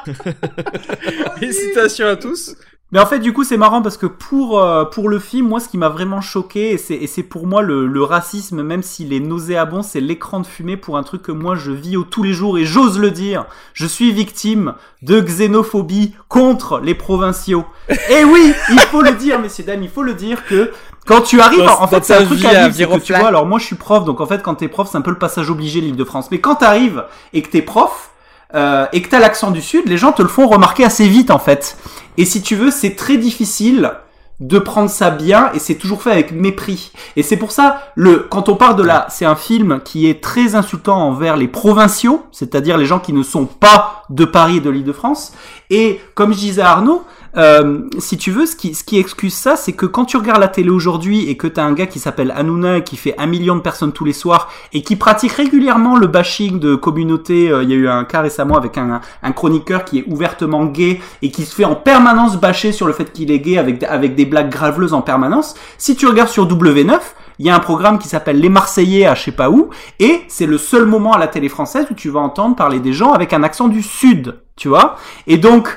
[1.39, 2.57] félicitations à tous.
[2.93, 5.59] Mais en fait, du coup, c'est marrant parce que pour euh, pour le film, moi,
[5.59, 9.19] ce qui m'a vraiment choqué, et c'est pour moi le, le racisme, même s'il est
[9.21, 12.33] nauséabond, c'est l'écran de fumée pour un truc que moi je vis au tous les
[12.33, 13.47] jours et j'ose le dire.
[13.73, 17.65] Je suis victime de xénophobie contre les provinciaux.
[17.89, 20.71] Et oui, il faut le dire, messieurs dames, il faut le dire que
[21.05, 23.27] quand tu arrives, Dans- en fait, c'est un truc à vivre, que tu vois.
[23.27, 25.19] Alors moi, je suis prof, donc en fait, quand t'es prof, c'est un peu le
[25.19, 26.31] passage obligé de l'Île-de-France.
[26.31, 28.11] Mais quand t'arrives et que t'es prof
[28.55, 31.31] euh, et que t'as l'accent du Sud, les gens te le font remarquer assez vite,
[31.31, 31.77] en fait.
[32.17, 33.93] Et si tu veux, c'est très difficile
[34.41, 36.93] de prendre ça bien et c'est toujours fait avec mépris.
[37.17, 40.23] Et c'est pour ça, le, quand on parle de là, c'est un film qui est
[40.23, 44.61] très insultant envers les provinciaux, c'est-à-dire les gens qui ne sont pas de Paris et
[44.61, 45.33] de l'Île-de-France.
[45.71, 47.05] Et comme je disais à Arnaud,
[47.37, 50.41] euh, si tu veux, ce qui, ce qui excuse ça, c'est que quand tu regardes
[50.41, 53.57] la télé aujourd'hui et que t'as un gars qui s'appelle Hanouna qui fait un million
[53.57, 57.71] de personnes tous les soirs et qui pratique régulièrement le bashing de communauté, euh, il
[57.71, 61.31] y a eu un cas récemment avec un, un chroniqueur qui est ouvertement gay et
[61.31, 64.27] qui se fait en permanence bâcher sur le fait qu'il est gay avec, avec des
[64.27, 65.55] blagues graveleuses en permanence.
[65.79, 66.99] Si tu regardes sur W9,
[67.41, 70.23] il y a un programme qui s'appelle Les Marseillais à je sais pas où, et
[70.29, 73.13] c'est le seul moment à la télé française où tu vas entendre parler des gens
[73.13, 74.97] avec un accent du sud, tu vois.
[75.27, 75.77] Et donc,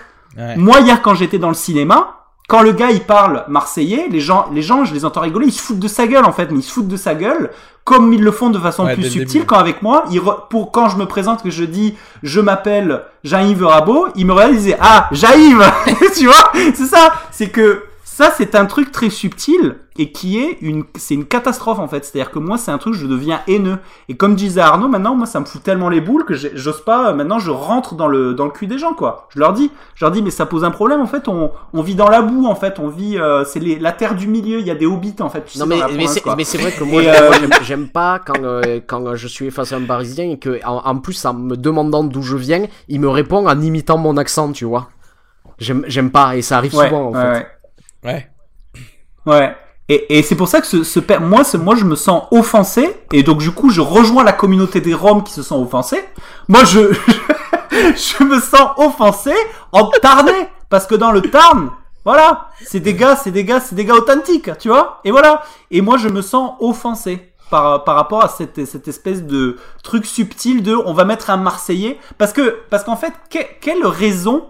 [0.56, 2.18] moi hier quand j'étais dans le cinéma,
[2.48, 5.52] quand le gars il parle marseillais, les gens, les gens, je les entends rigoler, ils
[5.52, 7.52] se foutent de sa gueule en fait, mais ils se foutent de sa gueule,
[7.84, 9.46] comme ils le font de façon plus subtile.
[9.46, 13.66] Quand avec moi, ils pour quand je me présente que je dis je m'appelle Jean-Yves
[13.66, 15.66] Rabot, ils me regardent, ils ah Jean-Yves,
[16.18, 17.84] tu vois, c'est ça, c'est que
[18.18, 22.04] ça, c'est un truc très subtil et qui est une, c'est une catastrophe en fait.
[22.04, 23.78] C'est-à-dire que moi, c'est un truc, je deviens haineux.
[24.10, 27.14] Et comme disait Arnaud, maintenant, moi, ça me fout tellement les boules que j'ose pas.
[27.14, 29.28] Maintenant, je rentre dans le dans le cul des gens, quoi.
[29.36, 31.28] Je leur dis, je leur dis, mais ça pose un problème en fait.
[31.28, 32.80] On, on vit dans la boue en fait.
[32.80, 34.62] On vit, euh, c'est la terre du milieu.
[34.62, 35.56] Il y a des hobbits en fait.
[35.56, 36.08] non mais mais
[36.44, 39.82] c'est vrai que moi, euh, j'aime pas quand euh, quand je suis face à un
[39.82, 43.62] Parisien et que en, plus, en me demandant d'où je viens, il me répond en
[43.62, 44.90] imitant mon accent, tu vois.
[45.60, 47.32] J'aime pas et ça arrive souvent en fait.
[47.32, 47.48] Ouais.
[49.26, 49.56] Ouais.
[49.90, 53.24] Et, et c'est pour ça que ce, ce moi, moi, je me sens offensé, et
[53.24, 56.04] donc du coup, je rejoins la communauté des Roms qui se sont offensés.
[56.48, 56.80] Moi, je,
[57.72, 59.34] je me sens offensé
[59.72, 61.72] en Tarnais, parce que dans le Tarn,
[62.04, 65.00] voilà, c'est des gars, c'est des gars, c'est des gars authentiques, tu vois.
[65.04, 65.44] Et voilà.
[65.72, 70.06] Et moi, je me sens offensé par, par rapport à cette, cette espèce de truc
[70.06, 74.48] subtil de, on va mettre un Marseillais, parce que, parce qu'en fait, quelle raison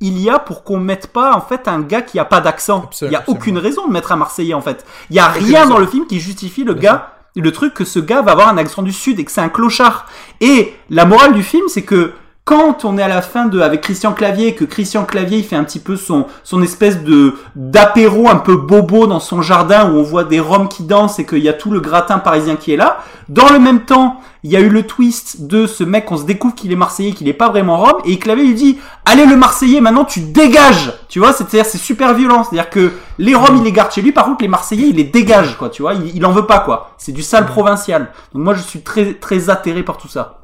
[0.00, 2.90] il y a pour qu'on mette pas en fait un gars qui a pas d'accent.
[3.02, 4.84] Il y a aucune raison de mettre un Marseillais en fait.
[5.10, 7.98] Il y a rien dans le film qui justifie le gars, le truc que ce
[7.98, 10.06] gars va avoir un accent du sud et que c'est un clochard.
[10.40, 12.12] Et la morale du film, c'est que
[12.46, 15.56] quand on est à la fin de avec Christian Clavier que Christian Clavier il fait
[15.56, 19.96] un petit peu son son espèce de d'apéro un peu bobo dans son jardin où
[19.96, 22.72] on voit des roms qui dansent et qu'il y a tout le gratin parisien qui
[22.72, 22.98] est là.
[23.28, 26.22] Dans le même temps, il y a eu le twist de ce mec on se
[26.22, 29.34] découvre qu'il est marseillais, qu'il est pas vraiment rom et Clavier lui dit "Allez le
[29.34, 33.64] marseillais, maintenant tu dégages." Tu vois, c'est-à-dire c'est super violent, c'est-à-dire que les roms il
[33.64, 36.14] les garde chez lui, par contre les marseillais il les dégage quoi, tu vois, il,
[36.14, 36.92] il en veut pas quoi.
[36.96, 38.12] C'est du sale provincial.
[38.32, 40.38] Donc moi je suis très très atterré par tout ça.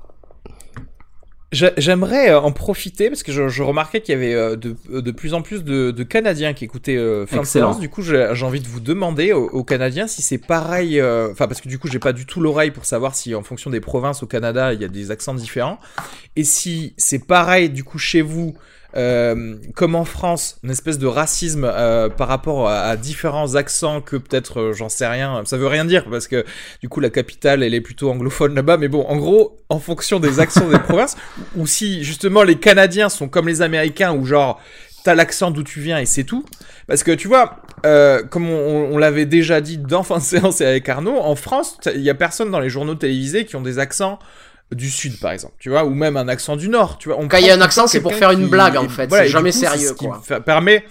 [1.52, 5.34] J'aimerais euh, en profiter parce que je, remarquais qu'il y avait euh, de, de, plus
[5.34, 7.78] en plus de, de Canadiens qui écoutaient euh, fin de séance.
[7.78, 10.98] Du coup, j'ai envie de vous demander aux, Canadiens si c'est pareil.
[10.98, 13.42] Euh, enfin, parce que du coup, j'ai pas du tout l'oreille pour savoir si en
[13.42, 15.78] fonction des provinces au Canada, il y a des accents différents.
[16.36, 18.54] Et si c'est pareil du coup chez vous
[18.96, 24.16] euh, comme en France, une espèce de racisme euh, par rapport à, différents accents que
[24.16, 26.44] peut-être, euh, j'en sais rien, ça veut rien dire parce que
[26.80, 30.20] du coup la capitale elle est plutôt anglophone là-bas, mais bon, en gros, en fonction
[30.20, 31.16] des accents des provinces,
[31.56, 34.60] ou si justement les Canadiens sont comme les Américains ou genre
[35.04, 36.44] t'as l'accent d'où tu viens et c'est tout.
[36.86, 40.66] Parce que tu vois, euh, comme on, l'avait déjà dit dans fin de séance et
[40.66, 43.78] avec Arnaud, en France, il y a personne dans les journaux télévisés qui ont des
[43.78, 44.18] accents
[44.72, 47.18] du sud par exemple, tu vois, ou même un accent du nord, tu vois.
[47.28, 49.52] Quand il y a un accent, c'est pour faire une blague en fait, c'est jamais
[49.52, 50.22] sérieux quoi.
[50.26, 50.84] Qui permet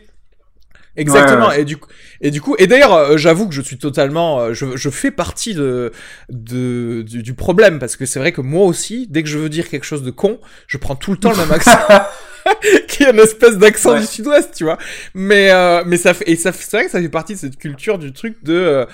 [0.97, 1.51] Exactement.
[1.51, 1.87] Et du coup,
[2.19, 5.11] et du coup, et d'ailleurs, euh, j'avoue que je suis totalement, euh, je, je fais
[5.11, 5.91] partie de,
[6.29, 9.69] de du, problème parce que c'est vrai que moi aussi, dès que je veux dire
[9.69, 11.77] quelque chose de con, je prends tout le temps le même accent.
[12.87, 14.79] qui est une espèce d'accent du sud-ouest, tu vois.
[15.13, 17.57] Mais euh, mais ça fait et ça c'est vrai que ça fait partie de cette
[17.57, 18.87] culture du truc de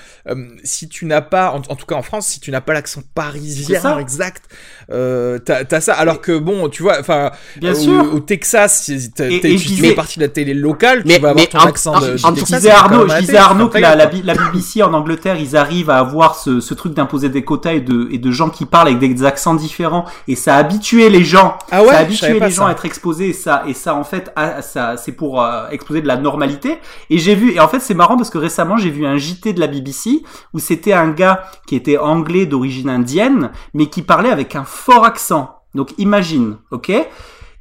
[0.64, 3.98] si tu n'as pas en, tout cas en France si tu n'as pas l'accent parisien
[3.98, 4.44] exact
[4.90, 5.94] euh, t'as as ça.
[5.94, 8.14] Alors que bon tu vois enfin bien sûr.
[8.14, 11.58] au Texas t'es tu fais partie de la télé locale mais, tu vas avoir ton
[11.58, 14.82] accent en, de, en, je disais Arnaud je disais Arnaud que la, la, la, BBC
[14.82, 18.18] en Angleterre ils arrivent à avoir ce, ce truc d'imposer des quotas et de et
[18.18, 20.04] de gens qui parlent avec des, accents différents.
[20.26, 21.58] Et ça a habitué les gens.
[21.70, 23.32] Ah ouais, ça a habitué les gens à être exposés.
[23.32, 26.78] Ça et ça en fait ça c'est pour euh, exposer de la normalité.
[27.10, 29.52] Et j'ai vu et en fait c'est marrant parce que récemment j'ai vu un JT
[29.52, 30.22] de la BBC
[30.52, 35.04] où c'était un gars qui était anglais d'origine indienne mais qui parlait avec un fort
[35.04, 35.56] accent.
[35.74, 36.92] Donc imagine ok?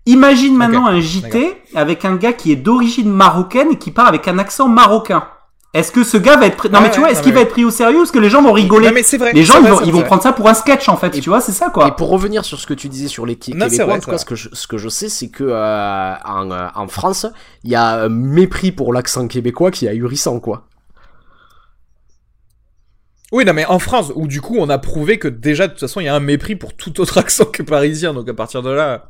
[0.06, 4.28] Imagine maintenant un JT avec un gars qui est d'origine marocaine et qui parle avec
[4.30, 5.28] un accent marocain.
[5.74, 6.70] Est-ce que ce gars va être pris...
[6.70, 8.04] non mais tu vois est-ce qu'il va être pris au sérieux?
[8.04, 8.90] Est-ce que les gens vont rigoler.
[8.92, 10.96] mais c'est vrai, les gens ils vont, ils vont prendre ça pour un sketch en
[10.96, 11.90] fait tu vois c'est ça quoi.
[11.90, 14.26] et pour revenir sur ce que tu disais sur les québécois en tout cas ce
[14.26, 17.28] que je, ce que je sais c'est que euh, en, euh, en France
[17.64, 20.64] il y a un mépris pour l'accent québécois qui est ahurissant quoi
[23.32, 25.82] oui, non, mais en France, où du coup, on a prouvé que déjà, de toute
[25.82, 28.62] façon, il y a un mépris pour tout autre accent que parisien, donc à partir
[28.62, 29.10] de là.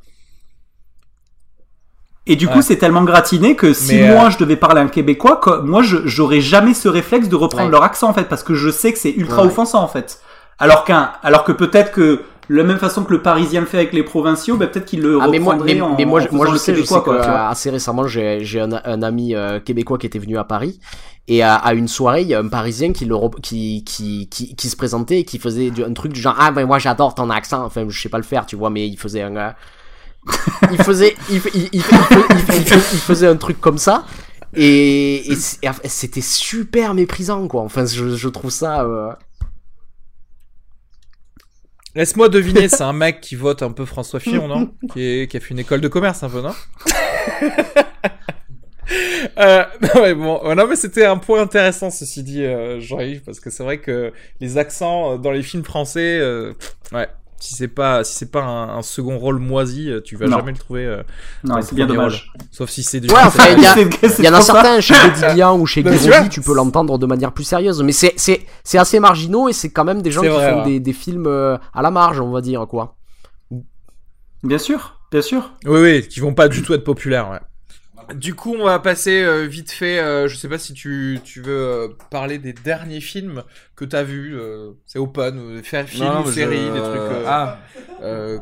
[2.30, 5.39] Et du coup, c'est tellement gratiné que si moi euh, je devais parler un québécois,
[5.64, 8.91] moi j'aurais jamais ce réflexe de reprendre leur accent en fait, parce que je sais
[8.91, 10.19] que c'est ultra offensant en fait.
[10.60, 13.94] Alors qu'un, alors que peut-être que la même façon que le Parisien le fait avec
[13.94, 16.56] les provinciaux, bah, peut-être qu'il le ah, mais moi, mais, en, moi, je, moi je
[16.56, 20.38] sais, je sais que, assez récemment, j'ai un, un, ami euh, québécois qui était venu
[20.38, 20.80] à Paris
[21.28, 24.56] et à, à, une soirée, il y a un Parisien qui, le, qui, qui, qui,
[24.56, 27.30] qui, se présentait et qui faisait un truc du genre ah ben moi j'adore ton
[27.30, 27.65] accent.
[27.65, 29.53] Enfin, je sais pas le faire, tu vois, mais il faisait un
[30.72, 31.84] il faisait il, il, il,
[32.53, 34.06] il, faisait un truc comme ça
[34.53, 37.61] et, et c'était super méprisant quoi.
[37.61, 38.84] Enfin, je, je trouve ça.
[38.84, 39.11] Euh...
[41.98, 45.36] Laisse-moi deviner, c'est un mec qui vote un peu François Fillon, non qui, est, qui,
[45.36, 46.52] a fait une école de commerce un peu, non
[49.40, 53.40] euh, non, mais bon, non mais c'était un point intéressant ceci dit, euh, Jean-Yves, parce
[53.40, 56.53] que c'est vrai que les accents euh, dans les films français, euh,
[56.91, 57.07] ouais,
[57.39, 60.51] si c'est pas si c'est pas un, un, second rôle moisi, euh, tu vas jamais
[60.51, 60.85] le trouver.
[60.85, 61.03] Euh,
[61.43, 62.31] non, c'est bien dommage.
[62.34, 62.47] Rôle.
[62.51, 63.09] Sauf si c'est du.
[63.09, 63.76] Ouais, enfin, il y, a,
[64.23, 67.43] y en a certains chez Guédiguian ou chez Guéroli, tu peux l'entendre de manière plus
[67.43, 70.51] sérieuse, mais c'est c'est c'est assez marginaux et c'est quand même des gens qui vrai,
[70.51, 70.65] font ouais.
[70.65, 72.95] des, des films euh, à la marge, on va dire quoi.
[74.43, 75.51] Bien sûr, bien sûr.
[75.65, 77.30] Oui, oui, qui vont pas du tout être populaires.
[77.30, 77.39] Ouais.
[78.16, 80.00] Du coup, on va passer euh, vite fait.
[80.00, 83.44] Euh, je sais pas si tu, tu veux euh, parler des derniers films
[83.76, 84.38] que t'as vus.
[84.38, 86.74] Euh, c'est open, euh, faire film, non, série, je...
[86.74, 87.26] des trucs.
[87.28, 87.60] ah,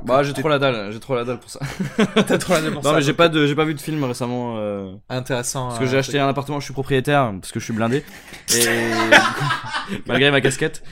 [0.06, 0.92] bah j'ai trop la dalle.
[0.92, 1.60] J'ai trop la dalle pour ça.
[2.28, 2.96] T'as trop la dalle pour non, ça.
[2.96, 4.58] mais j'ai pas de, j'ai pas vu de film récemment.
[5.10, 5.70] Intéressant.
[5.70, 8.04] Parce que j'ai acheté un appartement, je suis propriétaire parce que je suis blindé.
[8.56, 8.66] Et
[10.06, 10.84] malgré ma casquette.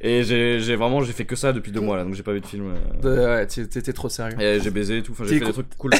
[0.00, 2.32] Et j'ai, j'ai vraiment, j'ai fait que ça depuis deux mois là, donc j'ai pas
[2.32, 2.72] vu de film.
[3.04, 4.40] ouais, t'étais trop sérieux.
[4.40, 5.12] Et j'ai baisé et tout.
[5.12, 5.90] Enfin, j'ai fait des trucs cool.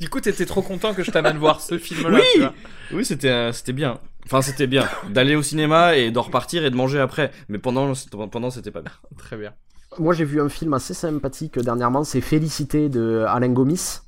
[0.00, 2.18] Du coup, t'étais trop content que je t'amène voir ce film-là.
[2.18, 2.52] Oui, tu vois
[2.92, 3.98] oui, c'était euh, c'était bien.
[4.26, 7.30] Enfin, c'était bien d'aller au cinéma et de repartir et de manger après.
[7.48, 7.92] Mais pendant
[8.30, 8.92] pendant c'était pas bien.
[9.18, 9.52] Très bien.
[9.98, 12.04] Moi, j'ai vu un film assez sympathique dernièrement.
[12.04, 14.00] C'est Félicité de Alain Gomis.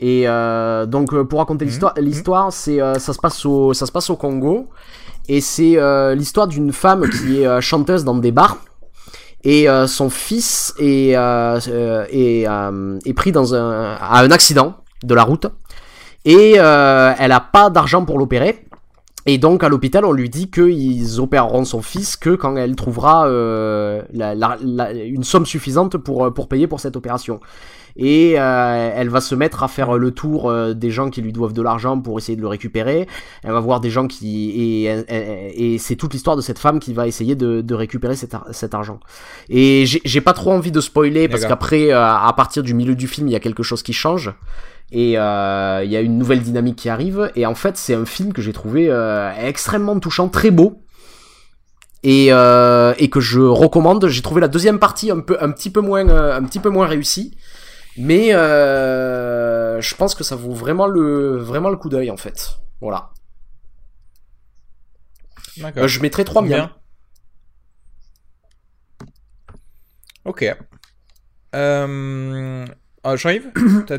[0.00, 1.68] Et euh, donc, pour raconter mmh.
[1.68, 4.70] l'histoire, l'histoire, c'est euh, ça se passe au ça se passe au Congo
[5.28, 8.56] et c'est euh, l'histoire d'une femme qui est euh, chanteuse dans des bars
[9.44, 11.58] et euh, son fils est, euh,
[12.10, 15.46] est, euh, est, pris dans un, à un accident de la route
[16.24, 18.64] et elle a pas d'argent pour l'opérer.
[19.26, 23.26] Et donc à l'hôpital, on lui dit qu'ils opéreront son fils que quand elle trouvera
[23.28, 27.40] une somme suffisante pour payer pour cette opération
[27.98, 31.32] et euh, elle va se mettre à faire le tour euh, des gens qui lui
[31.32, 33.06] doivent de l'argent pour essayer de le récupérer.
[33.42, 36.78] Elle va voir des gens qui et, et, et c'est toute l'histoire de cette femme
[36.78, 39.00] qui va essayer de, de récupérer cet, ar cet, argent.
[39.50, 43.08] Et j'ai pas trop envie de spoiler parce qu'après, euh, à partir du milieu du
[43.08, 44.32] film, il y a quelque chose qui change.
[44.90, 47.30] Et il euh, y a une nouvelle dynamique qui arrive.
[47.36, 50.82] Et en fait c'est un film que j'ai trouvé euh, extrêmement touchant très beau.
[52.04, 54.06] Et, euh, et que je recommande.
[54.06, 56.86] J'ai trouvé la deuxième partie un peu un petit peu moins un petit peu moins
[56.86, 57.36] réussie
[57.98, 62.58] mais euh, je pense que ça vaut vraiment le, vraiment le coup d'œil en fait.
[62.80, 63.10] Voilà.
[65.76, 66.72] Euh, je mettrai 3 bien.
[70.24, 70.44] Ok.
[71.54, 72.66] Euh,
[73.08, 73.50] ah, Jean-Yves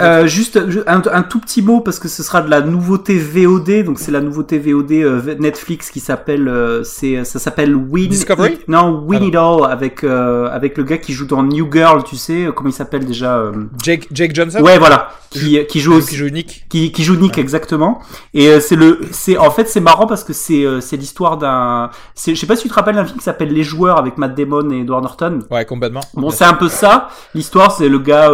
[0.02, 3.84] euh, Juste un, un, tout petit mot parce que ce sera de la nouveauté VOD,
[3.84, 8.10] donc c'est la nouveauté VOD euh, Netflix qui s'appelle, euh, c'est ça s'appelle Win.
[8.10, 8.53] Discovery?
[8.53, 12.03] It, Non, Win It All avec euh, avec le gars qui joue dans New Girl,
[12.03, 14.61] tu sais comment il s'appelle déjà euh, Jake Jake Johnson?
[14.61, 16.65] Ouais, voilà, qui qui joue qui joue Nick.
[16.69, 17.41] Qui qui joue Nick ouais.
[17.41, 17.99] exactement.
[18.34, 22.34] Et c'est le c'est en fait c'est marrant parce que c'est c'est l'histoire d'un, je
[22.36, 24.69] sais pas si tu te rappelles un film qui s'appelle Les Joueurs avec Matt Damon
[24.72, 25.40] et Edward Norton.
[25.52, 26.02] Ouais, complètement.
[26.14, 27.10] Bon, c'est un peu ça.
[27.34, 28.31] L'histoire, c'est le gars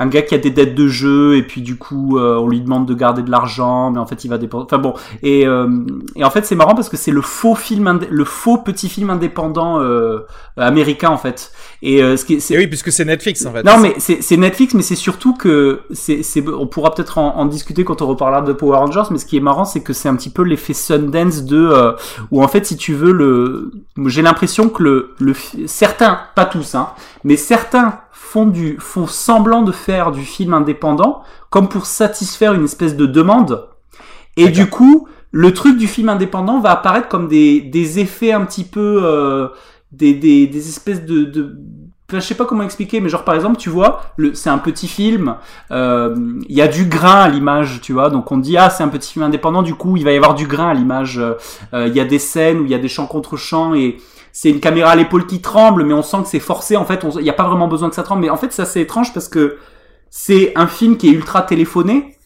[0.00, 2.60] un gars qui a des dettes de jeu et puis du coup euh, on lui
[2.60, 5.68] demande de garder de l'argent mais en fait il va dépenser enfin bon et, euh,
[6.16, 9.10] et en fait c'est marrant parce que c'est le faux film le faux petit film
[9.10, 11.52] indépendant euh, américain en fait.
[11.82, 13.62] Et euh, ce qui c'est oui puisque c'est Netflix en fait.
[13.62, 17.46] Non mais c'est Netflix mais c'est surtout que c'est c'est on pourra peut-être en, en,
[17.46, 20.08] discuter quand on reparlera de Power Rangers mais ce qui est marrant c'est que c'est
[20.08, 21.92] un petit peu l'effet Sundance de euh,
[22.30, 23.70] où en fait si tu veux le
[24.06, 25.34] j'ai l'impression que le le
[25.66, 26.90] certains pas tous hein
[27.24, 28.00] mais certains
[28.30, 33.06] font du font semblant de faire du film indépendant comme pour satisfaire une espèce de
[33.06, 33.66] demande.
[34.36, 38.44] Et du coup le truc du film indépendant va apparaître comme des, des effets un
[38.44, 39.48] petit peu euh,
[39.90, 41.56] des, des, des espèces de, de
[42.12, 44.00] je sais pas comment expliquer, mais genre par exemple, tu vois,
[44.34, 45.36] c'est un petit film,
[45.70, 48.82] il euh, y a du grain à l'image, tu vois, donc on dit ah c'est
[48.82, 51.22] un petit film indépendant, du coup il va y avoir du grain à l'image,
[51.72, 53.98] il euh, y a des scènes où il y a des chants contre chants et
[54.32, 56.76] c'est une caméra à l'épaule qui tremble, mais on sent que c'est forcé.
[56.76, 58.22] En fait, il n'y a pas vraiment besoin que ça tremble.
[58.22, 59.58] Mais en fait, ça c'est étrange parce que
[60.10, 62.16] c'est un film qui est ultra téléphoné.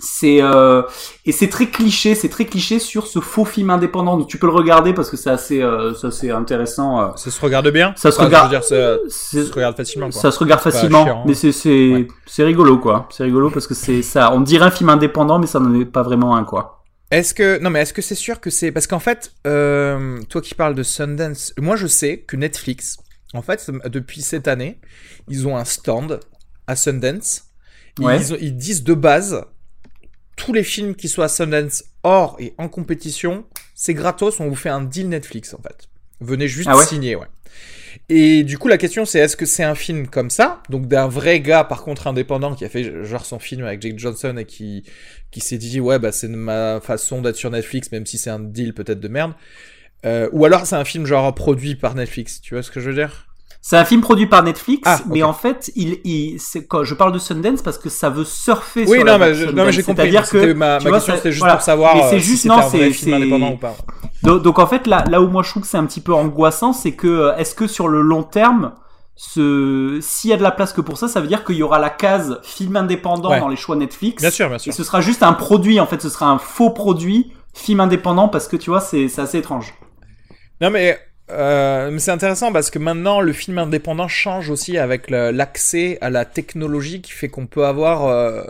[0.00, 0.82] C'est euh,
[1.24, 4.16] et c'est très cliché, c'est très cliché sur ce faux film indépendant.
[4.16, 7.00] Donc tu peux le regarder parce que c'est assez, euh, ça c'est intéressant.
[7.00, 7.08] Euh.
[7.16, 7.92] Ça se regarde bien.
[7.96, 8.48] Ça se regarde.
[8.48, 10.08] Dire, ça, ça, se regarde facilement.
[10.08, 10.20] Quoi.
[10.20, 12.08] Ça se regarde facilement, chiant, mais c'est c'est ouais.
[12.26, 13.08] c'est rigolo quoi.
[13.10, 14.32] C'est rigolo parce que c'est ça.
[14.32, 16.77] On dirait un film indépendant, mais ça n'en est pas vraiment un quoi.
[17.10, 20.42] Est-ce que non mais est-ce que c'est sûr que c'est parce qu'en fait euh, toi
[20.42, 22.98] qui parles de Sundance, moi je sais que Netflix
[23.32, 24.78] En fait, depuis cette année,
[25.28, 26.20] ils ont un stand
[26.66, 27.44] à Sundance.
[28.00, 29.44] Ils, disent de base,
[30.36, 33.44] tous les films qui soient à Sundance hors et en compétition,
[33.74, 35.88] c'est gratos, on vous fait un deal Netflix en fait.
[36.20, 37.26] Venez juste ah signer, ouais.
[38.08, 41.08] Et du coup, la question c'est est-ce que c'est un film comme ça, donc d'un
[41.08, 44.44] vrai gars par contre indépendant qui a fait genre son film avec Jake Johnson et
[44.44, 44.84] qui
[45.30, 48.40] qui s'est dit ouais bah c'est ma façon d'être sur Netflix même si c'est un
[48.40, 49.32] deal peut-être de merde,
[50.06, 52.90] euh, ou alors c'est un film genre produit par Netflix, tu vois ce que je
[52.90, 53.27] veux dire?
[53.68, 56.38] C'est un film produit par Netflix, ah, mais en fait, il, il
[56.68, 59.44] quand je parle de Sundance parce que ça veut surfer oui, sur non, mais je,
[59.44, 60.10] non, mais j'ai compris.
[60.10, 62.62] C'est-à-dire que ma, ma question c'était juste pour savoir mais c'est euh, juste, si non,
[62.66, 63.76] c'est un film indépendant ou pas.
[64.22, 66.14] Donc, donc, en fait, là, là où moi je trouve que c'est un petit peu
[66.14, 68.72] angoissant, c'est que euh, est-ce que sur le long terme,
[69.16, 69.98] ce...
[70.00, 71.78] s'il y a de la place que pour ça, ça veut dire qu'il y aura
[71.78, 74.22] la case film indépendant dans les choix Netflix.
[74.22, 74.70] Bien sûr, bien sûr.
[74.70, 78.28] Et ce sera juste un produit, en fait, ce sera un faux produit film indépendant
[78.28, 79.74] parce que tu vois, c'est assez étrange.
[80.62, 80.98] Non mais
[81.30, 86.24] euh, c'est intéressant parce que maintenant le film indépendant change aussi avec l'accès à la
[86.24, 88.42] technologie qui fait qu'on peut avoir euh,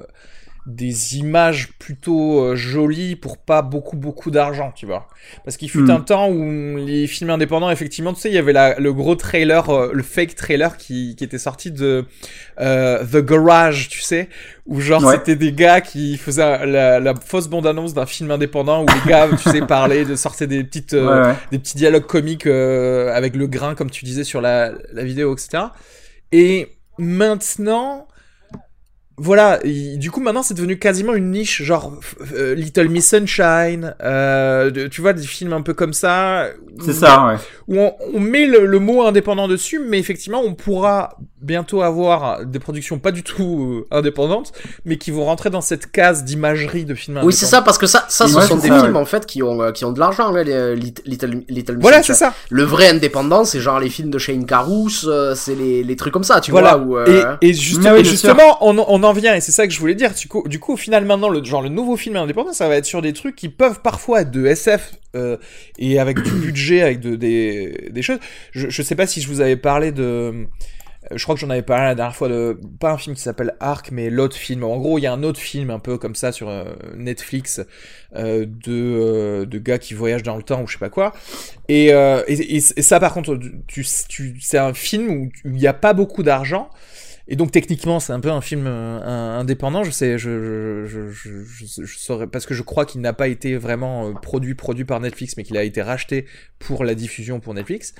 [0.68, 5.08] des images plutôt euh, jolies pour pas beaucoup beaucoup d'argent, tu vois.
[5.42, 5.90] Parce qu'il fut hmm.
[5.90, 9.14] un temps où les films indépendants, effectivement, tu sais, il y avait la, le gros
[9.14, 12.04] trailer, euh, le fake trailer qui, qui était sorti de
[12.60, 14.28] euh, The Garage, tu sais,
[14.66, 18.86] où genre c'était des gars qui faisaient la, la fausse bande-annonce d'un film indépendant où
[18.86, 23.46] les gars, tu sais, parlaient, de sortir des petites, des petits dialogues comiques avec le
[23.46, 25.64] grain, comme tu disais sur la, la vidéo, etc.
[26.30, 28.06] Et maintenant
[29.18, 31.92] voilà, du coup maintenant c'est devenu quasiment une niche, genre
[32.34, 36.46] euh, Little Miss Sunshine, euh, tu vois des films un peu comme ça.
[36.84, 37.34] C'est ça, ouais.
[37.68, 37.78] Où
[38.14, 43.12] on, met le, mot indépendant dessus, mais effectivement on pourra bientôt avoir des productions pas
[43.12, 44.52] du tout euh, indépendantes,
[44.84, 47.20] mais qui vont rentrer dans cette case d'imagerie de films.
[47.22, 49.62] Oui, c'est ça, parce que ça, ça, ce sont des films en fait qui ont
[49.62, 52.32] euh, qui ont de l'argent, les, euh, Little, Little Miss Voilà, c'est ça.
[52.50, 56.24] Le vrai indépendant, c'est genre les films de Shane Carruth, c'est les, les trucs comme
[56.24, 56.78] ça, tu vois.
[56.78, 60.12] Où, et, et, justement, on, on, en vient, et c'est ça que je voulais dire.
[60.46, 63.02] Du coup, au final, maintenant, le genre le nouveau film indépendant, ça va être sur
[63.02, 64.94] des trucs qui peuvent parfois être de SF
[65.78, 68.18] et avec du budget, avec de, des, des choses.
[68.52, 70.46] Je, je sais pas si je vous avais parlé de
[71.14, 73.54] je crois que j'en avais parlé la dernière fois de pas un film qui s'appelle
[73.60, 76.14] Arc mais l'autre film en gros il y a un autre film un peu comme
[76.14, 76.64] ça sur euh,
[76.96, 77.60] Netflix
[78.16, 81.12] euh, de euh, de gars qui voyagent dans le temps ou je sais pas quoi
[81.68, 81.90] et,
[82.60, 83.38] ça par contre
[83.84, 86.68] c'est un film où il n'y a pas beaucoup d'argent
[87.28, 91.84] et donc techniquement c'est un peu un film indépendant je sais je je, je, je,
[91.84, 95.36] je saurais parce que je crois qu'il n'a pas été vraiment produit produit par Netflix
[95.36, 96.26] mais qu'il a été racheté
[96.58, 97.94] pour la diffusion pour Netflix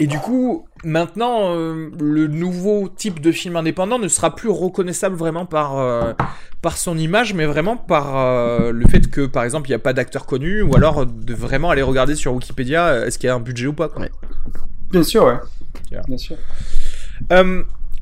[0.00, 5.16] et du coup, maintenant, euh, le nouveau type de film indépendant ne sera plus reconnaissable
[5.16, 6.12] vraiment par, euh,
[6.62, 9.80] par son image, mais vraiment par euh, le fait que, par exemple, il n'y a
[9.80, 13.34] pas d'acteur connu, ou alors de vraiment aller regarder sur Wikipédia est-ce qu'il y a
[13.34, 13.88] un budget ou pas.
[13.88, 14.06] Quoi.
[14.92, 15.38] Bien sûr, ouais.
[16.06, 16.36] Bien sûr.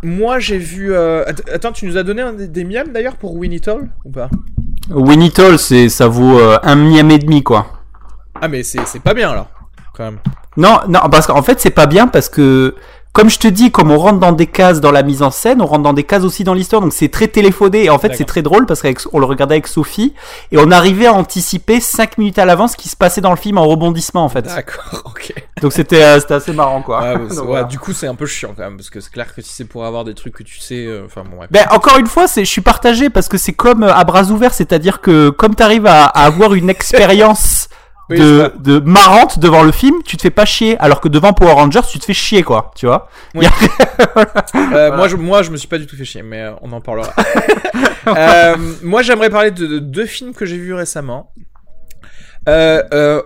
[0.02, 0.94] Moi, j'ai vu.
[0.94, 4.30] Attends, tu nous as donné un des, miams d'ailleurs pour Winnie Toll ou pas?
[4.90, 7.66] Winnie Toll, ça vaut un miam et demi, quoi.
[8.40, 9.48] Ah, mais c'est pas bien alors,
[9.94, 10.18] quand même.
[10.56, 12.74] Non, non, parce qu'en fait, c'est pas bien parce que,
[13.16, 15.62] comme je te dis, comme on rentre dans des cases dans la mise en scène,
[15.62, 17.84] on rentre dans des cases aussi dans l'histoire, donc c'est très téléphoné.
[17.84, 20.12] Et en fait, c'est très drôle parce qu'on le regardait avec Sophie
[20.52, 23.38] et on arrivait à anticiper 5 minutes à l'avance ce qui se passait dans le
[23.38, 24.42] film en rebondissement, en fait.
[24.42, 25.32] D'accord, ok.
[25.62, 27.00] Donc c'était euh, c'était assez marrant, quoi.
[27.02, 29.40] Ah, ouais, Du coup, c'est un peu chiant quand même parce que c'est clair que
[29.40, 31.38] si c'est pour avoir des trucs que tu sais, euh, enfin bon.
[31.38, 31.46] Ouais.
[31.50, 34.24] Ben encore une fois, c'est je suis partagé parce que c'est comme euh, à bras
[34.24, 37.65] ouverts, c'est-à-dire que comme t'arrives à, à avoir une expérience
[38.10, 41.52] de, de marrante devant le film, tu te fais pas chier, alors que devant Power
[41.52, 43.08] Rangers, tu te fais chier, quoi, tu vois.
[43.34, 43.40] euh,
[44.96, 46.80] moi, je, moi, je me suis pas du tout fait chier, mais euh, on en
[46.80, 47.12] parlera.
[48.06, 51.32] euh, moi, j'aimerais parler de, de, deux films que j'ai vus récemment.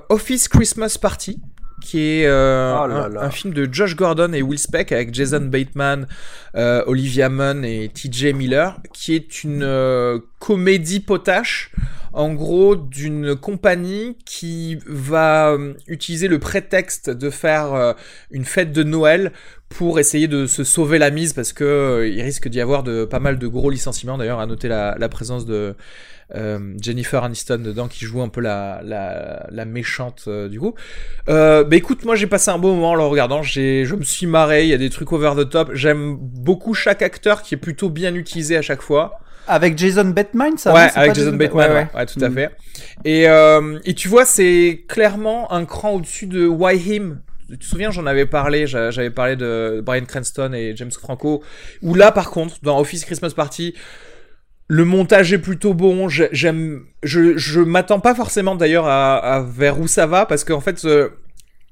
[0.09, 1.41] Office Christmas Party,
[1.81, 5.41] qui est euh, oh un, un, film de Josh Gordon et Will Speck avec Jason
[5.41, 6.07] Bateman,
[6.55, 8.33] euh, Olivia Munn et T.J.
[8.35, 11.73] Miller, qui est une euh, comédie potache
[12.13, 17.95] en gros d'une compagnie qui va utiliser le prétexte de faire
[18.33, 19.31] une fête de Noël
[19.69, 23.21] pour essayer de se sauver la mise parce que il risque d'y avoir de pas
[23.21, 25.77] mal de gros licenciements d'ailleurs à noter la, la présence de
[26.35, 30.75] euh, Jennifer Aniston dedans qui joue un peu la, la, la méchante du coup.
[31.29, 34.03] Euh, bah écoute, moi j'ai passé un beau moment en le regardant, j'ai, je me
[34.03, 37.55] suis marré, il y a des trucs over the top, j'aime beaucoup chaque acteur qui
[37.55, 39.21] est plutôt bien utilisé à chaque fois.
[39.47, 42.07] Avec Jason Bateman, ça Ouais, avec Jason, Bateman, ouais, ouais.
[42.07, 42.35] tout à mm.
[42.35, 42.51] fait.
[43.05, 47.21] Et, euh, et tu vois, c'est clairement un cran au-dessus de Why Him.
[47.51, 51.43] Tu te souviens, j'en avais parlé, j'avais parlé de Brian Cranston et James Franco.
[51.83, 53.75] Où là, par contre, dans Office Christmas Party,
[54.71, 56.09] le montage est plutôt bon.
[56.09, 60.61] J'aime, je, je m'attends pas forcément d'ailleurs à, à, vers où ça va parce qu'en
[60.61, 61.09] fait, euh,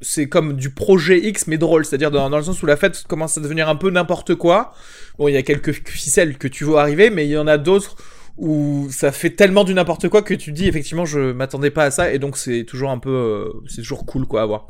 [0.01, 3.39] c'est comme du projet X mais drôle, c'est-à-dire dans, le sens où la fête commence
[3.39, 4.73] à devenir un peu n'importe quoi.
[5.17, 7.57] Bon, il y a quelques ficelles que tu vois arriver, mais il y en a
[7.57, 7.95] d'autres
[8.37, 11.91] où ça fait tellement du n'importe quoi que tu dis effectivement je m'attendais pas à
[11.91, 14.67] ça et donc c'est toujours un peu euh, c'est toujours cool quoi à voir.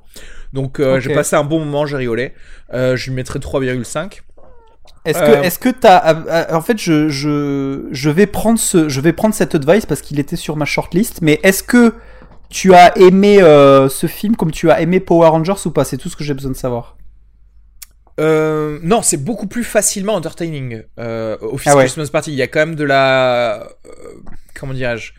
[0.52, 2.32] Donc euh, j'ai passé un bon moment, j'ai rigolé.
[2.74, 4.20] Euh, je lui mettrais 3,5.
[5.08, 9.12] Est-ce que, est-ce que t'as, en fait, je, je, je vais prendre ce, je vais
[9.12, 11.20] prendre cette advice parce qu'il était sur ma shortlist.
[11.22, 11.94] Mais est-ce que
[12.50, 15.84] tu as aimé ce film comme tu as aimé Power Rangers ou pas?
[15.84, 16.98] C'est tout ce que j'ai besoin de savoir.
[18.18, 20.82] Euh, non, c'est beaucoup plus facilement entertaining.
[20.98, 23.62] Euh, Office ah Christmas Party, il y a quand même de la.
[23.62, 23.68] Euh,
[24.58, 25.12] comment dirais-je?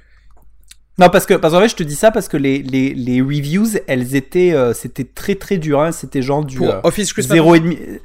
[0.98, 3.22] Non, parce que, parce qu'en fait, je te dis ça parce que les, les, les
[3.22, 4.54] reviews, elles étaient.
[4.54, 5.80] Euh, c'était très très dur.
[5.80, 6.58] Hein, c'était genre du.
[6.58, 8.00] Pour Office Christmas 0,5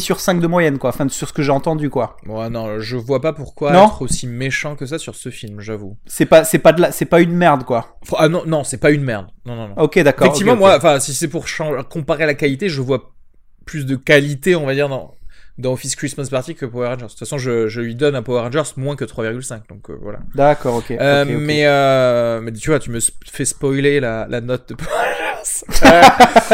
[0.00, 0.90] sur 5 de moyenne, quoi.
[0.90, 2.16] Enfin, sur ce que j'ai entendu, quoi.
[2.26, 5.96] Ouais, non, je vois pas pourquoi être aussi méchant que ça sur ce film, j'avoue.
[6.06, 7.98] C'est pas, c'est pas de la, c'est pas une merde, quoi.
[8.16, 9.26] Ah non, non, c'est pas une merde.
[9.46, 9.74] Non, non, non.
[9.76, 10.26] Ok, d'accord.
[10.26, 11.46] Effectivement, moi, enfin, si c'est pour
[11.90, 13.12] comparer la qualité, je vois
[13.64, 15.14] plus de qualité, on va dire, dans,
[15.58, 17.04] dans Office Christmas Party que Power Rangers.
[17.04, 19.68] De toute façon, je, je lui donne à Power Rangers moins que 3,5.
[19.68, 20.20] Donc euh, voilà.
[20.34, 20.90] D'accord, ok.
[20.90, 22.98] Euh, Mais, euh, mais tu vois, tu me
[23.30, 26.53] fais spoiler la, la note de Power Rangers.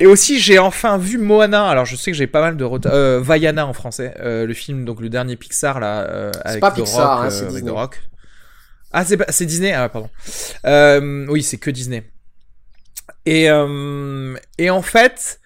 [0.00, 1.68] et aussi, j'ai enfin vu Moana.
[1.68, 2.92] Alors, je sais que j'ai pas mal de retard.
[2.94, 4.14] Euh, Vaiana en français.
[4.22, 7.32] le film, donc le dernier Pixar là, avec pas Pixar, Rock.
[7.32, 8.00] Hein, avec The Rock.
[8.92, 10.10] Ah, c'est Disney Ah, pardon.
[11.28, 12.04] oui, c'est que Disney.
[13.26, 13.48] Et,
[14.58, 15.40] et en fait,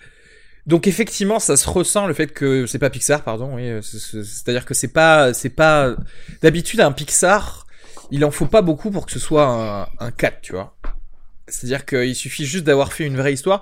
[0.67, 3.55] donc effectivement, ça se ressent le fait que c'est pas Pixar, pardon.
[3.57, 5.95] Oui, c'est-à-dire que c'est pas, c'est pas.
[6.43, 7.67] D'habitude, un Pixar,
[8.11, 10.77] il en faut pas beaucoup pour que ce soit un, un 4, tu vois.
[11.49, 13.61] C'est-à-dire qu'il suffit juste d'avoir fait une vraie histoire.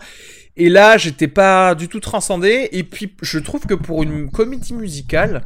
[0.57, 2.69] Et là, j'étais pas du tout transcendé.
[2.73, 5.43] Et puis, je trouve que pour une comédie musicale,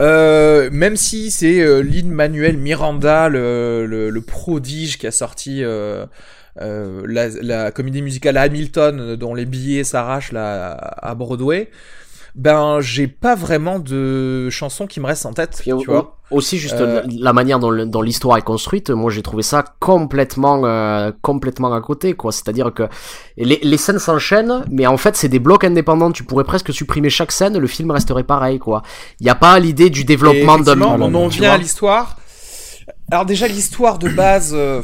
[0.00, 6.06] euh, même si c'est euh, Lin Manuel Miranda, le, prodige qui a sorti euh,
[6.60, 11.70] euh, la, la, comédie musicale Hamilton dont les billets s'arrachent là à Broadway
[12.38, 15.60] ben j'ai pas vraiment de chansons qui me restent en tête.
[15.60, 16.14] tu vois.
[16.30, 20.62] Aussi juste euh, la manière dont, l'histoire est construite, moi j'ai trouvé ça complètement
[21.20, 22.30] complètement à côté quoi.
[22.30, 22.84] C'est-à-dire que
[23.36, 26.12] les, les scènes s'enchaînent, mais en fait c'est des blocs indépendants.
[26.12, 28.82] Tu pourrais presque supprimer chaque scène, le film resterait pareil quoi.
[29.18, 30.80] Il y a pas l'idée du développement d'un.
[30.80, 32.18] On en vient à l'histoire.
[33.10, 34.54] Alors déjà l'histoire de base.
[34.54, 34.82] Euh,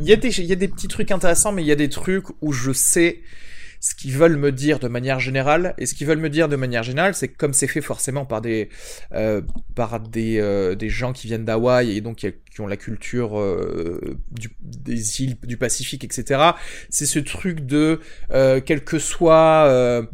[0.00, 1.88] il y, a des, y a des petits trucs intéressants, mais il y a des
[1.88, 3.20] trucs où je sais
[3.80, 5.74] ce qu'ils veulent me dire de manière générale.
[5.78, 8.40] Et ce qu'ils veulent me dire de manière générale, c'est comme c'est fait forcément par
[8.40, 8.68] des,
[9.12, 9.42] euh,
[9.74, 14.18] par des, euh, des gens qui viennent d'Hawaï et donc qui ont la culture euh,
[14.60, 16.40] des îles du Pacifique, etc.
[16.90, 18.00] C'est ce truc de,
[18.30, 20.06] quel que soit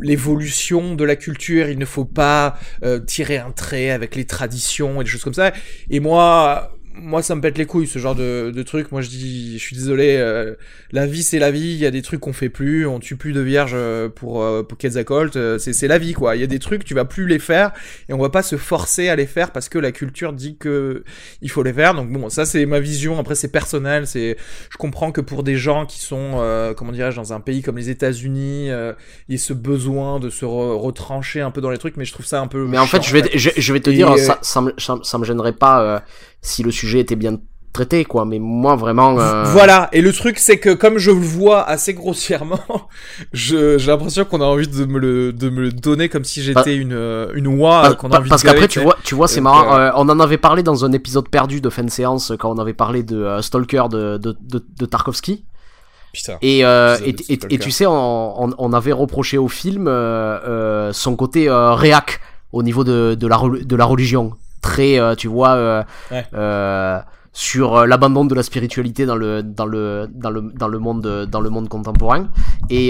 [0.00, 2.58] l'évolution de la culture, il ne faut pas
[3.06, 5.52] tirer un trait avec les traditions et des choses comme ça.
[5.90, 8.92] Et moi, moi ça me pète les couilles ce genre de, de truc.
[8.92, 10.54] Moi je dis je suis désolé euh,
[10.92, 11.72] la vie c'est la vie.
[11.72, 12.86] Il y a des trucs qu'on fait plus.
[12.86, 16.12] On tue plus de vierges euh, pour euh, pour Quetzalcoatl euh, c'est c'est la vie
[16.12, 16.36] quoi.
[16.36, 17.72] Il y a des trucs tu vas plus les faire.
[18.08, 21.04] Et on va pas se forcer à les faire parce que la culture dit que
[21.42, 21.94] il faut les faire.
[21.94, 23.18] Donc bon ça c'est ma vision.
[23.18, 24.06] Après c'est personnel.
[24.06, 24.36] C'est
[24.70, 27.90] je comprends que pour des gens qui sont comment dirais-je dans un pays comme les
[27.90, 28.94] États-Unis il
[29.28, 31.96] y ait ce besoin de se retrancher un peu dans les trucs.
[31.96, 33.90] Mais je trouve ça un peu mais en fait je vais je, je, vais te
[33.90, 36.04] dire ça ça me, ça me gênerait pas
[36.44, 37.38] si le sujet était bien
[37.72, 38.24] traité quoi.
[38.24, 39.42] Mais moi vraiment euh...
[39.44, 39.90] voilà.
[39.92, 42.60] Et le truc c'est que comme je le vois assez grossièrement
[43.32, 46.54] j'ai l'impression qu'on a envie de me le de me le donner comme si j'étais
[46.54, 49.40] bah, une euh, une oie qu'on a envie parce qu'après tu vois tu vois c'est
[49.40, 52.32] marrant euh, euh, on en avait parlé dans un épisode perdu de fin de séance
[52.38, 55.44] quand on avait parlé de Stalker de de, de, de Tarkovsky.
[56.12, 56.62] Putain, et, et,
[57.28, 59.86] et, et, tu sais, on, on, on, avait reproché au film
[60.92, 62.20] son côté réac
[62.52, 64.34] au niveau de, de, la, de la religion
[64.64, 65.82] très, euh, tu vois, euh,
[66.32, 66.98] euh,
[67.34, 71.42] sur l'abandon de la spiritualité dans le dans le dans le dans le monde dans
[71.46, 72.28] le monde contemporain.
[72.70, 72.88] Et,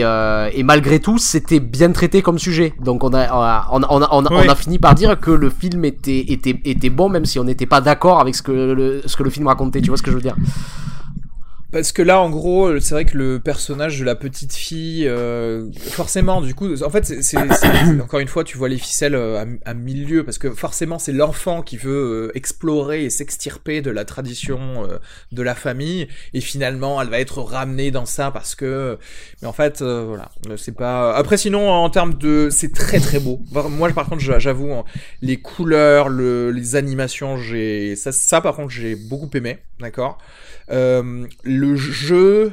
[0.59, 2.75] et malgré tout c'était bien traité comme sujet.
[2.89, 3.25] Donc on a
[3.73, 7.09] on, on, on, on a fini par dire que le film était était était bon
[7.09, 9.81] même si on n'était pas d'accord avec ce que le, ce que le film racontait.
[9.81, 10.37] Tu vois ce que je veux dire?
[11.75, 15.73] Parce que là, en gros, c'est vrai que le personnage de la petite fille, euh,
[15.73, 17.37] forcément, du coup, en fait, c'est
[18.01, 21.11] encore une fois, tu vois les ficelles euh, à, à mille parce que forcément, c'est
[21.11, 24.87] l'enfant qui veut euh, explorer et s'extirper de la tradition
[25.33, 28.97] de la famille, et finalement, elle va être ramenée dans ça parce que,
[29.43, 31.13] mais en fait, voilà, c'est pas.
[31.17, 33.41] Après, sinon, en termes de, c'est très très beau.
[33.69, 34.71] Moi, par contre, j'avoue,
[35.23, 40.19] les couleurs, le, les animations, j'ai ça, par contre, j'ai beaucoup aimé, d'accord?
[41.65, 42.53] Le jeu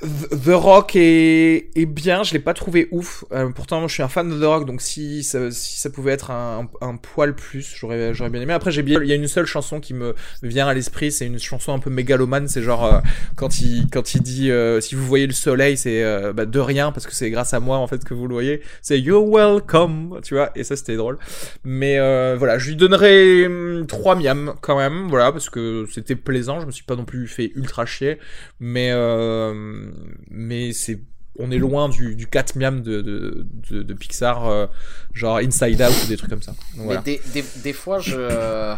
[0.00, 3.24] The Rock est, est bien, je l'ai pas trouvé ouf.
[3.32, 6.12] Euh, pourtant, je suis un fan de The Rock, donc si ça, si ça pouvait
[6.12, 8.52] être un, un, poil plus, j'aurais, j'aurais bien aimé.
[8.52, 11.26] Après, j'ai bien, il y a une seule chanson qui me vient à l'esprit, c'est
[11.26, 12.46] une chanson un peu mégalomane.
[12.46, 13.00] C'est genre euh,
[13.34, 16.92] quand il quand il dit euh, si vous voyez le soleil, c'est bah, de rien
[16.92, 18.62] parce que c'est grâce à moi en fait que vous le voyez.
[18.82, 20.50] C'est You're welcome, tu vois.
[20.54, 21.18] Et ça, c'était drôle.
[21.64, 21.98] Mais
[22.36, 23.48] voilà, je lui donnerais
[23.88, 26.60] 3 hum, miams quand même, voilà, parce que c'était plaisant.
[26.60, 28.18] Je me suis pas non plus fait ultra chier,
[28.60, 28.92] mais
[30.30, 31.00] mais c'est
[31.38, 34.66] on est loin du, du 4 miam de, de, de, Pixar, euh,
[35.14, 36.54] genre Inside Out ou des trucs comme ça.
[36.76, 38.74] Mais des, des, des, fois, je...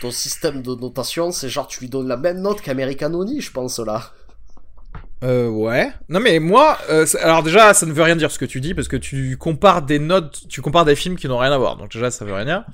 [0.00, 3.50] ton système de notation, c'est genre tu lui donnes la même note qu'American Oni, je
[3.50, 4.12] pense là.
[5.22, 5.90] Euh, ouais.
[6.10, 8.74] Non mais moi, euh, alors déjà, ça ne veut rien dire ce que tu dis
[8.74, 11.76] parce que tu compares des notes, tu compares des films qui n'ont rien à voir.
[11.76, 12.64] Donc déjà, ça veut rien dire.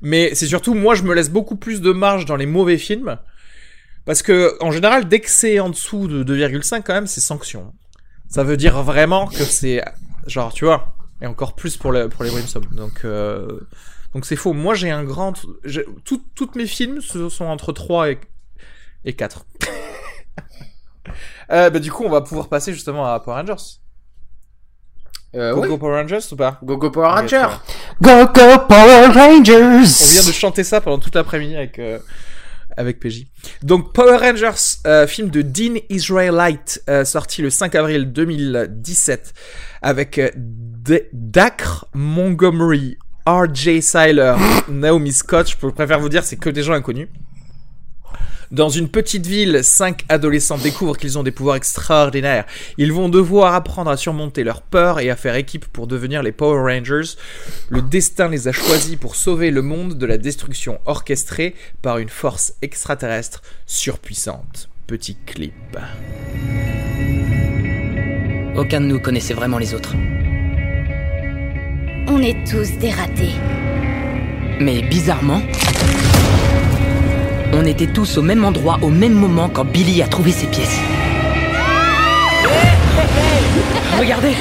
[0.00, 3.18] Mais c'est surtout, moi, je me laisse beaucoup plus de marge dans les mauvais films
[4.04, 7.72] parce que, en général, dès que c'est en dessous de 2,5, quand même, c'est sanction.
[8.28, 9.82] Ça veut dire vraiment que c'est,
[10.26, 12.66] genre, tu vois, et encore plus pour, le, pour les Brimstone.
[12.72, 13.60] Donc, euh,
[14.14, 14.52] donc c'est faux.
[14.52, 15.34] Moi, j'ai un grand,
[16.04, 18.20] tout, toutes mes films sont entre 3 et,
[19.04, 19.44] et 4.
[21.52, 23.80] euh, bah, du coup, on va pouvoir passer justement à Power Rangers.
[25.36, 26.58] Euh, Go Go Power Rangers ou pas?
[26.64, 27.46] Go Go Power Rangers
[28.02, 32.00] Go Go Power Rangers On vient de chanter ça pendant toute l'après-midi avec euh,
[32.76, 33.26] avec PJ.
[33.62, 39.34] Donc Power Rangers, euh, film de Dean Israelite, euh, sorti le 5 avril 2017,
[39.82, 40.30] avec euh,
[41.12, 43.82] Dacre Montgomery, R.J.
[43.82, 44.34] Seiler,
[44.68, 45.50] Naomi Scott.
[45.50, 47.08] Je préfère vous dire, c'est que des gens inconnus.
[48.50, 52.46] Dans une petite ville, cinq adolescents découvrent qu'ils ont des pouvoirs extraordinaires.
[52.78, 56.32] Ils vont devoir apprendre à surmonter leur peur et à faire équipe pour devenir les
[56.32, 57.14] Power Rangers.
[57.68, 62.08] Le destin les a choisis pour sauver le monde de la destruction orchestrée par une
[62.08, 64.68] force extraterrestre surpuissante.
[64.88, 65.54] Petit clip.
[68.56, 69.94] Aucun de nous connaissait vraiment les autres.
[72.08, 73.34] On est tous des ratés.
[74.58, 75.40] Mais bizarrement,
[77.52, 80.78] on était tous au même endroit au même moment quand Billy a trouvé ses pièces.
[83.98, 84.34] Regardez.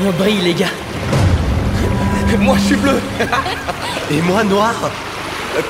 [0.00, 0.66] On brille, les gars.
[2.38, 3.00] Moi, je suis bleu.
[4.10, 4.74] Et moi, noir.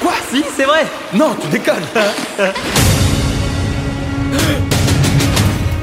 [0.00, 0.12] Quoi?
[0.30, 0.86] Si, c'est vrai.
[1.14, 1.86] Non, tu déconnes.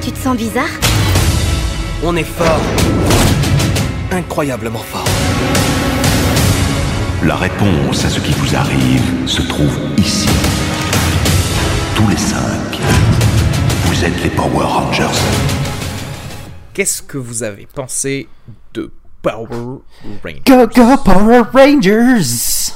[0.02, 0.70] Tu te sens bizarre?
[2.04, 2.62] On est fort.
[4.12, 5.08] Incroyablement fort.
[7.24, 10.30] La réponse à ce qui vous arrive se trouve ici
[11.96, 12.80] tous les cinq.
[13.86, 15.08] Vous êtes les Power Rangers.
[16.74, 18.28] Qu'est-ce que vous avez pensé
[18.74, 18.92] de
[19.22, 20.42] Power Rangers?
[20.46, 22.74] Go Go Power Rangers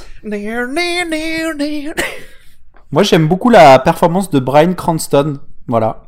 [2.90, 5.38] Moi j'aime beaucoup la performance de Brian Cranston.
[5.68, 6.04] Voilà.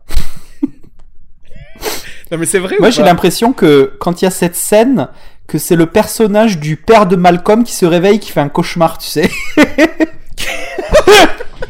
[2.30, 2.76] non mais c'est vrai.
[2.80, 5.09] Moi j'ai l'impression que quand il y a cette scène,
[5.47, 8.97] que c'est le personnage du père de Malcolm qui se réveille, qui fait un cauchemar,
[8.97, 9.30] tu sais.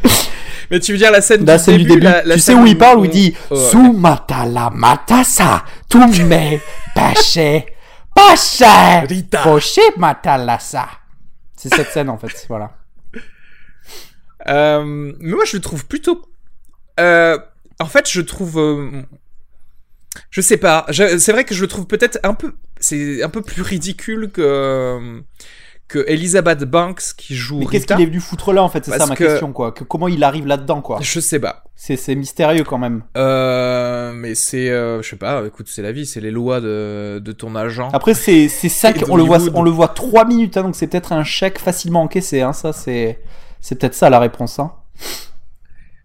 [0.72, 3.00] Mais tu veux dire la scène, la scène du début, Tu sais où il parle,
[3.00, 6.10] où il dit Sumata la matasa, tume
[6.94, 7.38] pache,
[8.14, 8.62] pache,
[9.44, 10.88] poche matalasa.
[11.54, 12.70] C'est cette scène en fait, voilà.
[14.48, 16.22] Euh, mais moi je le trouve plutôt.
[16.98, 17.38] Euh,
[17.78, 18.58] en fait, je trouve.
[18.58, 19.02] Euh,
[20.30, 20.86] je sais pas.
[20.90, 22.54] C'est vrai que je le trouve peut-être un peu.
[22.80, 25.22] C'est un peu plus ridicule que
[25.92, 27.58] que Elizabeth Banks qui joue.
[27.58, 28.82] Mais qu'est-ce qu'il est venu foutre là en fait?
[28.84, 29.72] C'est ça ma question quoi.
[29.72, 30.98] Que, comment il arrive là-dedans quoi?
[31.02, 31.64] Je sais pas.
[31.76, 33.02] C'est mystérieux quand même.
[33.16, 35.44] Euh, mais c'est, euh, je sais pas.
[35.46, 37.90] Écoute, c'est la vie, c'est les lois de, de ton agent.
[37.92, 40.86] Après c'est c'est ça qu'on le voit on le voit trois minutes hein, donc c'est
[40.86, 43.20] peut-être un chèque facilement encaissé hein, ça c'est
[43.60, 44.72] c'est peut-être ça la réponse hein.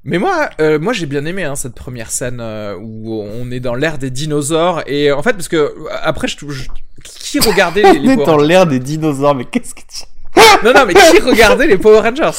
[0.07, 3.59] Mais moi, euh, moi j'ai bien aimé hein, cette première scène euh, où on est
[3.59, 6.63] dans l'ère des dinosaures et en fait parce que après je, je
[7.03, 10.05] qui regardait les, les On est dans l'ère des dinosaures, mais qu'est-ce que tu
[10.63, 12.31] Non non, mais qui regardait les Power Rangers?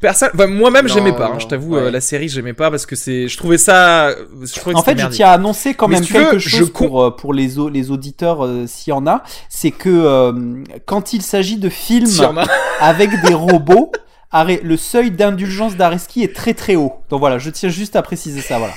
[0.00, 0.30] Personne.
[0.48, 1.26] moi-même, j'aimais pas.
[1.26, 3.28] Hein, je t'avoue, euh, la série, j'aimais pas parce que c'est.
[3.28, 4.10] Je trouvais ça.
[4.10, 7.90] Je en fait, je tiens à annoncer quand même quelque chose pour pour les les
[7.92, 12.40] auditeurs s'il y en a, c'est que quand il s'agit de films
[12.80, 13.92] avec des robots
[14.32, 16.94] le seuil d'indulgence d'Areski est très très haut.
[17.08, 18.74] Donc voilà, je tiens juste à préciser ça, voilà.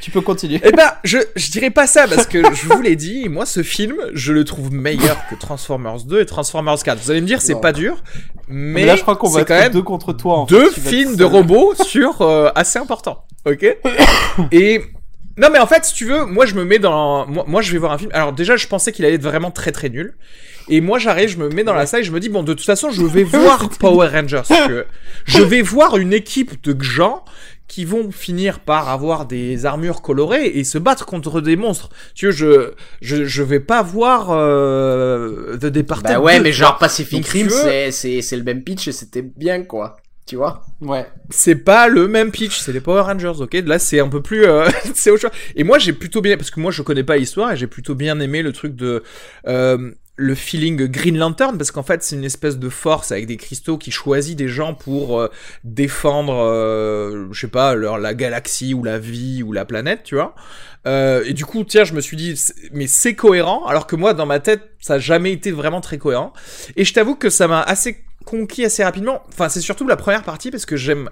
[0.00, 0.60] tu peux continuer.
[0.64, 3.62] Eh ben, je, je dirais pas ça parce que je vous l'ai dit, moi ce
[3.62, 6.98] film, je le trouve meilleur que Transformers 2 et Transformers 4.
[6.98, 8.02] Vous allez me dire, c'est pas dur,
[8.48, 10.46] mais, là je crois qu'on va quand même deux contre toi.
[10.48, 13.64] deux films de robots sur euh, assez important, ok?
[14.52, 14.82] Et
[15.38, 17.26] Non, mais en fait, si tu veux, moi, je me mets dans.
[17.26, 18.10] Moi, moi je vais voir un film.
[18.12, 20.14] Alors, déjà, je pensais qu'il allait être vraiment très très nul.
[20.68, 22.52] Et moi, j'arrive, je me mets dans la salle et je me dis, bon, de
[22.54, 24.42] toute façon, je vais voir Power Rangers.
[24.48, 24.86] Que
[25.24, 27.24] je vais voir une équipe de gens
[27.68, 31.88] qui vont finir par avoir des armures colorées et se battre contre des monstres.
[32.14, 36.16] Tu vois, je je, je vais pas voir euh, The Departed.
[36.16, 39.96] Bah ouais, mais genre Pacific Rim, c'est c'est le même pitch et c'était bien quoi.
[40.26, 40.64] Tu vois?
[40.80, 41.06] Ouais.
[41.30, 43.54] C'est pas le même pitch, c'est les Power Rangers, ok?
[43.66, 44.44] Là, c'est un peu plus...
[44.44, 45.30] Euh, c'est autre chose.
[45.56, 46.36] Et moi, j'ai plutôt bien...
[46.36, 49.02] Parce que moi, je connais pas l'histoire et j'ai plutôt bien aimé le truc de...
[49.48, 53.38] Euh, le feeling Green Lantern parce qu'en fait c'est une espèce de force avec des
[53.38, 55.28] cristaux qui choisit des gens pour euh,
[55.64, 60.16] défendre euh, je sais pas leur la galaxie ou la vie ou la planète tu
[60.16, 60.34] vois.
[60.86, 62.38] Euh, et du coup tiens je me suis dit
[62.72, 65.96] mais c'est cohérent alors que moi dans ma tête ça a jamais été vraiment très
[65.96, 66.34] cohérent.
[66.76, 69.22] Et je t'avoue que ça m'a assez conquis assez rapidement.
[69.28, 71.08] Enfin c'est surtout la première partie parce que j'aime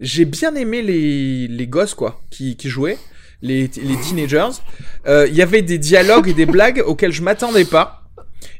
[0.00, 2.98] j'ai bien aimé les les gosses quoi qui qui jouaient
[3.42, 4.58] les, les teenagers.
[5.06, 7.99] Il y avait des dialogues et des blagues auxquels je m'attendais pas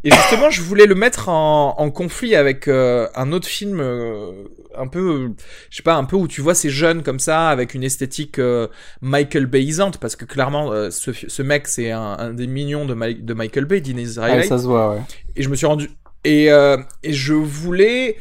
[0.04, 4.32] et justement, je voulais le mettre en, en conflit avec euh, un autre film euh,
[4.76, 5.30] un peu,
[5.70, 8.38] je sais pas, un peu où tu vois ces jeunes comme ça avec une esthétique
[8.38, 8.68] euh,
[9.00, 13.34] Michael Bayisante parce que clairement, ce, ce, mec c'est un, un, des mignons de, de
[13.34, 15.00] Michael Bay, d'Inez ah, ça se voit, ouais.
[15.36, 15.90] Et je me suis rendu
[16.24, 18.16] et, et je voulais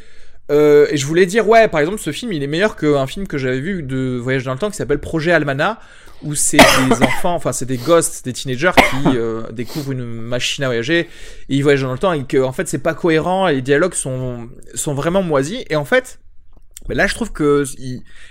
[0.50, 3.38] et je voulais dire ouais, par exemple, ce film il est meilleur qu'un film que
[3.38, 5.80] j'avais vu de voyage dans le temps qui s'appelle Projet Almana
[6.24, 6.58] où c'est
[6.90, 11.00] des enfants, enfin c'est des gosses, des teenagers qui euh, découvrent une machine à voyager
[11.00, 11.08] et
[11.50, 13.94] ils voyagent dans le temps et que en fait c'est pas cohérent et les dialogues
[13.94, 15.64] sont sont vraiment moisis.
[15.70, 16.20] Et en fait
[16.88, 17.66] mais là je trouve que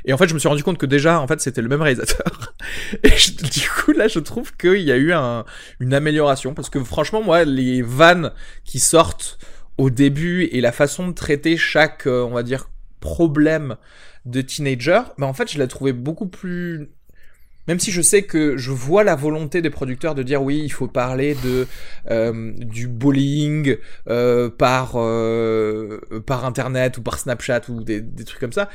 [0.04, 1.82] et en fait je me suis rendu compte que déjà en fait c'était le même
[1.82, 2.54] réalisateur.
[3.04, 5.44] Et du coup là je trouve qu'il y a eu un,
[5.78, 8.32] une amélioration parce que franchement moi les vannes
[8.64, 9.38] qui sortent
[9.78, 12.68] au début et la façon de traiter chaque euh, on va dire
[13.00, 13.76] problème
[14.26, 16.90] de teenager, mais en fait je l'ai trouvé beaucoup plus
[17.68, 20.70] même si je sais que je vois la volonté des producteurs de dire oui, il
[20.70, 21.66] faut parler de
[22.10, 23.76] euh, du bullying
[24.08, 28.70] euh, par euh, par internet ou par Snapchat ou des, des trucs comme ça.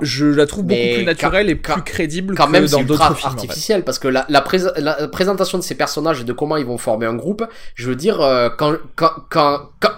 [0.00, 3.32] Je la trouve beaucoup plus naturelle et plus crédible quand que même dans d'autres films.
[3.32, 4.44] artificiel parce que la, la,
[4.78, 7.44] la, présentation de ces personnages et de comment ils vont former un groupe,
[7.74, 9.92] je veux dire euh, quand quand quand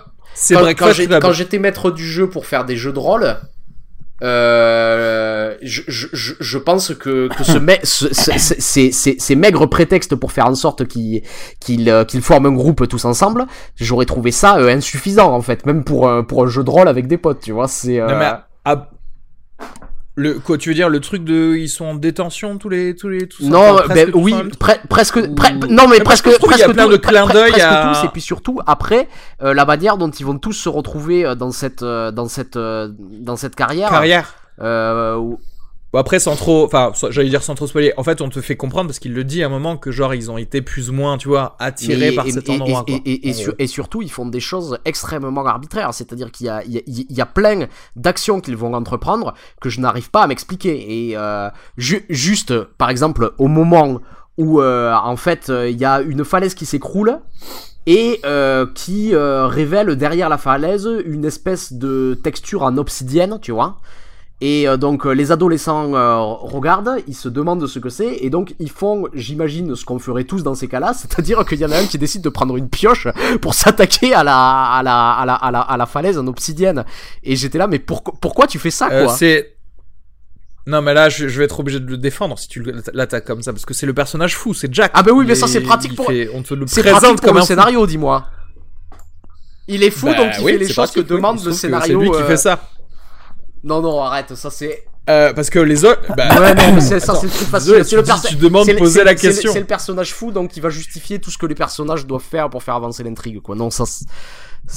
[0.48, 3.36] quand, quand j'étais maître du jeu pour faire des jeux de rôle,
[4.23, 10.55] euh, je, je, je, pense que, que ce mec, ces maigres prétextes pour faire en
[10.55, 11.23] sorte qu'ils
[11.61, 13.47] qu'ils euh, qu'ils forment un groupe tous ensemble,
[13.77, 17.06] j'aurais trouvé ça euh, insuffisant en fait, même pour pour un jeu de rôle avec
[17.06, 17.69] des potes, tu vois.
[17.69, 18.01] C'est
[20.16, 23.08] le quoi tu veux dire le truc de ils sont en détention tous les tous
[23.08, 24.32] les tous non ben, oui
[24.88, 27.92] presque non mais presque presque il y a plein de clins d'œil à...
[27.94, 29.08] tous et puis surtout après
[29.42, 32.56] euh, la manière dont ils vont tous se retrouver euh, dans cette euh, dans cette
[32.56, 33.90] dans cette carrière.
[33.90, 34.34] Carrière.
[34.60, 35.34] Euh,
[35.94, 37.92] Bon après sans trop, enfin j'allais dire sans trop spoiler.
[37.96, 40.12] En fait on te fait comprendre parce qu'il le dit à un moment que genre
[40.12, 42.84] ils ont été plus ou moins tu vois attirés par cet endroit.
[42.88, 45.94] Et, et, surtout ils font des choses extrêmement arbitraires.
[45.94, 50.10] C'est-à-dire qu'il y a, il y, a, plein d'actions qu'ils vont entreprendre que je n'arrive
[50.10, 51.10] pas à m'expliquer.
[51.10, 54.00] Et euh, juste par exemple au moment
[54.36, 57.20] où euh, en fait il y a une falaise qui s'écroule
[57.86, 63.52] et euh, qui euh, révèle derrière la falaise une espèce de texture en obsidienne, tu
[63.52, 63.78] vois.
[64.40, 68.31] Et euh, donc euh, les adolescents euh, regardent, ils se demandent ce que c'est, et
[68.31, 71.70] donc ils font, j'imagine, ce qu'on ferait tous dans ces cas-là, c'est-à-dire qu'il y en
[71.70, 73.06] a un qui décide de prendre une pioche
[73.40, 76.85] pour s'attaquer à la, à, la, à, la, à, la, à la falaise en obsidienne.
[77.23, 79.09] Et j'étais là, mais pourquoi tu fais ça, quoi?
[79.09, 79.52] C'est
[80.66, 83.52] non mais là je, vais être obligé de le défendre si tu l'attaques comme ça
[83.52, 84.93] parce que c'est le personnage fou, c'est Jack.
[84.94, 87.86] Ah bah oui mais ça c'est pratique pour on te le présente comme le scénario,
[87.86, 88.24] dis-moi.
[89.69, 92.01] Il est fou bah donc il fait les choses que demande le scénario.
[92.01, 92.70] C'est lui qui fait ça.
[93.64, 94.84] Non, non, arrête, ça c'est.
[95.08, 96.00] Euh, parce que les autres.
[96.16, 96.40] Bah...
[96.40, 97.84] ouais, non, mais c'est ça, c'est tout facile.
[97.84, 99.52] C'est le Tu demandes de poser la question.
[99.52, 102.48] C'est le personnage fou, donc il va justifier tout ce que les personnages doivent faire
[102.48, 103.54] pour faire avancer l'intrigue, quoi.
[103.56, 103.84] Non, ça.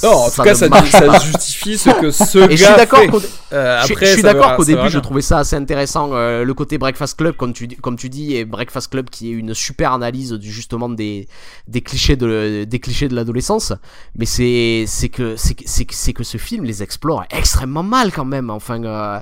[0.04, 3.22] Non, en tout cas, ça, ça, justifie ce que ce Et gars je suis d'accord
[3.54, 7.18] euh, je, suis d'accord qu'au début, je trouvais ça assez intéressant, euh, le côté Breakfast
[7.18, 10.52] Club, comme tu, comme tu dis, et Breakfast Club qui est une super analyse du,
[10.52, 11.28] justement des,
[11.68, 13.74] des clichés de, des clichés de l'adolescence.
[14.16, 18.50] Mais c'est, c'est que, c'est, c'est que ce film les explore extrêmement mal quand même.
[18.50, 19.20] Enfin, euh,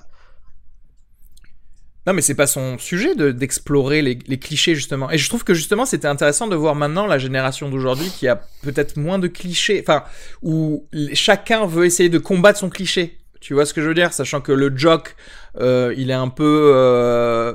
[2.07, 5.09] non, mais c'est pas son sujet de, d'explorer les, les, clichés, justement.
[5.09, 8.41] Et je trouve que, justement, c'était intéressant de voir maintenant la génération d'aujourd'hui qui a
[8.61, 10.03] peut-être moins de clichés, enfin,
[10.43, 13.17] où chacun veut essayer de combattre son cliché.
[13.41, 14.13] Tu vois ce que je veux dire?
[14.13, 15.15] Sachant que le jock,
[15.59, 16.71] euh, il est un peu...
[16.75, 17.53] Euh,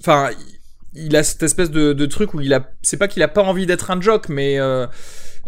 [0.00, 0.30] enfin,
[0.94, 2.70] il a cette espèce de, de, truc où il a...
[2.82, 4.58] C'est pas qu'il a pas envie d'être un jock, mais...
[4.58, 4.86] Euh,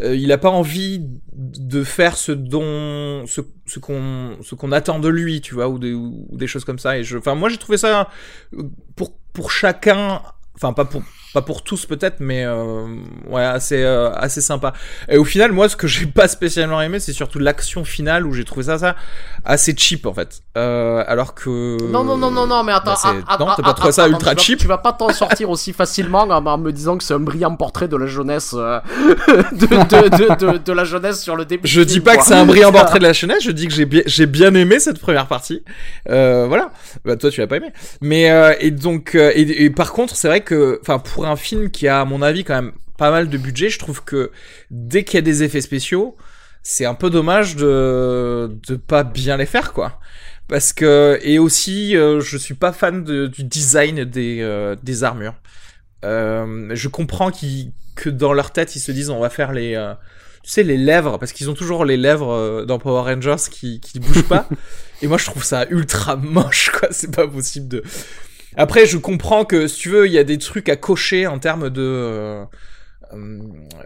[0.02, 1.00] euh, il a pas envie
[1.32, 3.40] de faire ce dont ce,
[3.78, 6.98] qu'on ce qu'on attend de lui, tu vois, ou ou des choses comme ça.
[6.98, 8.08] Et je, enfin, moi j'ai trouvé ça
[8.94, 10.22] pour pour chacun
[10.54, 11.02] enfin pas pour
[11.36, 12.86] pas pour tous peut-être, mais euh,
[13.28, 14.72] ouais, assez, euh, assez sympa.
[15.06, 18.32] Et au final, moi, ce que j'ai pas spécialement aimé, c'est surtout l'action finale où
[18.32, 18.96] j'ai trouvé ça, ça
[19.44, 20.40] assez cheap en fait.
[20.56, 21.76] Euh, alors que.
[21.92, 22.94] Non, non, non, non, non, mais attends.
[22.94, 24.58] Bah, ah, non, ah, t'as pas ah, trouvé ah, ça attends, ultra tu vas- cheap
[24.60, 27.54] Tu vas pas t'en sortir aussi facilement en, en me disant que c'est un brillant
[27.54, 28.80] portrait de la jeunesse, euh,
[29.52, 31.68] de, de, de, de, de la jeunesse sur le début.
[31.68, 32.22] Je dis pas quoi.
[32.22, 34.54] que c'est un brillant portrait de la jeunesse, je dis que j'ai bien, j'ai bien
[34.54, 35.62] aimé cette première partie.
[36.06, 36.70] Voilà.
[37.04, 37.72] Bah, toi, tu l'as pas aimé.
[38.00, 41.88] Mais, et donc, et, et par contre, c'est vrai que, enfin, pour un film qui
[41.88, 44.30] a, à mon avis, quand même pas mal de budget, je trouve que
[44.70, 46.16] dès qu'il y a des effets spéciaux,
[46.62, 50.00] c'est un peu dommage de, de pas bien les faire, quoi.
[50.48, 55.04] Parce que, et aussi, euh, je suis pas fan de- du design des, euh, des
[55.04, 55.34] armures.
[56.04, 57.30] Euh, je comprends
[57.96, 59.94] que dans leur tête, ils se disent, on va faire les, euh,
[60.44, 63.98] tu sais, les lèvres, parce qu'ils ont toujours les lèvres dans Power Rangers qui, qui
[64.00, 64.48] bougent pas.
[65.02, 66.88] Et moi, je trouve ça ultra moche, quoi.
[66.92, 67.82] C'est pas possible de.
[68.56, 71.38] Après, je comprends que, si tu veux, il y a des trucs à cocher en
[71.38, 71.82] termes de.
[71.82, 72.44] euh,
[73.12, 73.38] euh,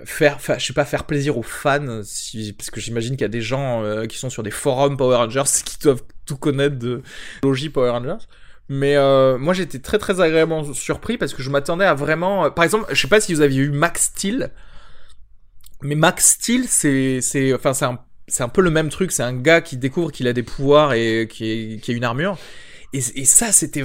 [0.05, 3.29] faire, je sais pas, faire plaisir aux fans, si, parce que j'imagine qu'il y a
[3.29, 7.03] des gens euh, qui sont sur des forums Power Rangers qui doivent tout connaître de
[7.43, 8.25] logie Power Rangers.
[8.69, 12.47] Mais euh, moi j'étais très très agréablement surpris parce que je m'attendais à vraiment.
[12.47, 14.53] euh, par exemple, je sais pas si vous aviez eu Max Steel,
[15.83, 17.99] mais Max Steel c'est c'est enfin c'est un
[18.29, 19.11] c'est un peu le même truc.
[19.13, 22.05] C'est un gars qui découvre qu'il a des pouvoirs et qui est, qui a une
[22.05, 22.39] armure.
[22.93, 23.85] Et ça c'était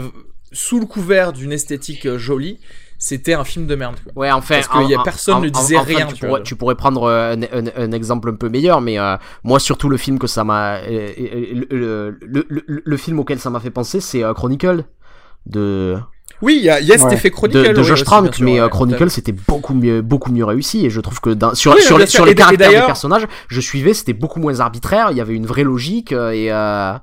[0.56, 2.60] sous le couvert d'une esthétique euh, jolie.
[2.98, 3.98] C'était un film de merde.
[4.02, 4.14] Quoi.
[4.15, 6.07] Ouais, enfin, parce qu'il y a personne en- ne disait enfin, rien.
[6.07, 8.98] Tu tu pourrais, tu pourrais prendre euh, un, un- un exemple un peu meilleur, mais
[8.98, 11.11] euh, moi, surtout le film que ça m'a, euh,
[11.69, 14.86] le, le, le, le film auquel ça m'a fait penser, c'est euh, Chronicle
[15.45, 15.98] de.
[16.41, 17.14] Oui, il y a, il y a cet Ouais.
[17.15, 17.68] effet Chronicle.
[17.69, 20.99] de, de Josh Trank, mais ouais, Chronicle c'était beaucoup mieux, beaucoup mieux réussi et je
[20.99, 23.94] trouve que dans, sur, Oui, sur, bien les, sur les caractères des personnages, je suivais,
[23.94, 26.94] c'était beaucoup moins arbitraire, il y avait une vraie logique et euh,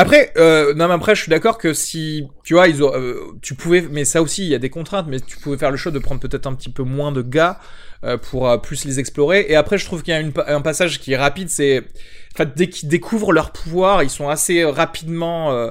[0.00, 3.16] Après, euh, non, mais après, je suis d'accord que si, tu vois, ils ont, euh,
[3.42, 5.76] tu pouvais, mais ça aussi, il y a des contraintes, mais tu pouvais faire le
[5.76, 7.58] choix de prendre peut-être un petit peu moins de gars
[8.04, 9.46] euh, pour euh, plus les explorer.
[9.48, 12.50] Et après, je trouve qu'il y a un passage qui est rapide, c'est, en fait,
[12.56, 15.70] dès qu'ils découvrent leur pouvoir, ils sont assez rapidement, euh,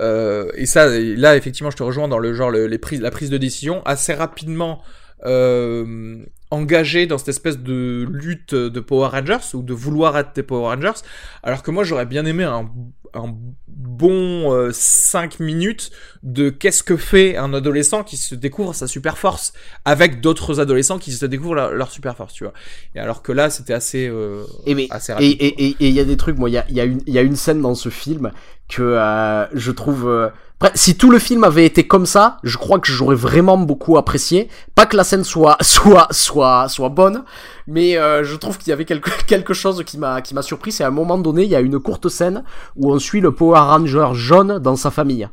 [0.00, 3.10] euh, et ça, là, effectivement, je te rejoins dans le genre, le- les prises, la
[3.10, 4.82] prise de décision, assez rapidement.
[5.24, 6.16] Euh,
[6.50, 10.74] engagés dans cette espèce de lutte de Power Rangers ou de vouloir être des Power
[10.74, 11.00] Rangers
[11.44, 12.68] alors que moi j'aurais bien aimé un,
[13.14, 13.34] un
[13.68, 15.90] bon 5 minutes
[16.22, 19.52] de qu'est-ce que fait un adolescent qui se découvre sa super force
[19.84, 22.52] avec d'autres adolescents qui se découvrent leur, leur super force, tu vois.
[22.94, 25.36] Et alors que là, c'était assez, euh, Et mais assez et rapide.
[25.40, 26.84] et et et il y a des trucs moi il y a il y a
[26.84, 28.32] une il y a une scène dans ce film
[28.68, 30.28] que euh, je trouve euh,
[30.62, 33.98] après, si tout le film avait été comme ça, je crois que j'aurais vraiment beaucoup
[33.98, 34.48] apprécié.
[34.76, 37.24] Pas que la scène soit soit soit soit bonne,
[37.66, 40.70] mais euh, je trouve qu'il y avait quelque quelque chose qui m'a qui m'a surpris.
[40.70, 42.44] C'est à un moment donné, il y a une courte scène
[42.76, 45.28] où on suit le Power Ranger jaune dans sa famille.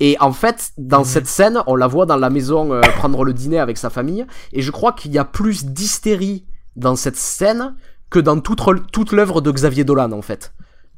[0.00, 3.32] Et en fait, dans cette scène, on la voit dans la maison euh, prendre le
[3.32, 4.26] dîner avec sa famille.
[4.52, 6.44] Et je crois qu'il y a plus d'hystérie
[6.76, 7.76] dans cette scène
[8.10, 8.60] que dans toute,
[8.90, 10.52] toute l'œuvre de Xavier Dolan, en fait.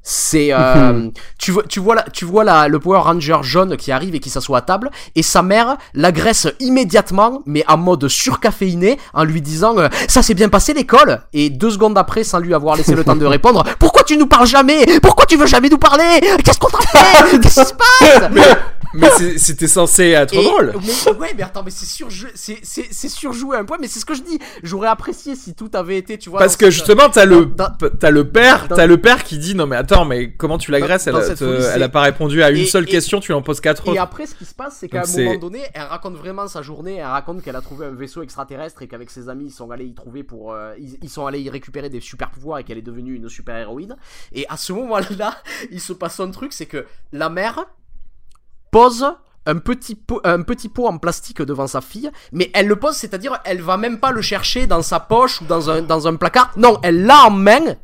[0.07, 1.09] C'est euh,
[1.39, 4.21] tu vois tu vois la, tu vois la, le Power Ranger jaune qui arrive et
[4.21, 9.41] qui s'assoit à table et sa mère l'agresse immédiatement mais en mode surcaféiné en lui
[9.41, 12.95] disant euh, ça s'est bien passé l'école et deux secondes après sans lui avoir laissé
[12.95, 16.21] le temps de répondre pourquoi tu nous parles jamais pourquoi tu veux jamais nous parler
[16.45, 18.31] qu'est-ce qu'on t'a fait qu'est-ce qui se passe?
[18.97, 20.73] Mais c'est- c'était censé être et- drôle.
[20.87, 24.05] Mais, ouais, mais attends, mais c'est surjou- c'est surjoué à un point, mais c'est ce
[24.05, 24.39] que je dis.
[24.63, 26.39] J'aurais apprécié si tout avait été, tu vois.
[26.39, 27.49] Parce que cette- justement, t'as le,
[27.99, 31.07] t'as le père, t'as le père qui dit non mais attends mais comment tu l'agresses
[31.07, 33.61] elle, a c'est- pas répondu à une Et- seule et- question, tu lui en poses
[33.61, 34.01] quatre Et autres.
[34.01, 36.97] après, ce qui se passe, c'est qu'à un moment donné, elle raconte vraiment sa journée.
[36.97, 39.85] Elle raconte qu'elle a trouvé un vaisseau extraterrestre et qu'avec ses amis, ils sont allés
[39.87, 42.79] y trouver pour, euh, ils, ils sont allés y récupérer des super pouvoirs et qu'elle
[42.79, 43.97] est devenue une super héroïne.
[44.33, 45.37] Et à ce moment-là,
[45.71, 47.67] il se passe un truc, c'est que la mère
[48.71, 49.07] pose
[49.47, 52.95] un petit pot, un petit pot en plastique devant sa fille, mais elle le pose,
[52.97, 56.17] c'est-à-dire elle va même pas le chercher dans sa poche ou dans un, dans un
[56.17, 56.51] placard.
[56.57, 57.77] Non, elle l'a en main.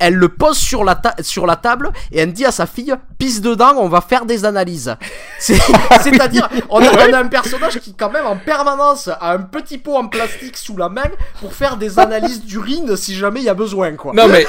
[0.00, 2.94] Elle le pose sur la, ta- sur la table et elle dit à sa fille
[3.18, 4.94] pisse dedans, on va faire des analyses.
[5.38, 5.58] C'est-
[6.02, 9.78] C'est-à-dire, on, a- on a un personnage qui, quand même, en permanence, a un petit
[9.78, 11.10] pot en plastique sous la main
[11.40, 14.12] pour faire des analyses d'urine si jamais il y a besoin, quoi.
[14.14, 14.46] Non mais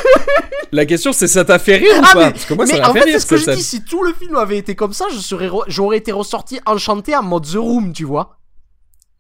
[0.72, 2.26] la question c'est ça t'a fait rire ou Ah, pas?
[2.28, 3.64] mais, Parce que moi ça mais en fait fait, rire c'est ce que je dis.
[3.64, 7.16] Si tout le film avait été comme ça, je serais, re- j'aurais été ressorti enchanté
[7.16, 8.38] en mode The Room, tu vois.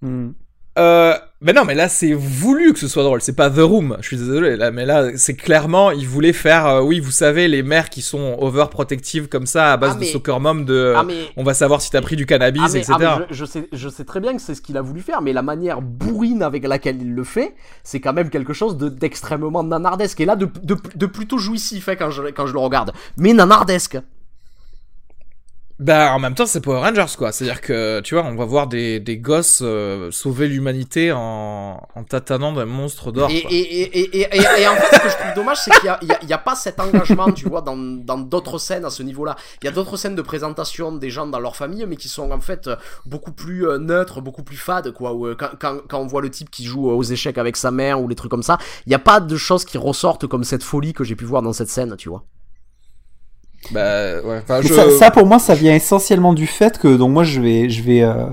[0.01, 0.29] Hmm.
[0.79, 3.21] Euh, mais non, mais là c'est voulu que ce soit drôle.
[3.21, 3.97] C'est pas The Room.
[4.01, 6.65] Je suis désolé, là, mais là c'est clairement ils voulaient faire.
[6.67, 10.05] euh, oui, vous savez les mères qui sont overprotectives comme ça à base Ah, de
[10.05, 10.93] soccer mom de.
[10.95, 12.95] Ah, mais- On va savoir si t'as pris du cannabis, Ah, mais- etc.
[13.29, 15.33] je, je sais, je sais très bien que c'est ce qu'il a voulu faire, mais
[15.33, 19.63] la manière bourrine avec laquelle il le fait, c'est quand même quelque chose de- d'extrêmement
[19.63, 20.19] nanardesque.
[20.21, 22.91] Et là, de, de, de plutôt jouissif hein, quand, je, quand je le regarde.
[23.17, 23.97] Mais nanardesque.
[25.79, 27.31] Bah, en même temps, c'est Power Rangers, quoi.
[27.31, 32.03] C'est-à-dire que, tu vois, on va voir des, des gosses euh, sauver l'humanité en, en
[32.03, 33.29] tatanant d'un monstre d'or.
[33.31, 36.19] Et, et, et, et, en fait, ce que je trouve dommage, c'est qu'il n'y a,
[36.25, 39.37] y a, pas cet engagement, tu vois, dans d'autres scènes à ce niveau-là.
[39.61, 42.29] Il y a d'autres scènes de présentation des gens dans leur famille, mais qui sont
[42.29, 42.69] en fait
[43.05, 45.13] beaucoup plus euh, neutres, beaucoup plus fades, quoi.
[45.13, 47.71] Où, euh, quand, quand, quand, on voit le type qui joue aux échecs avec sa
[47.71, 50.43] mère ou les trucs comme ça, il n'y a pas de choses qui ressortent comme
[50.43, 52.25] cette folie que j'ai pu voir dans cette scène, tu vois.
[53.71, 54.41] Bah ouais.
[54.97, 58.01] ça, pour moi, ça vient essentiellement du fait que donc moi je vais je vais
[58.01, 58.25] euh,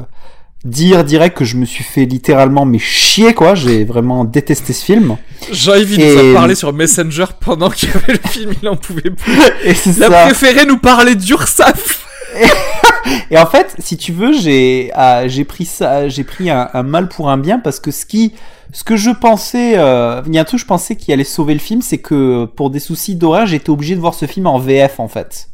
[0.65, 3.55] dire direct que je me suis fait littéralement mais chier quoi.
[3.55, 5.17] J'ai vraiment détesté ce film.
[5.53, 9.11] Jean-Yves nous a parlé sur Messenger pendant qu'il y avait le film, il en pouvait
[9.11, 9.39] plus.
[9.65, 12.07] Et c'est Il a préféré nous parler d'Ursaf.
[13.31, 16.83] Et en fait, si tu veux, j'ai ah, j'ai pris ça, j'ai pris un, un,
[16.83, 18.33] mal pour un bien parce que ce qui
[18.73, 21.55] ce que je pensais, euh, il y a un truc je pensais qui allait sauver
[21.55, 24.59] le film, c'est que pour des soucis d'horaire, j'étais obligé de voir ce film en
[24.59, 25.49] VF en fait.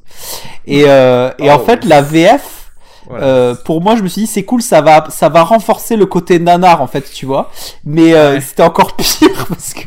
[0.66, 1.65] Et, euh, et en oh.
[1.65, 2.61] fait, la VF,
[3.20, 6.06] euh, pour moi, je me suis dit c'est cool, ça va, ça va renforcer le
[6.06, 7.51] côté nanar en fait, tu vois.
[7.84, 9.86] Mais euh, c'était encore pire parce que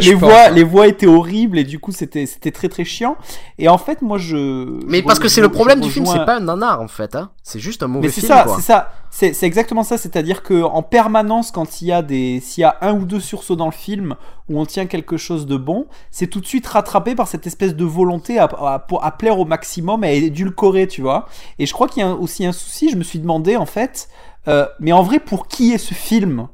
[0.00, 0.50] les voix, hein.
[0.50, 3.16] les voix étaient horribles et du coup c'était, c'était très très chiant.
[3.58, 4.80] Et en fait, moi je.
[4.86, 7.30] Mais parce que c'est le problème du film, c'est pas un nanar en fait, hein.
[7.42, 8.26] C'est juste un mauvais film.
[8.26, 8.92] C'est ça, c'est ça.
[9.10, 12.76] C'est exactement ça, c'est-à-dire que en permanence, quand il y a des, s'il y a
[12.82, 14.14] un ou deux sursauts dans le film
[14.48, 17.74] où on tient quelque chose de bon, c'est tout de suite rattrapé par cette espèce
[17.74, 18.86] de volonté à,
[19.18, 21.26] plaire au maximum et à édulcorer, tu vois.
[21.58, 22.90] Et je crois qu'il y a aussi un souci.
[22.90, 24.08] Je me suis demandé en fait,
[24.46, 26.48] euh, mais en vrai, pour qui est ce film?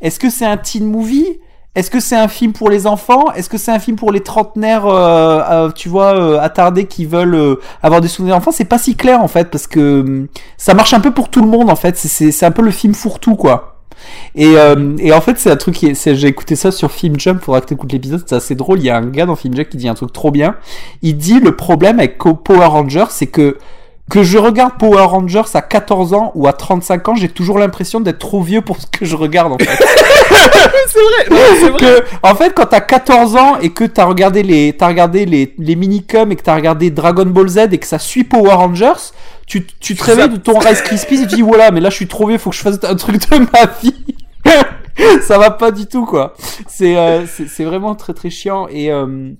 [0.00, 1.38] Est-ce que c'est un teen movie?
[1.74, 3.32] Est-ce que c'est un film pour les enfants?
[3.32, 7.58] Est-ce que c'est un film pour les trentenaires, euh, euh, tu vois, attardés qui veulent
[7.82, 8.50] avoir des souvenirs d'enfants?
[8.50, 10.26] C'est pas si clair en fait parce que hum,
[10.56, 11.96] ça marche un peu pour tout le monde en fait.
[11.96, 13.76] C'est un peu le film fourre-tout quoi.
[14.34, 14.54] Et,
[14.98, 17.66] et, en fait, c'est un truc qui j'ai écouté ça sur Film Jump, faudra que
[17.66, 18.78] tu écoutes l'épisode, c'est assez drôle.
[18.78, 20.56] Il y a un gars dans Film Jump qui dit un truc trop bien.
[21.02, 23.58] Il dit le problème avec Power Rangers, c'est que
[24.10, 28.00] que je regarde Power Rangers à 14 ans ou à 35 ans, j'ai toujours l'impression
[28.00, 29.78] d'être trop vieux pour ce que je regarde en fait.
[30.88, 31.78] c'est vrai, c'est vrai.
[31.78, 35.54] Que, en fait, quand t'as 14 ans et que t'as regardé les, t'as regardé les,
[35.58, 39.12] les minicums et que t'as regardé Dragon Ball Z et que ça suit Power Rangers,
[39.46, 41.96] tu, tu te réveilles de ton Rice Krispies et tu dis voilà, mais là je
[41.96, 44.04] suis trop vieux, faut que je fasse un truc de ma vie.
[45.22, 46.34] ça va pas du tout quoi.
[46.68, 49.30] C'est, euh, c'est, vraiment très très chiant et euh,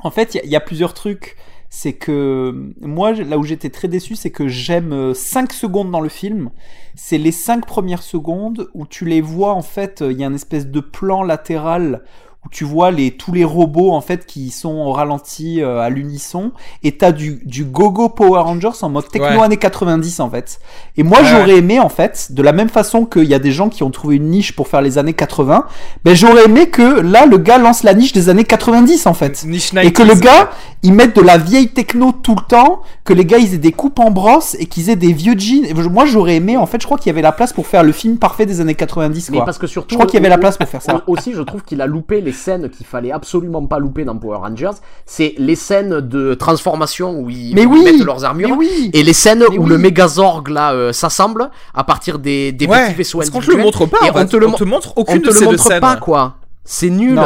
[0.00, 1.36] en fait il y, y, a plusieurs trucs
[1.76, 6.00] c'est que moi, là où j'étais très déçu, c'est que j'aime 5 euh, secondes dans
[6.00, 6.50] le film.
[6.94, 10.36] C'est les 5 premières secondes où tu les vois, en fait, il y a une
[10.36, 12.04] espèce de plan latéral
[12.44, 15.88] où tu vois les, tous les robots en fait qui sont au ralenti euh, à
[15.88, 16.52] l'unisson
[16.82, 20.60] et t'as du, du gogo Power Rangers en mode techno années 90 en fait.
[20.96, 23.68] Et moi j'aurais aimé en fait, de la même façon qu'il y a des gens
[23.68, 25.66] qui ont trouvé une niche pour faire les années 80,
[26.04, 29.44] ben j'aurais aimé que là le gars lance la niche des années 90 en fait.
[29.82, 30.50] et que le gars
[30.82, 33.72] ils mettent de la vieille techno tout le temps, que les gars ils aient des
[33.72, 35.64] coupes en brosse et qu'ils aient des vieux jeans.
[35.64, 37.82] Et moi j'aurais aimé en fait, je crois qu'il y avait la place pour faire
[37.82, 39.38] le film parfait des années 90 quoi.
[39.38, 41.02] Mais parce que surtout je crois qu'il y avait la place pour faire ça.
[41.06, 44.36] Aussi je trouve qu'il a loupé les scènes qu'il fallait absolument pas louper dans Power
[44.36, 48.58] Rangers, c'est les scènes de transformation où ils mettent leurs armures
[48.92, 53.18] et les scènes où le Megazorg là euh, s'assemble à partir des, des petits vaisseaux
[53.18, 53.98] parce qu'on te le montre pas.
[54.06, 56.36] Et on, te le, montre aucune on te le montre pas quoi.
[56.64, 57.18] C'est nul.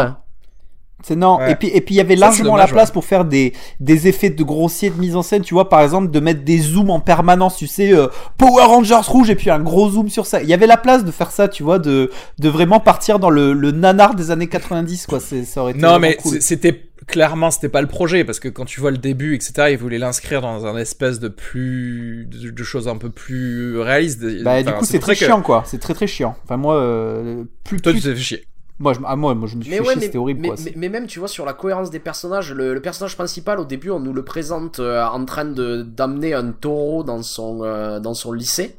[1.08, 1.40] C'est non.
[1.46, 4.28] Et puis et puis il y avait largement la place pour faire des des effets
[4.28, 5.40] de grossier de mise en scène.
[5.40, 7.56] Tu vois par exemple de mettre des zooms en permanence.
[7.56, 10.42] Tu sais euh, Power Rangers rouge et puis un gros zoom sur ça.
[10.42, 11.48] Il y avait la place de faire ça.
[11.48, 15.18] Tu vois de de vraiment partir dans le le nanar des années 90 quoi.
[15.18, 18.66] C'est ça aurait été Non mais c'était clairement c'était pas le projet parce que quand
[18.66, 22.86] tu vois le début etc ils voulaient l'inscrire dans un espèce de plus de, choses
[22.86, 24.22] un peu plus réalistes.
[24.42, 25.64] Bah du coup c'est très chiant quoi.
[25.66, 26.36] C'est très très chiant.
[26.44, 27.80] Enfin moi euh, plus.
[27.80, 28.44] Toi tu t'es fait chier.
[28.78, 30.40] Moi je, ah, moi, moi, je me suis fait chier, c'était horrible.
[30.40, 33.64] Mais, quoi, mais, même, tu vois, sur la cohérence des personnages, le, personnage principal, au
[33.64, 37.98] début, on nous le présente euh, en train de d'amener un taureau dans son, euh,
[37.98, 38.76] dans son lycée.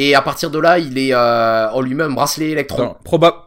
[0.00, 2.94] Et à partir de là, il est, euh, on lui met un bracelet électron.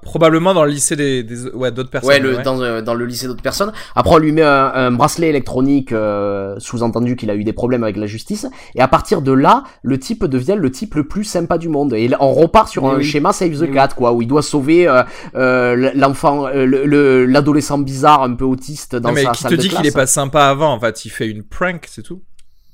[0.02, 2.10] probablement dans le lycée des, des ouais, d'autres personnes.
[2.10, 3.72] Ouais, le, Dans, euh, dans, le lycée d'autres personnes.
[3.96, 7.96] Après, on lui met un, bracelet électronique, euh, sous-entendu qu'il a eu des problèmes avec
[7.96, 8.48] la justice.
[8.76, 11.94] Et à partir de là, le type devient le type le plus sympa du monde.
[11.94, 15.04] Et on repart sur un schéma Save the Cat, quoi, où il doit sauver euh,
[15.36, 19.96] euh l'enfant, l'adolescent bizarre, un peu autiste dans non, mais qui te dit qu'il est
[19.96, 22.24] pas sympa avant En fait, il fait une prank, c'est tout.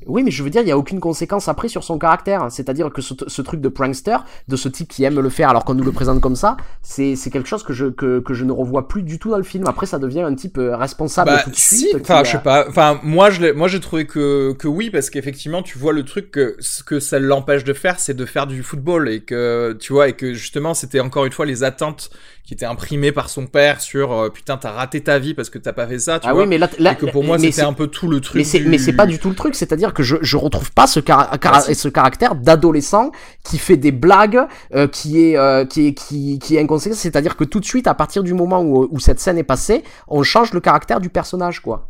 [0.07, 2.47] Oui, mais je veux dire, il n'y a aucune conséquence après sur son caractère.
[2.49, 4.17] C'est-à-dire que ce, truc de prankster,
[4.47, 7.15] de ce type qui aime le faire alors qu'on nous le présente comme ça, c'est
[7.31, 9.65] quelque chose que je, que, que, je ne revois plus du tout dans le film.
[9.67, 12.65] Après, ça devient un type euh, responsable bah, tout de si, Enfin, je sais pas.
[12.69, 16.83] Enfin, moi, j'ai trouvé que, que oui, parce qu'effectivement, tu vois le truc que ce
[16.83, 20.13] que ça l'empêche de faire, c'est de faire du football et que, tu vois, et
[20.13, 22.09] que justement, c'était encore une fois les attentes
[22.47, 25.57] qui étaient imprimées par son père sur euh, putain, t'as raté ta vie parce que
[25.57, 26.43] t'as pas fait ça, tu ah vois.
[26.43, 28.37] Oui, mais là, là, et que pour moi, c'était un peu tout le truc.
[28.37, 29.53] Mais c'est, c'est pas du tout le truc.
[29.53, 33.11] C'est-à-dire que je, je retrouve pas ce, ce caractère d'adolescent
[33.43, 34.39] qui fait des blagues,
[34.73, 36.95] euh, qui est euh, qui est qui, qui est inconséquent.
[36.95, 39.83] C'est-à-dire que tout de suite, à partir du moment où, où cette scène est passée,
[40.07, 41.89] on change le caractère du personnage, quoi.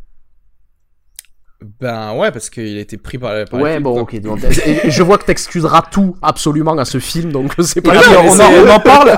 [1.79, 4.19] Ben ouais, parce qu'il a été pris par, par Ouais, bon, ok.
[4.21, 4.39] Donc,
[4.85, 7.93] je vois que t'excuseras tout absolument à ce film, donc c'est pas.
[7.95, 9.09] on, en, parle.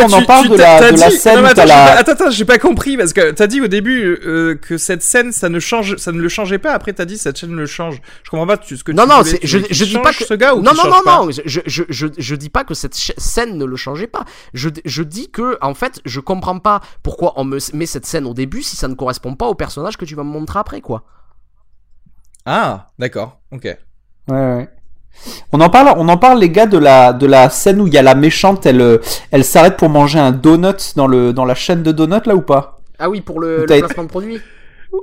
[0.00, 1.44] on en parle de, la, de la scène.
[1.44, 1.98] attends, la...
[1.98, 5.32] attends, attends, j'ai pas compris parce que t'as dit au début euh, que cette scène,
[5.32, 6.70] ça ne change, ça ne le changeait pas.
[6.72, 8.00] Après, t'as dit cette scène le change.
[8.22, 10.34] Je comprends pas ce que non, tu non, voulais, je, je dis pas que ce
[10.34, 13.58] gars ou non, non, non, non, je, je, je, je dis pas que cette scène
[13.58, 14.24] ne le changeait pas.
[14.54, 18.24] Je, je dis que en fait, je comprends pas pourquoi on me met cette scène
[18.24, 20.80] au début si ça ne correspond pas au personnage que tu vas me montrer après,
[20.80, 21.02] quoi.
[22.46, 23.64] Ah, d'accord, ok.
[23.64, 23.76] Ouais,
[24.28, 24.68] ouais.
[25.52, 27.92] On en parle, on en parle les gars de la de la scène où il
[27.94, 28.98] y a la méchante, elle euh,
[29.32, 32.42] elle s'arrête pour manger un donut dans le dans la chaîne de donuts là ou
[32.42, 32.80] pas?
[33.00, 34.40] Ah oui, pour le, le placement de produit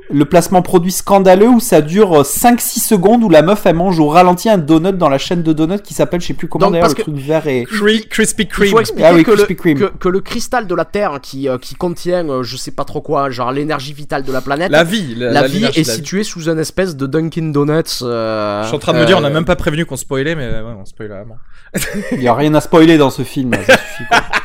[0.09, 4.07] le placement produit scandaleux où ça dure 5-6 secondes où la meuf elle mange au
[4.07, 6.89] ralenti un donut dans la chaîne de donuts qui s'appelle je sais plus comment d'ailleurs
[6.89, 7.65] le truc vert et
[8.09, 8.67] crispy Kreme.
[8.67, 11.57] Il faut expliquer ah oui, que, le, que, le, cristal de la Terre qui, euh,
[11.57, 14.83] qui contient euh, je sais pas trop quoi genre l'énergie vitale de la planète la
[14.83, 18.75] vie la, la vie est située sous une espèce de Dunkin Donuts euh, je suis
[18.75, 20.85] en train de me dire on a même pas prévenu qu'on spoilait mais ouais on
[20.85, 21.37] spoilait vraiment
[22.11, 24.21] il y a rien à spoiler dans ce film ça suffit quoi.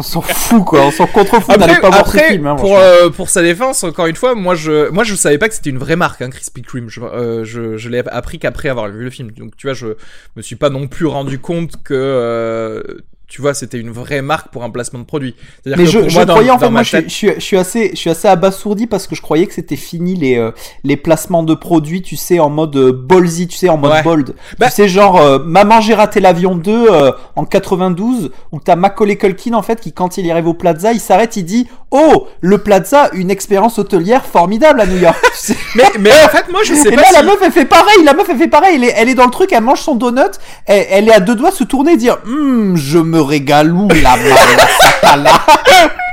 [0.00, 2.46] On s'en fout quoi, on s'en contrefout d'aller pas voir ce film.
[2.46, 5.46] Hein, pour, euh, pour sa défense, encore une fois, moi je, moi je savais pas
[5.46, 6.88] que c'était une vraie marque, hein, Krispy Kreme.
[6.88, 9.30] Je, euh, je, je l'ai appris qu'après avoir vu le film.
[9.32, 9.88] Donc tu vois, je
[10.36, 12.82] me suis pas non plus rendu compte que euh,
[13.30, 15.36] tu vois, c'était une vraie marque pour un placement de produit.
[15.64, 18.26] Mais je, je croyais, en fait, moi, je, suis, je, suis assez, je suis assez
[18.26, 20.50] abasourdi parce que je croyais que c'était fini les, euh,
[20.82, 24.34] les placements de produits, tu sais, en mode euh, ballsy, tu sais, en mode bold.
[24.58, 26.88] Bah tu sais, genre, euh, Maman, j'ai raté l'avion 2
[27.36, 30.98] en 92, où t'as Macaulay Culkin, en fait, qui, quand il arrive au Plaza, il
[30.98, 35.16] s'arrête, il dit, oh, le Plaza, une expérience hôtelière formidable à New York.
[35.76, 37.02] mais, mais en fait, moi, je sais Et pas.
[37.02, 37.14] là, si...
[37.14, 39.26] la meuf, elle fait pareil, la meuf, elle fait pareil, elle est, elle est dans
[39.26, 40.20] le truc, elle mange son donut,
[40.66, 43.88] elle, elle est à deux doigts se tourner et dire, hum, je me régale où
[43.88, 45.40] la là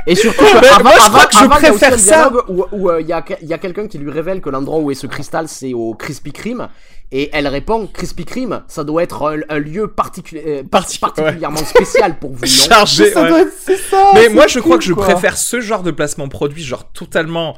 [0.06, 2.32] Et surtout, avant, moi, je crois que je préfère ça.
[2.48, 5.06] Où il y a, y a quelqu'un qui lui révèle que l'endroit où est ce
[5.06, 6.68] cristal, c'est au Krispy Kreme.
[7.10, 12.40] Et elle répond Krispy Kreme, ça doit être un, lieu particulier, particulièrement spécial pour vous,
[12.42, 13.46] non Chargé, ça ouais.
[13.90, 17.56] ça, Mais moi, je crois que je préfère ce genre de placement produit, genre totalement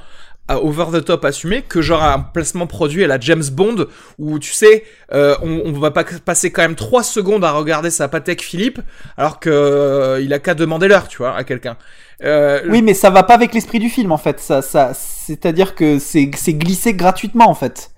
[0.58, 3.86] over the top assumé que genre un placement produit à la James Bond
[4.18, 7.90] où tu sais euh, on, on, va pas passer quand même 3 secondes à regarder
[7.90, 8.80] sa Patek Philippe
[9.16, 11.76] alors que euh, il a qu'à demander l'heure tu vois à quelqu'un
[12.22, 15.46] euh, oui mais ça va pas avec l'esprit du film en fait ça ça c'est
[15.46, 17.90] à dire que c'est c'est glissé gratuitement en fait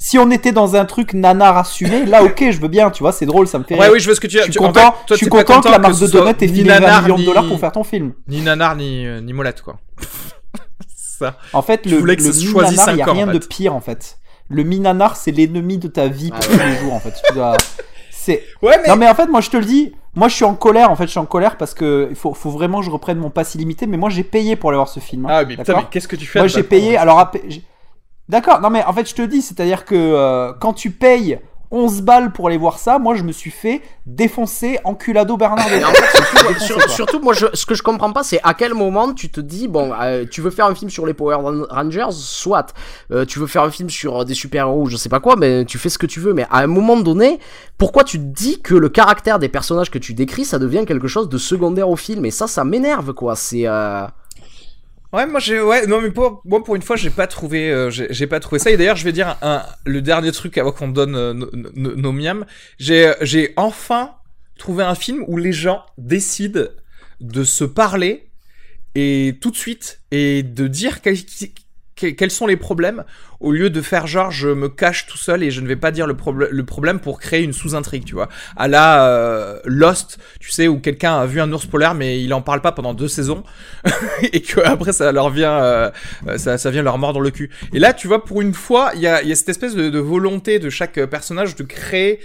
[0.00, 3.10] si on était dans un truc nanar assumé, là ok, je veux bien, tu vois,
[3.10, 3.76] c'est drôle, ça me fait.
[3.76, 4.38] Ouais, oui, je veux ce que tu.
[4.38, 6.46] Je suis content, en fait, toi, je suis content, que la marque de donut ait
[6.46, 8.12] filé 20 millions de dollars pour faire ton film.
[8.28, 9.78] Ni nanar ni ni molette quoi.
[11.52, 14.18] En fait, le, le minanar, il n'y a rien de pire en fait.
[14.48, 17.14] Le minanar, c'est l'ennemi de ta vie pour ah tous les jours en fait.
[17.26, 17.56] Tu dois...
[18.10, 18.44] C'est.
[18.62, 18.88] Ouais, mais...
[18.88, 20.96] Non mais en fait, moi je te le dis, moi je suis en colère en
[20.96, 23.30] fait, je suis en colère parce que il faut, faut vraiment que je reprenne mon
[23.30, 25.26] pass illimité, mais moi j'ai payé pour aller voir ce film.
[25.26, 27.30] Hein, ah mais putain, mais qu'est-ce que tu fais Moi j'ai payé, alors
[28.28, 31.38] D'accord, non mais en fait je te dis, c'est-à-dire que euh, quand tu payes
[31.70, 35.66] 11 balles pour aller voir ça, moi je me suis fait défoncer enculado Bernard.
[35.66, 39.12] En fait, surtout, surtout, moi je, ce que je comprends pas c'est à quel moment
[39.12, 42.72] tu te dis bon euh, tu veux faire un film sur les Power Rangers soit
[43.12, 45.78] euh, tu veux faire un film sur des super-héros je sais pas quoi mais tu
[45.78, 47.38] fais ce que tu veux mais à un moment donné
[47.76, 51.08] pourquoi tu te dis que le caractère des personnages que tu décris ça devient quelque
[51.08, 52.24] chose de secondaire au film?
[52.24, 53.36] Et ça ça m'énerve quoi.
[53.36, 54.06] C'est euh...
[55.12, 57.90] Ouais, moi j'ai ouais non mais pour moi pour une fois j'ai pas trouvé euh,
[57.90, 58.70] j'ai pas trouvé ça.
[58.70, 62.44] Et d'ailleurs je vais dire un, le dernier truc avant qu'on donne euh, nos miams.
[62.78, 64.16] J'ai j'ai enfin
[64.58, 66.64] trouvé un film où les gens décident
[67.20, 68.30] de se parler
[68.94, 71.00] et tout de suite et de dire
[72.28, 73.04] sont les problèmes
[73.40, 75.90] au lieu de faire genre je me cache tout seul et je ne vais pas
[75.90, 76.14] dire le,
[76.64, 78.28] problème pour créer une sous-intrigue, tu vois.
[78.56, 82.32] À la euh, Lost, tu sais, où quelqu'un a vu un ours polaire mais il
[82.34, 83.44] en parle pas pendant deux saisons
[84.32, 85.90] et que après ça leur vient, euh,
[86.36, 87.50] ça, vient leur mordre le cul.
[87.72, 89.88] Et là, tu vois, pour une fois, il y a, y a cette espèce de,
[89.88, 92.20] de volonté de chaque personnage de créer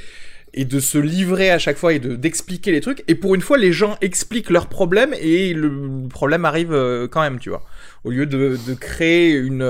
[0.54, 3.04] et de se livrer à chaque fois et de d'expliquer les trucs.
[3.08, 7.22] Et pour une fois, les gens expliquent leurs problèmes et le problème arrive euh, quand
[7.22, 7.64] même, tu vois.
[8.04, 9.64] Au lieu de, de créer une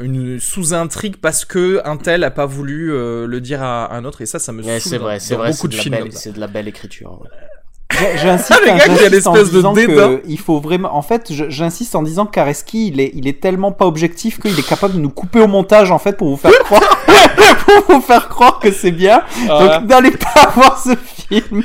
[0.00, 4.22] une sous-intrigue parce que un tel a pas voulu euh, le dire à, un autre
[4.22, 6.46] et ça ça me ouais, c'est vrai c'est vrai beaucoup de, films c'est de la
[6.46, 7.28] belle écriture ouais.
[8.16, 10.96] J'insiste, ah, en disant que il faut vraiment.
[10.96, 14.66] En fait, j'insiste en disant qu'Areski, il est, il est tellement pas objectif qu'il est
[14.66, 16.82] capable de nous couper au montage en fait pour vous faire croire,
[17.66, 19.22] pour vous faire croire que c'est bien.
[19.46, 21.62] Donc n'allez pas voir ce film.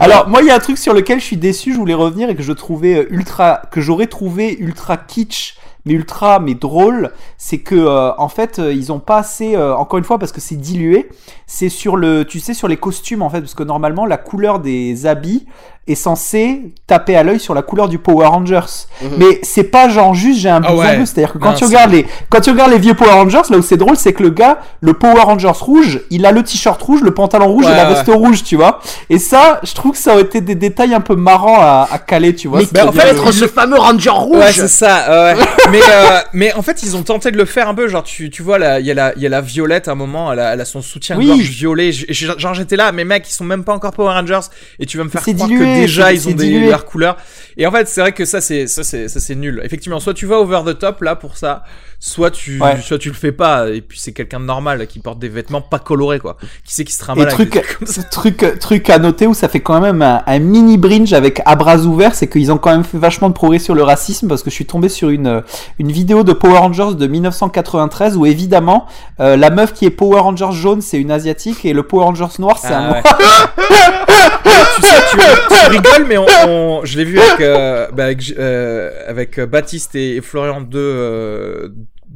[0.00, 1.72] Alors moi, il y a un truc sur lequel je suis déçu.
[1.72, 6.38] Je voulais revenir et que je trouvais ultra, que j'aurais trouvé ultra kitsch mais ultra,
[6.38, 10.04] mais drôle, c'est que euh, en fait, euh, ils ont pas assez, euh, encore une
[10.04, 11.10] fois, parce que c'est dilué,
[11.46, 14.60] c'est sur le, tu sais, sur les costumes en fait, parce que normalement la couleur
[14.60, 15.46] des habits
[15.86, 18.60] est censé taper à l'œil sur la couleur du Power Rangers.
[19.02, 19.10] Mhm.
[19.18, 21.92] Mais c'est pas genre juste j'ai un ah blouson bleu, c'est-à-dire que quand tu regardes
[21.92, 24.30] les quand tu regardes les vieux Power Rangers, là où c'est drôle, c'est que le
[24.30, 27.84] gars, le Power Rangers rouge, il a le t-shirt rouge, le pantalon rouge et la
[27.86, 28.80] veste rouge, tu vois.
[29.10, 31.98] Et ça, je trouve que ça aurait été des détails un peu marrants à, à
[31.98, 32.60] caler, tu vois.
[32.72, 34.38] Mais en fait, être ce fameux Ranger rouge.
[34.38, 35.34] Ouais, c'est ça.
[35.70, 38.30] mais euh, mais en fait, ils ont tenté de le faire un peu, genre tu
[38.30, 40.32] tu vois là, il y a la il y a la Violette à un moment,
[40.32, 41.92] elle a, elle a son soutien gorge violet.
[41.92, 44.40] Genre j'étais là, mais mec, ils sont même pas encore Power Rangers
[44.78, 47.16] et tu vas me faire croire que déjà ils ont des leur couleur.
[47.56, 49.60] Et en fait, c'est vrai que ça, c'est ça, c'est ça, c'est nul.
[49.64, 51.62] Effectivement, soit tu vas over the top là pour ça,
[52.00, 53.68] soit tu, soit tu le fais pas.
[53.68, 56.36] Et puis c'est quelqu'un de normal qui porte des vêtements pas colorés quoi.
[56.64, 57.28] Qui sait qui se trimballe.
[57.28, 57.62] Truc,
[58.10, 61.78] truc, truc à noter où ça fait quand même un, mini bringe avec à bras
[61.78, 64.50] ouverts, c'est qu'ils ont quand même fait vachement de progrès sur le racisme parce que
[64.50, 65.42] je suis tombé sur une
[65.78, 68.86] une vidéo de Power Rangers de 1993 où évidemment
[69.20, 72.26] euh, la meuf qui est Power Rangers jaune c'est une asiatique et le Power Rangers
[72.40, 73.02] noir c'est un ah noir.
[74.76, 78.90] tu sais, tu, tu rigoles, mais on, je l'ai vu avec, euh, bah avec, euh,
[79.06, 81.68] avec, Baptiste et, Florian, deux, euh,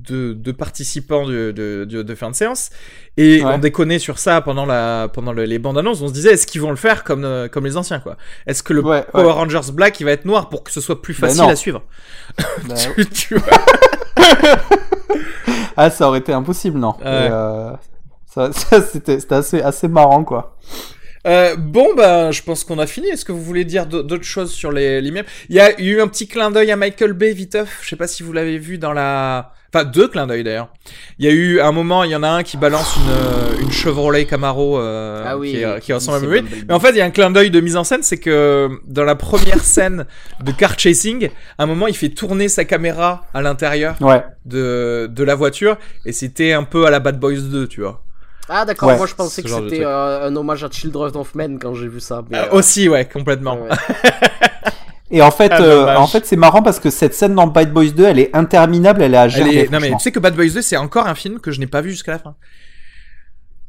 [0.09, 2.71] deux, deux, participants de, de, de, fin de séance.
[3.17, 6.01] Et on déconnait sur ça pendant, la, pendant les bandes annonces.
[6.03, 8.17] On se disait, est-ce qu'ils vont le faire comme, euh, comme les anciens, quoi?
[8.47, 11.21] Est-ce que le Power Rangers Black, il va être noir pour que ce soit plus
[11.21, 11.83] bah facile à suivre?
[12.69, 13.41] Bah tu, tu
[15.77, 16.95] Ah, ça aurait été impossible, non.
[17.05, 17.73] Euh,
[18.27, 20.57] ça, ça c'était assez, assez marrant, quoi.
[21.29, 23.09] Euh, bon, bah, je pense qu'on a fini.
[23.09, 25.29] Est-ce que vous voulez dire d'autres choses sur les l'immeuble?
[25.51, 27.81] Il y a eu un petit clin d'œil à Michael Bay, viteuf.
[27.83, 29.53] Je sais pas si vous l'avez vu dans la...
[29.73, 30.73] Enfin, deux clins d'œil d'ailleurs.
[31.19, 33.61] Il y a eu un moment, il y en a un qui balance une, euh,
[33.61, 37.03] une Chevrolet Camaro euh, ah oui, qui, qui, ressemble à Mais en fait, il y
[37.03, 40.07] a un clin d'œil de mise en scène, c'est que dans la première scène
[40.43, 41.29] de car chasing,
[41.59, 43.97] à un moment, il fait tourner sa caméra à l'intérieur
[44.47, 45.77] de, de la voiture,
[46.07, 48.03] et c'était un peu à la Bad Boys 2, tu vois.
[48.49, 51.75] Ah d'accord, moi je pensais que c'était euh, un hommage à Children of Men quand
[51.75, 52.19] j'ai vu ça.
[52.33, 53.59] Euh, euh, aussi, ouais, complètement.
[55.11, 57.93] Et en fait, ah, en fait, c'est marrant parce que cette scène dans Bad Boys
[57.93, 59.69] 2, elle est interminable, elle est à gérer.
[59.73, 61.67] Non mais tu sais que Bad Boys 2, c'est encore un film que je n'ai
[61.67, 62.35] pas vu jusqu'à la fin.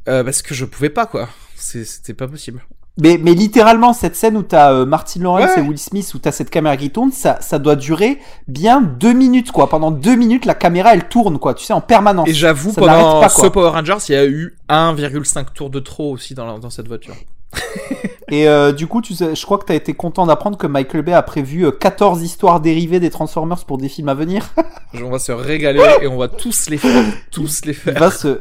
[0.04, 1.28] parce que je pouvais pas quoi.
[1.56, 2.62] C'était pas possible.
[3.00, 6.32] Mais, mais littéralement, cette scène où t'as euh, Martin Lawrence et Will Smith, où t'as
[6.32, 9.68] cette caméra qui tourne, ça, ça doit durer bien deux minutes, quoi.
[9.68, 11.54] Pendant deux minutes, la caméra, elle tourne, quoi.
[11.54, 12.28] Tu sais, en permanence.
[12.28, 16.34] Et j'avoue, pendant ce Power Rangers, il y a eu 1,5 tour de trop aussi
[16.34, 17.14] dans, dans cette voiture.
[18.30, 21.02] et euh, du coup, tu sais, je crois que t'as été content d'apprendre que Michael
[21.02, 24.50] Bay a prévu 14 euh, histoires dérivées des Transformers pour des films à venir.
[24.94, 27.04] on va se régaler et on va tous les faire.
[27.30, 27.94] Tous les faire.
[27.94, 28.40] Il va se,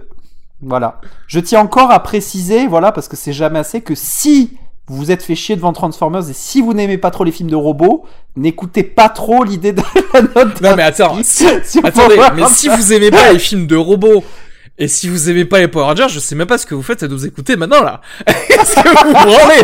[0.62, 1.00] voilà.
[1.28, 4.58] Je tiens encore à préciser, voilà, parce que c'est jamais assez, que si
[4.88, 7.52] vous vous êtes fait chier devant Transformers et si vous n'aimez pas trop les films
[7.52, 8.06] de robots,
[8.36, 9.84] n'écoutez pas trop l'idée de
[10.14, 10.62] la note.
[10.62, 11.16] Non mais attends,
[11.84, 14.24] attendez, mais si vous aimez pas les films de robots
[14.80, 16.82] et si vous aimez pas les Power Rangers, je sais même pas ce que vous
[16.82, 18.02] faites à nous écouter maintenant là.
[18.28, 19.62] Est-ce que vous vous branlez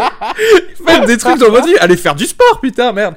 [0.86, 3.16] Faites des trucs dans votre vie, allez faire du sport, putain, merde.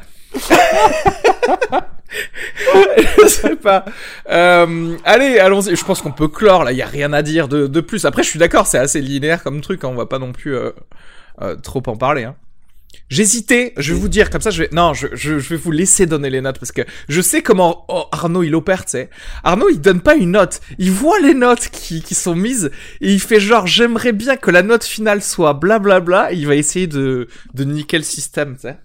[3.22, 3.84] Je sais pas.
[4.30, 5.76] Euh, allez, allons-y.
[5.76, 6.72] Je pense qu'on peut clore là.
[6.72, 8.05] Il y a rien à dire de, de plus.
[8.05, 9.84] Après, je suis d'accord, c'est assez linéaire comme truc.
[9.84, 10.70] Hein, on va pas non plus euh,
[11.42, 12.24] euh, trop en parler.
[12.24, 12.36] Hein.
[13.10, 14.68] J'hésitais, je vais vous dire, comme ça je vais...
[14.72, 17.86] Non, je, je, je, vais vous laisser donner les notes, parce que je sais comment
[17.88, 19.09] oh, Arnaud il opère, tu sais.
[19.44, 23.12] Arnaud il donne pas une note, il voit les notes qui, qui sont mises, et
[23.12, 26.55] il fait genre, j'aimerais bien que la note finale soit blablabla, bla, bla, il va
[26.55, 28.76] essayer de, de niquer le système, tu sais.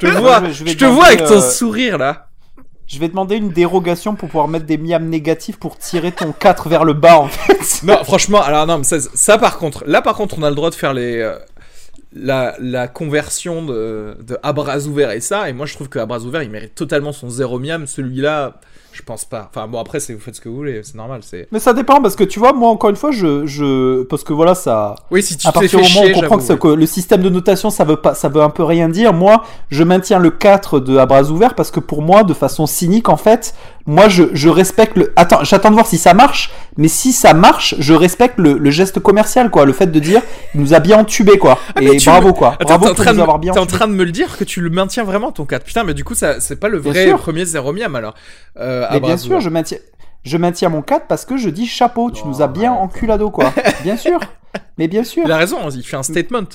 [0.00, 2.28] Je te vois, je, te vois avec ton sourire là.
[2.86, 6.68] Je vais demander une dérogation pour pouvoir mettre des miams négatifs pour tirer ton 4
[6.68, 7.56] vers le bas en fait.
[7.82, 10.56] Non, franchement, alors non, mais ça, ça par contre, là par contre on a le
[10.56, 11.18] droit de faire les...
[11.18, 11.36] Euh,
[12.18, 15.98] la, la, conversion de, de à bras ouverts et ça, et moi je trouve que
[15.98, 18.58] à bras ouverts il mérite totalement son zéro miam, celui-là
[18.96, 19.50] je pense pas.
[19.50, 21.20] Enfin bon après c'est vous faites ce que vous voulez, c'est normal.
[21.22, 21.48] C'est.
[21.52, 24.32] Mais ça dépend parce que tu vois moi encore une fois je je parce que
[24.32, 24.94] voilà ça.
[25.10, 27.28] Oui si tu à partir du moment où on comprend que, que, le système de
[27.28, 29.12] notation ça veut pas ça veut un peu rien dire.
[29.12, 32.66] Moi je maintiens le 4 de à bras ouverts parce que pour moi de façon
[32.66, 33.54] cynique en fait
[33.86, 35.12] moi je, je respecte le.
[35.16, 38.70] Attends j'attends de voir si ça marche mais si ça marche je respecte le, le,
[38.70, 40.22] geste commercial quoi le fait de dire
[40.54, 42.56] il nous a bien entubé quoi ah, et bravo quoi.
[42.60, 43.52] bravo pour nous avoir bien.
[43.52, 45.84] T'es en train de me le dire que tu le maintiens vraiment ton 4 putain
[45.84, 48.14] mais du coup ça c'est pas le vrai premier zéro miam alors.
[48.58, 49.78] Euh, mais bien sûr, je maintiens,
[50.24, 53.30] je maintiens mon 4 parce que je dis chapeau, tu nous as bien en culado,
[53.30, 53.52] quoi.
[53.82, 54.20] bien sûr.
[54.78, 55.22] Mais bien sûr.
[55.24, 56.48] Il a raison, il fait un statement.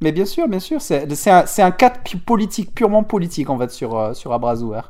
[0.00, 0.80] Mais bien sûr, bien sûr.
[0.80, 4.80] C'est un, un 4 politique, purement politique, en fait, sur, euh, sur Abrasouer.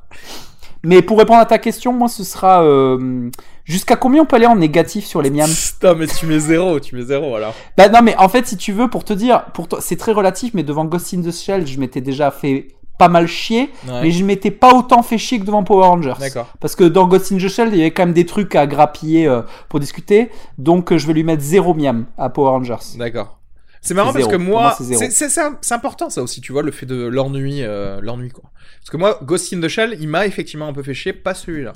[0.85, 2.63] Mais pour répondre à ta question, moi, ce sera.
[2.63, 3.31] Euh,
[3.65, 5.51] jusqu'à combien on peut aller en négatif sur les miams?
[5.73, 7.55] Putain, mais tu mets zéro, tu mets zéro alors.
[7.77, 10.55] Bah non, mais en fait, si tu veux, pour te dire, pour c'est très relatif,
[10.55, 12.69] mais devant Ghost in the Shell, je m'étais déjà fait
[12.99, 16.15] pas mal chier, mais je m'étais pas autant fait chier que devant Power Rangers.
[16.19, 16.53] D'accord.
[16.61, 18.67] Parce que dans Ghost in the Shell, il y avait quand même des trucs à
[18.67, 22.97] grappiller euh, pour discuter, donc euh, je vais lui mettre zéro miam à Power Rangers.
[22.97, 23.39] D'accord.
[23.81, 27.63] C'est marrant parce que moi, c'est important ça aussi, tu vois, le fait de l'ennui,
[27.63, 28.51] euh, l'ennui quoi.
[28.81, 31.35] Parce que moi, Ghost in the Shell, il m'a effectivement un peu fait chier, pas
[31.35, 31.73] celui-là.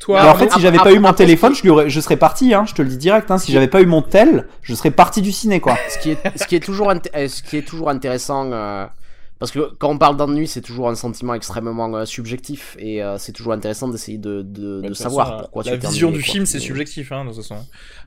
[0.00, 2.64] Toi, en fait, si j'avais pas eu mon téléphone, je, lui je serais parti, hein,
[2.66, 3.30] je te le dis direct.
[3.30, 5.76] Hein, si j'avais pas eu mon tel, je serais parti du ciné, quoi.
[5.90, 8.86] Ce qui est, ce qui est toujours, ce qui est toujours intéressant, euh,
[9.40, 13.16] parce que quand on parle d'ennui, c'est toujours un sentiment extrêmement euh, subjectif et euh,
[13.16, 16.44] c'est toujours intéressant d'essayer de, de, de savoir pourquoi la tu La vision du film,
[16.44, 17.56] c'est subjectif, hein, de toute façon.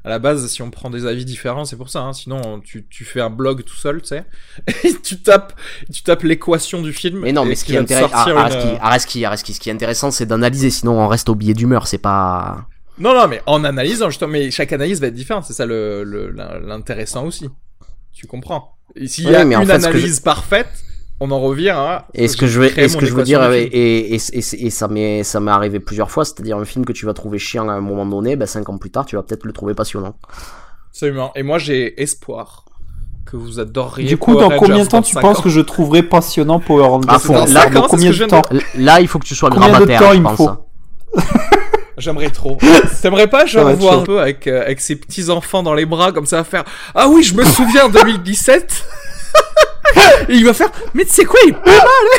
[0.04, 2.02] À la base, si on prend des avis différents, c'est pour ça.
[2.02, 2.14] Hein.
[2.14, 4.26] Sinon, tu, tu fais un blog tout seul, tu sais,
[4.84, 5.54] et tu tapes,
[5.92, 7.22] tu tapes l'équation du film.
[7.22, 10.70] Mais non, mais ce qui, est intéressant, ce qui, est intéressant, c'est d'analyser.
[10.70, 11.88] Sinon, on reste au billet d'humeur.
[11.88, 12.68] C'est pas.
[13.00, 15.46] Non, non, mais en analysant, justement, mais chaque analyse va être différente.
[15.46, 16.04] C'est ça le,
[16.64, 17.50] l'intéressant aussi.
[18.14, 18.78] Tu comprends.
[19.08, 20.70] S'il y a une analyse parfaite
[21.20, 22.08] on en revient à.
[22.14, 24.88] Et ce que je veux, ce que je veux dire, et, et, et, et, ça
[24.88, 27.74] m'est, ça m'est arrivé plusieurs fois, c'est-à-dire un film que tu vas trouver chiant à
[27.74, 30.16] un moment donné, ben cinq ans plus tard, tu vas peut-être le trouver passionnant.
[30.90, 31.32] Absolument.
[31.36, 32.66] Et moi, j'ai espoir
[33.26, 34.08] que vous adoreriez.
[34.08, 37.46] Du coup, dans combien de temps tu penses que je trouverai passionnant Power Rangers ah,
[37.48, 38.42] là, dans combien de temps
[38.78, 40.52] Là, il faut que tu sois combien de temps il me faut
[41.98, 42.58] J'aimerais trop.
[43.02, 46.12] T'aimerais pas, genre, voir un peu avec, euh, avec ses petits enfants dans les bras,
[46.12, 46.64] comme ça, à faire
[46.96, 48.84] Ah oui, je me souviens 2017
[49.36, 49.73] et
[50.30, 52.18] il va faire, mais tu sais quoi, il est pas mal, hein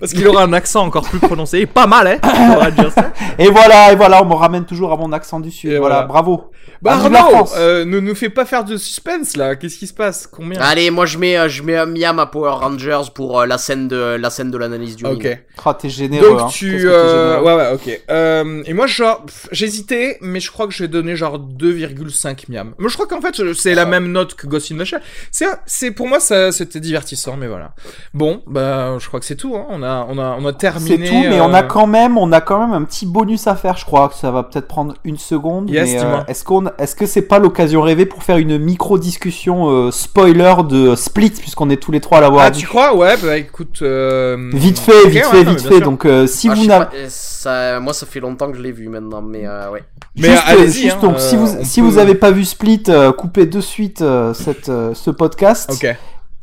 [0.00, 1.66] Parce qu'il aura un accent encore plus prononcé.
[1.66, 2.18] Pas mal, hein
[3.38, 5.72] Et voilà, et voilà, on me ramène toujours à mon accent du sud.
[5.74, 6.50] voilà, bravo.
[6.80, 9.56] Bah Arnaud, euh, ne nous fais pas faire de suspense là.
[9.56, 10.28] Qu'est-ce qui se passe?
[10.28, 10.60] Combien?
[10.60, 13.58] Allez, moi je mets, euh, je mets un miam à Power Rangers pour euh, la
[13.58, 15.26] scène de la scène de l'analyse du Ok.
[15.66, 16.28] Oh, t'es généreux.
[16.28, 16.48] Donc hein.
[16.52, 18.00] tu, euh, ouais ouais, ok.
[18.10, 22.74] Euh, et moi genre, j'hésitais, mais je crois que je vais donner genre 2,5 miam.
[22.78, 25.02] Moi je crois qu'en fait c'est la même note que Ghost in the Shell.
[25.32, 27.74] C'est, c'est pour moi ça, c'était divertissant, mais voilà.
[28.14, 29.56] Bon, bah je crois que c'est tout.
[29.56, 29.66] Hein.
[29.68, 30.96] On a, on a, on a terminé.
[30.96, 33.54] C'est tout, mais on a quand même, on a quand même un petit bonus à
[33.54, 33.76] faire.
[33.76, 35.70] Je crois que ça va peut-être prendre une seconde.
[35.70, 39.68] Yes, mais est-ce qu'on, est-ce que c'est pas l'occasion rêvée pour faire une micro discussion
[39.68, 42.94] euh, spoiler de Split puisqu'on est tous les trois à l'avoir Ah, tu crois?
[42.94, 43.80] Ouais, bah écoute.
[43.82, 44.50] Euh...
[44.52, 45.80] Vite fait, vite fait, vite fait.
[45.80, 46.86] Donc, euh, si ah, vous n'avez.
[47.08, 47.80] Ça...
[47.80, 49.84] Moi, ça fait longtemps que je l'ai vu maintenant, mais euh, ouais.
[50.16, 52.84] Mais juste, juste hein, donc, si vous, si vous avez pas vu Split,
[53.16, 54.02] coupez de suite
[54.34, 55.70] cette, ce podcast.
[55.72, 55.96] Ok.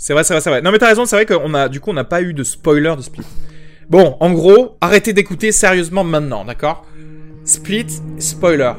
[0.05, 0.61] C'est vrai, c'est vrai, c'est vrai.
[0.61, 2.43] Non, mais t'as raison, c'est vrai qu'on a, du coup, on n'a pas eu de
[2.43, 3.25] spoiler de Split.
[3.89, 6.85] Bon, en gros, arrêtez d'écouter sérieusement maintenant, d'accord?
[7.43, 7.87] Split,
[8.19, 8.73] spoiler.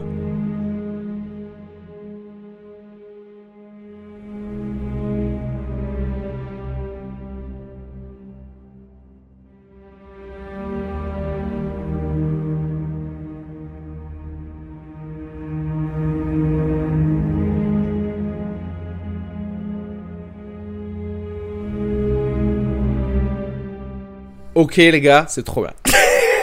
[24.56, 25.74] Ok les gars, c'est trop bien.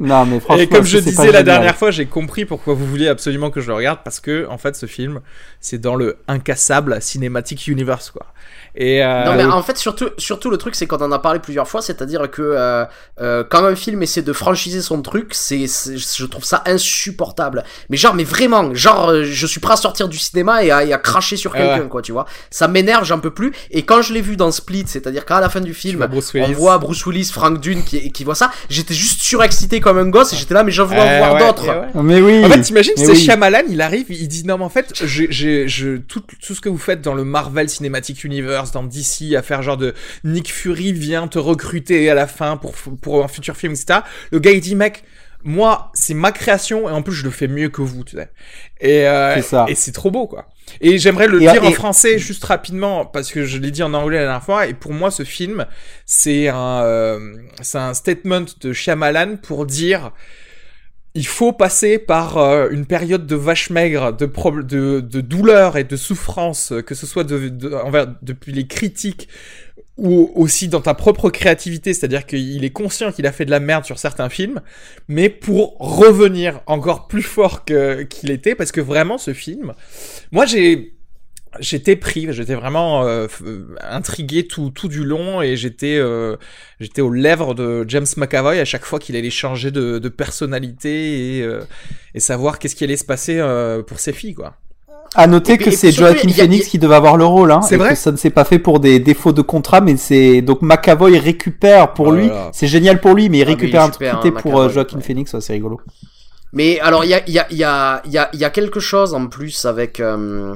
[0.00, 0.62] non mais franchement.
[0.62, 3.68] Et comme je disais la dernière fois, j'ai compris pourquoi vous vouliez absolument que je
[3.68, 5.20] le regarde parce que en fait ce film,
[5.60, 8.26] c'est dans le incassable Cinematic Universe quoi.
[8.74, 11.38] Et euh, Non mais en fait surtout surtout le truc c'est qu'on en a parlé
[11.38, 12.84] plusieurs fois, c'est-à-dire que euh,
[13.20, 17.64] euh, quand un film essaie de franchiser son truc, c'est je trouve ça insupportable.
[17.90, 20.94] Mais genre mais vraiment, genre je suis prêt à sortir du cinéma et à, et
[20.94, 22.24] à cracher sur quelqu'un quoi, tu vois.
[22.50, 23.52] Ça m'énerve, j'en peux plus.
[23.70, 26.78] Et quand je l'ai vu dans Split, c'est-à-dire qu'à la fin du film, on voit
[26.78, 30.36] Bruce Willis, Frank Dune qui, qui voit ça, j'étais juste surexcité comme un gosse et
[30.36, 31.86] j'étais là mais je veux en voir d'autres.
[31.94, 32.44] Mais oui.
[32.44, 33.16] En fait, t'imagines c'est oui.
[33.16, 36.68] Shyamalan, il arrive, il dit non mais en fait, j'ai je tout tout ce que
[36.68, 39.94] vous faites dans le Marvel Cinematic Universe dans DC à faire genre de
[40.24, 44.00] Nick Fury vient te recruter à la fin pour, pour un futur film, etc.
[44.30, 45.02] Le gars il dit mec,
[45.42, 48.30] moi c'est ma création et en plus je le fais mieux que vous, tu sais.
[48.80, 50.46] Et, euh, et c'est trop beau quoi.
[50.80, 54.18] Et j'aimerais le dire en français juste rapidement parce que je l'ai dit en anglais
[54.18, 55.66] la dernière fois et pour moi ce film
[56.06, 60.12] c'est un euh, c'est un statement de Shyamalan pour dire
[61.14, 66.72] il faut passer par euh, une période de vache maigre, de, douleur et de souffrance,
[66.86, 69.28] que ce soit depuis les critiques
[69.96, 73.60] ou aussi dans ta propre créativité, c'est-à-dire qu'il est conscient qu'il a fait de la
[73.60, 74.62] merde sur certains films,
[75.08, 79.74] mais pour revenir encore plus fort qu'il était, parce que vraiment ce film,
[80.32, 80.94] moi j'ai
[81.58, 83.26] j'étais pris, j'étais vraiment euh,
[83.82, 86.36] intrigué tout, tout du long et j'étais euh,
[86.78, 91.38] j'étais aux lèvres de James McAvoy à chaque fois qu'il allait changer de, de personnalité
[91.38, 91.62] et, euh,
[92.14, 94.54] et savoir qu'est-ce qui allait se passer euh, pour ses filles quoi.
[95.16, 97.90] À noter que c'est Joaquin Phoenix qui devait avoir le rôle, hein, c'est vrai.
[97.90, 101.18] Que ça ne s'est pas fait pour des défauts de contrat, mais c'est donc McAvoy
[101.18, 102.30] récupère pour Oh lui.
[102.52, 104.52] C'est génial pour lui, mais il Ah, mais il récupère un récupère truc un pour
[104.52, 105.02] McAvoy, euh, Joaquin ouais.
[105.02, 105.80] Phoenix, ouais, c'est rigolo.
[106.52, 108.38] Mais alors il y a il y a il y a il y a il
[108.38, 110.54] y a quelque chose en plus avec euh,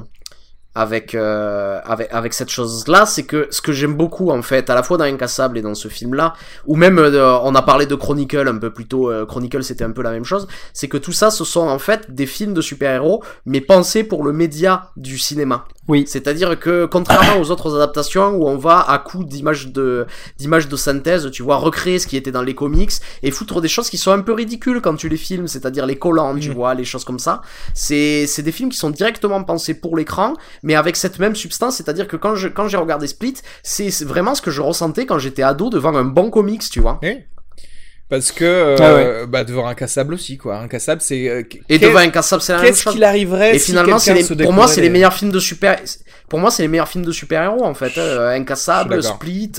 [0.74, 4.68] avec euh, avec avec cette chose là c'est que ce que j'aime beaucoup en fait
[4.70, 6.34] à la fois dans Incassable et dans ce film là
[6.66, 9.84] ou même euh, on a parlé de Chronicle un peu plus tôt euh, Chronicle c'était
[9.84, 12.55] un peu la même chose c'est que tout ça ce sont en fait des films
[12.55, 16.05] de super-héros mais pensés pour le média du cinéma oui.
[16.06, 20.06] C'est-à-dire que contrairement aux autres adaptations où on va à coup d'images de
[20.39, 22.93] d'images de synthèse tu vois recréer ce qui était dans les comics
[23.23, 25.97] et foutre des choses qui sont un peu ridicules quand tu les filmes c'est-à-dire les
[25.97, 27.43] collants tu vois les choses comme ça.
[27.74, 31.77] C'est c'est des films qui sont directement pensés pour l'écran mais avec cette même substance,
[31.77, 35.19] c'est-à-dire que quand je quand j'ai regardé Split, c'est vraiment ce que je ressentais quand
[35.19, 36.98] j'étais ado devant un bon comics, tu vois.
[38.09, 40.59] Parce que euh, ah bah devant Incassable aussi quoi.
[40.59, 42.82] Incassable c'est euh, et devant Incassable c'est la même chose.
[42.82, 45.81] Qu'est-ce qu'il arriverait Et finalement c'est pour moi c'est les meilleurs films de super
[46.28, 47.98] pour moi c'est les meilleurs films de super-héros en fait.
[47.98, 48.28] Hein.
[48.40, 49.52] Incassable, Split.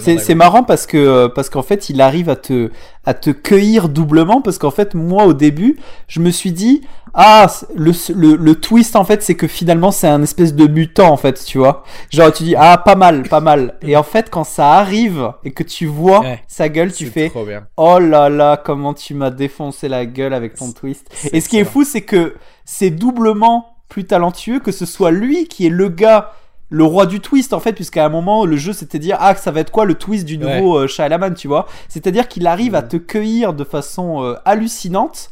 [0.00, 2.70] C'est marrant parce que euh, parce qu'en fait il arrive à te
[3.04, 5.78] à te cueillir doublement parce qu'en fait moi au début
[6.08, 6.82] je me suis dit
[7.14, 11.10] ah le, le, le twist en fait c'est que finalement c'est un espèce de mutant
[11.10, 11.84] en fait tu vois.
[12.10, 13.74] Genre tu dis ah pas mal pas mal.
[13.82, 17.30] Et en fait quand ça arrive et que tu vois sa gueule tu fais
[17.76, 21.08] oh là là comment tu m'as défoncé la gueule avec ton twist.
[21.32, 22.34] Et ce qui est fou c'est que
[22.64, 26.32] c'est doublement plus talentueux que ce soit lui qui est le gars
[26.70, 29.50] le roi du twist en fait puisqu'à un moment le jeu c'était dire ah ça
[29.50, 30.86] va être quoi le twist du nouveau ouais.
[31.00, 31.66] euh, tu vois?
[31.88, 35.30] C'est-à-dire qu'il arrive à te cueillir de façon euh, hallucinante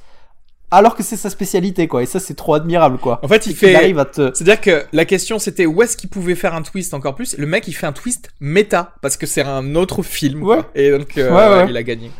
[0.70, 2.02] alors que c'est sa spécialité quoi.
[2.02, 3.20] Et ça c'est trop admirable quoi.
[3.22, 5.82] En fait il fait arrive à te c'est à dire que la question c'était où
[5.82, 7.36] est-ce qu'il pouvait faire un twist encore plus?
[7.38, 10.60] Le mec il fait un twist méta parce que c'est un autre film ouais.
[10.74, 12.10] et donc euh, ouais, il a gagné.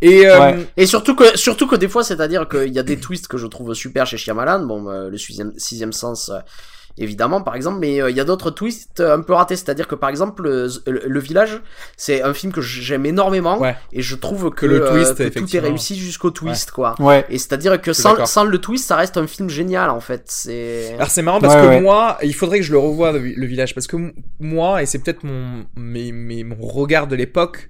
[0.00, 2.82] Et euh, et surtout que surtout que des fois c'est à dire qu'il y a
[2.82, 4.66] des twists que je trouve super chez Shyamalan.
[4.66, 6.30] Bon euh, le sixième, sixième sens
[6.98, 9.56] évidemment par exemple mais il y a d'autres twists un peu ratés.
[9.56, 11.60] C'est à dire que par exemple le, le village
[11.96, 13.58] c'est un film que j'aime énormément.
[13.58, 13.76] Ouais.
[13.92, 16.74] et je trouve que, le twist, que tout est réussi jusqu'au twist ouais.
[16.74, 16.94] quoi.
[16.98, 17.24] Ouais.
[17.28, 20.00] et c'est à dire que sans, sans, le twist ça reste un film génial en
[20.00, 20.24] fait.
[20.26, 23.74] C'est alors c'est marrant parce que moi il faudrait que je le revoie le village
[23.74, 23.96] parce que
[24.40, 27.68] moi et c'est peut-être mon mes, mes, mon regard de l'époque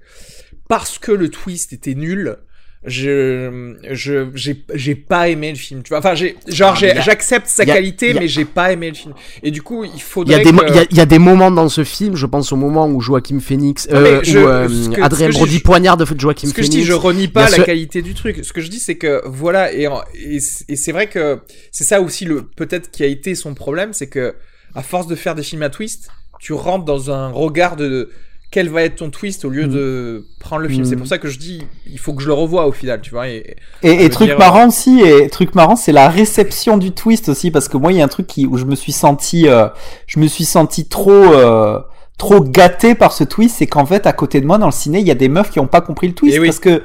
[0.67, 2.37] parce que le twist était nul
[2.85, 5.99] je je j'ai j'ai pas aimé le film tu vois.
[5.99, 9.13] Enfin j'ai genre ah, j'accepte sa qualité a, mais j'ai pas aimé le film.
[9.41, 10.73] Et du coup il faudrait il y a des que...
[10.73, 13.39] y, a, y, a des moments dans ce film je pense au moment où Joachim
[13.39, 16.63] Phoenix euh, je, où euh, que, Adrien Brody poignarde de Joachim ce Phoenix ce que
[16.63, 18.43] je dis je renie pas la qualité du truc.
[18.43, 20.37] Ce que je dis c'est que voilà et et,
[20.67, 21.39] et c'est vrai que
[21.71, 24.35] c'est ça aussi le peut-être qui a été son problème c'est que
[24.75, 26.09] à force de faire des films à twist
[26.41, 28.09] tu rentres dans un regard de
[28.53, 30.83] quel va être ton twist au lieu de prendre le film.
[30.83, 30.85] Mm.
[30.85, 33.09] C'est pour ça que je dis, il faut que je le revoie au final, tu
[33.09, 33.27] vois.
[33.27, 34.37] Et, et, et truc dire...
[34.37, 37.97] marrant aussi, et truc marrant, c'est la réception du twist aussi, parce que moi, il
[37.97, 39.69] y a un truc qui, où je me suis senti, euh,
[40.05, 41.79] je me suis senti trop, euh,
[42.19, 44.99] trop gâté par ce twist, c'est qu'en fait, à côté de moi, dans le ciné,
[44.99, 46.45] il y a des meufs qui ont pas compris le twist, oui.
[46.45, 46.83] parce que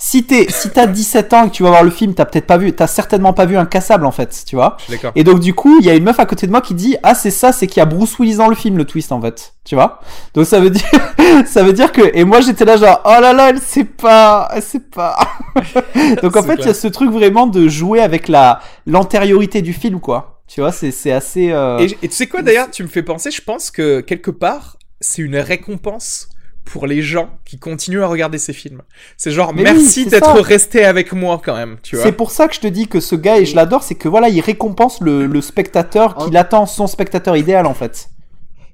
[0.00, 2.46] si t'es si t'as 17 ans et que tu vas voir le film t'as peut-être
[2.46, 4.76] pas vu t'as certainement pas vu un cassable en fait tu vois.
[5.16, 6.96] Et donc du coup il y a une meuf à côté de moi qui dit
[7.02, 9.20] ah c'est ça c'est qu'il y a Bruce Willis dans le film le twist en
[9.20, 10.00] fait tu vois?
[10.34, 10.88] Donc ça veut dire
[11.46, 14.48] ça veut dire que et moi j'étais là genre oh là là elle sait pas
[14.54, 15.18] elle sait pas
[16.22, 19.72] donc en fait il y a ce truc vraiment de jouer avec la l'antériorité du
[19.72, 20.42] film quoi.
[20.46, 21.78] Tu vois c'est c'est assez euh...
[21.80, 24.78] et, et tu sais quoi d'ailleurs tu me fais penser je pense que quelque part
[25.00, 26.28] c'est une récompense
[26.70, 28.82] pour les gens qui continuent à regarder ces films.
[29.16, 32.04] C'est genre Mais merci oui, d'être resté avec moi quand même, tu vois.
[32.04, 34.08] C'est pour ça que je te dis que ce gars et je l'adore, c'est que
[34.08, 36.24] voilà, il récompense le, le spectateur Oh.
[36.24, 38.10] qu'il attend son spectateur idéal en fait.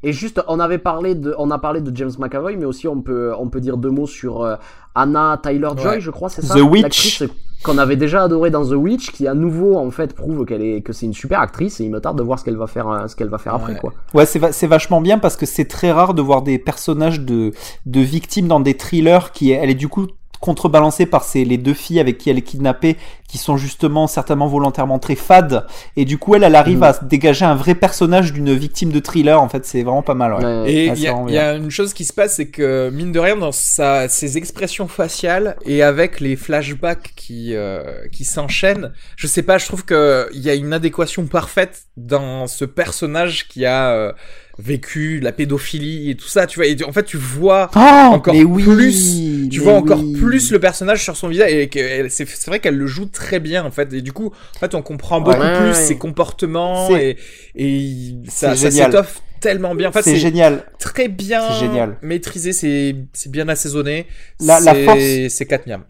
[0.02, 3.00] Et juste, on avait parlé de, on a parlé de James McAvoy, mais aussi on
[3.00, 4.56] peut, on peut dire deux mots sur euh,
[4.94, 6.00] Anna Tyler Joy, Ouais.
[6.00, 6.54] je crois, c'est ça?
[6.54, 7.22] The Witch.
[7.64, 10.82] Qu'on avait déjà adoré dans The Witch, qui à nouveau en fait prouve qu'elle est,
[10.82, 12.88] que c'est une super actrice, et il me tarde de voir ce qu'elle va faire,
[12.88, 13.78] euh, ce qu'elle va faire après, Ouais.
[13.80, 13.92] quoi.
[14.12, 17.20] Ouais, c'est va- c'est vachement bien parce que c'est très rare de voir des personnages
[17.20, 17.52] de,
[17.86, 20.06] de victimes dans des thrillers qui elle est du coup
[20.44, 22.96] contrebalancée par ces, les deux filles avec qui elle est kidnappée
[23.28, 25.66] qui sont justement certainement volontairement très fades
[25.96, 26.82] et du coup elle elle arrive Mhm.
[26.82, 30.14] à se dégager un vrai personnage d'une victime de thriller en fait c'est vraiment pas
[30.14, 30.44] mal ouais.
[30.44, 30.70] Ouais.
[30.72, 31.08] Et il y,
[31.38, 34.36] a- y une chose qui se passe, c'est que mine de rien, dans sa, ses
[34.36, 39.84] expressions faciales et avec les flashbacks qui, euh, qui s'enchaînent, je sais pas, je trouve
[39.84, 44.12] que il y a une adéquation parfaite dans ce personnage qui a euh,
[44.58, 46.66] vécu la pédophilie et tout ça, tu vois.
[46.66, 50.12] Et en fait, tu vois Oh, encore mais oui, plus, tu mais vois encore oui.
[50.12, 51.68] plus le personnage sur son visage et
[52.08, 53.92] c'est vrai qu'elle le joue très bien en fait.
[53.92, 55.74] Et du coup, en fait, on comprend beaucoup Ouais, plus ouais.
[55.74, 57.16] ses comportements et,
[57.56, 59.88] et ça, c'est ça s'étoffe tellement bien.
[59.90, 61.96] En fait, c'est génial très bien génial.
[62.02, 64.06] maîtrisé, c'est c'est bien assaisonné.
[64.40, 65.82] La- la C'est- force- c'est 4 miam.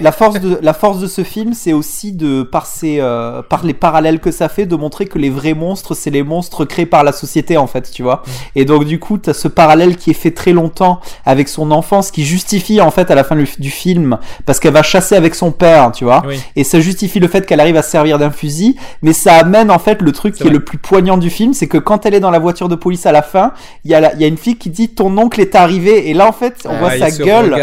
[0.00, 3.64] La force de la force de ce film, c'est aussi de par ses euh, par
[3.64, 6.86] les parallèles que ça fait, de montrer que les vrais monstres, c'est les monstres créés
[6.86, 8.22] par la société en fait, tu vois.
[8.54, 12.10] Et donc du coup, t'as ce parallèle qui est fait très longtemps avec son enfance,
[12.10, 15.52] qui justifie en fait à la fin du, film, parce qu'elle va chasser avec son
[15.52, 16.22] père, tu vois.
[16.56, 19.70] Et ça justifie le fait qu'elle arrive à se servir d'un fusil, mais ça amène
[19.70, 22.14] en fait le truc qui est le plus poignant du film, c'est que quand elle
[22.14, 23.52] est dans la voiture de police à la fin,
[23.84, 26.14] il y a il y a une fille qui dit ton oncle est arrivé, et
[26.14, 27.56] là en fait on voit sa gueule,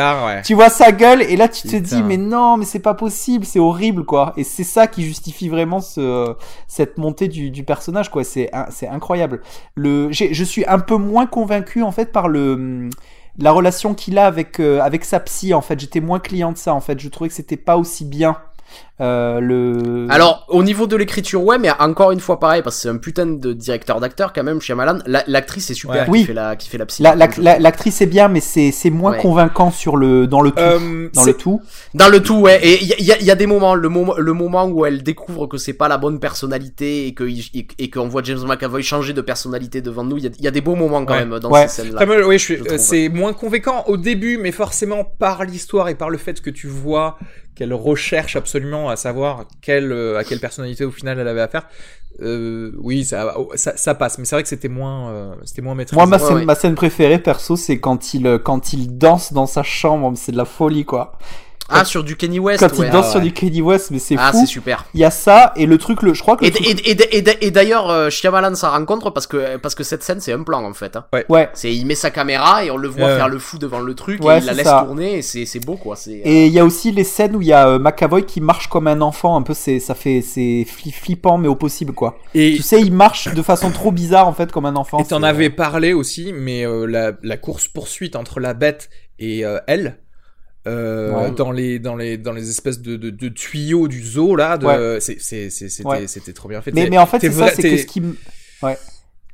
[0.43, 3.45] tu vois sa gueule, et là tu te dis mais non, mais c'est pas possible,
[3.45, 4.33] c'est horrible, quoi.
[4.37, 6.35] Et c'est ça qui justifie vraiment ce,
[6.67, 8.23] cette montée du, du personnage, quoi.
[8.23, 9.41] C'est, c'est incroyable.
[9.75, 12.89] Le, je suis un peu moins convaincu, en fait, par le,
[13.37, 15.79] la relation qu'il a avec, euh, avec sa psy, en fait.
[15.79, 16.99] J'étais moins client de ça, en fait.
[16.99, 18.37] Je trouvais que c'était pas aussi bien.
[18.99, 20.07] Euh, le...
[20.09, 22.97] Alors, au niveau de l'écriture, ouais, mais encore une fois, pareil, parce que c'est un
[22.97, 24.97] putain de directeur d'acteur quand même, chez Malan.
[25.05, 27.03] L'actrice est super, qui, fait la, qui fait la psy.
[27.03, 30.59] L'actrice est bien, mais c'est moins convaincant sur le, dans le tout.
[30.59, 31.61] Euh, dans le tout.
[31.93, 32.59] Dans le tout, ouais.
[32.63, 35.45] Et il y a, y a, des moments, le, moment le moment où elle découvre
[35.45, 37.27] que c'est pas la bonne personnalité et que
[37.79, 40.51] et qu'on voit James McAvoy changer de personnalité devant nous, il y a, y a,
[40.51, 42.05] des beaux moments quand même dans ces scènes-là.
[42.25, 46.49] Oui, c'est moins convaincant au début, mais forcément par l'histoire et par le fait que
[46.49, 47.17] tu vois
[47.57, 51.67] qu'elle recherche absolument à savoir quelle, euh, à quelle personnalité au final elle avait affaire.
[52.21, 55.75] Euh, oui, ça, ça, ça, passe, mais c'est vrai que c'était moins, euh, c'était moins
[55.75, 55.95] maîtrisé.
[55.95, 59.61] Moi, ma scène, ma scène préférée perso, c'est quand il, quand il danse dans sa
[59.61, 61.17] chambre, c'est de la folie, quoi.
[61.69, 62.59] Ah, sur du Kenny West.
[62.59, 64.39] Quand il danse sur du Kenny West, mais c'est ah, fou.
[64.39, 64.85] c'est super.
[64.93, 66.45] Il y a ça et le truc, le, je crois que.
[66.45, 70.33] Et, et, et, d'ailleurs, euh, Shyamalan s'en rencontre parce que parce que cette scène c'est
[70.33, 70.95] un plan en fait.
[70.95, 71.05] Hein.
[71.13, 71.25] Ouais.
[71.29, 71.49] ouais.
[71.53, 74.21] C'est il met sa caméra et on le voit faire le fou devant le truc
[74.23, 75.95] et il la laisse tourner et c'est c'est beau quoi.
[75.95, 76.11] C'est.
[76.11, 78.67] Et il y a aussi les scènes où il y a euh, McAvoy qui marche
[78.67, 82.17] comme un enfant, un peu c'est ça fait c'est flippant mais au possible quoi.
[82.33, 84.99] Et tu sais, il marche de façon trop bizarre en fait comme un enfant.
[84.99, 88.89] Et t'en avais parlé aussi, mais euh, la, la course poursuite entre la bête
[89.19, 89.97] et elle
[90.65, 94.57] euh, dans les dans les dans les espèces de, de, de tuyaux du zoo là
[94.57, 98.01] de c'était trop bien fait mais, mais en fait c'est ça c'est que ce qui
[98.63, 98.77] ouais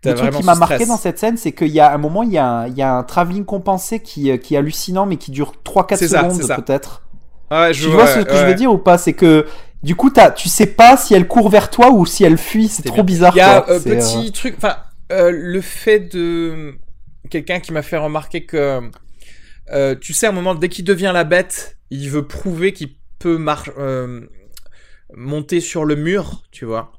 [0.06, 2.32] le truc qui m'a marqué dans cette scène, c'est qu'il y a un moment, il
[2.32, 5.18] y a un, il y a un travelling compensé qui, euh, qui est hallucinant, mais
[5.18, 7.04] qui dure 3-4 secondes peut-être.
[7.52, 8.98] Ouais, je tu vois, ce que je veux dire ou pas?
[8.98, 9.46] C'est que
[9.82, 12.68] du coup, as, tu sais pas si elle court vers toi ou si elle fuit.
[12.68, 13.34] C'est trop bizarre.
[13.36, 14.56] Il y a un petit euh, truc.
[14.58, 14.76] Enfin,
[15.10, 16.74] le fait de
[17.30, 18.82] quelqu'un qui m'a fait remarquer que
[19.72, 22.96] euh, tu sais, à un moment, dès qu'il devient la bête, il veut prouver qu'il
[23.20, 23.44] peut
[23.78, 24.22] euh,
[25.16, 26.94] monter sur le mur, tu vois.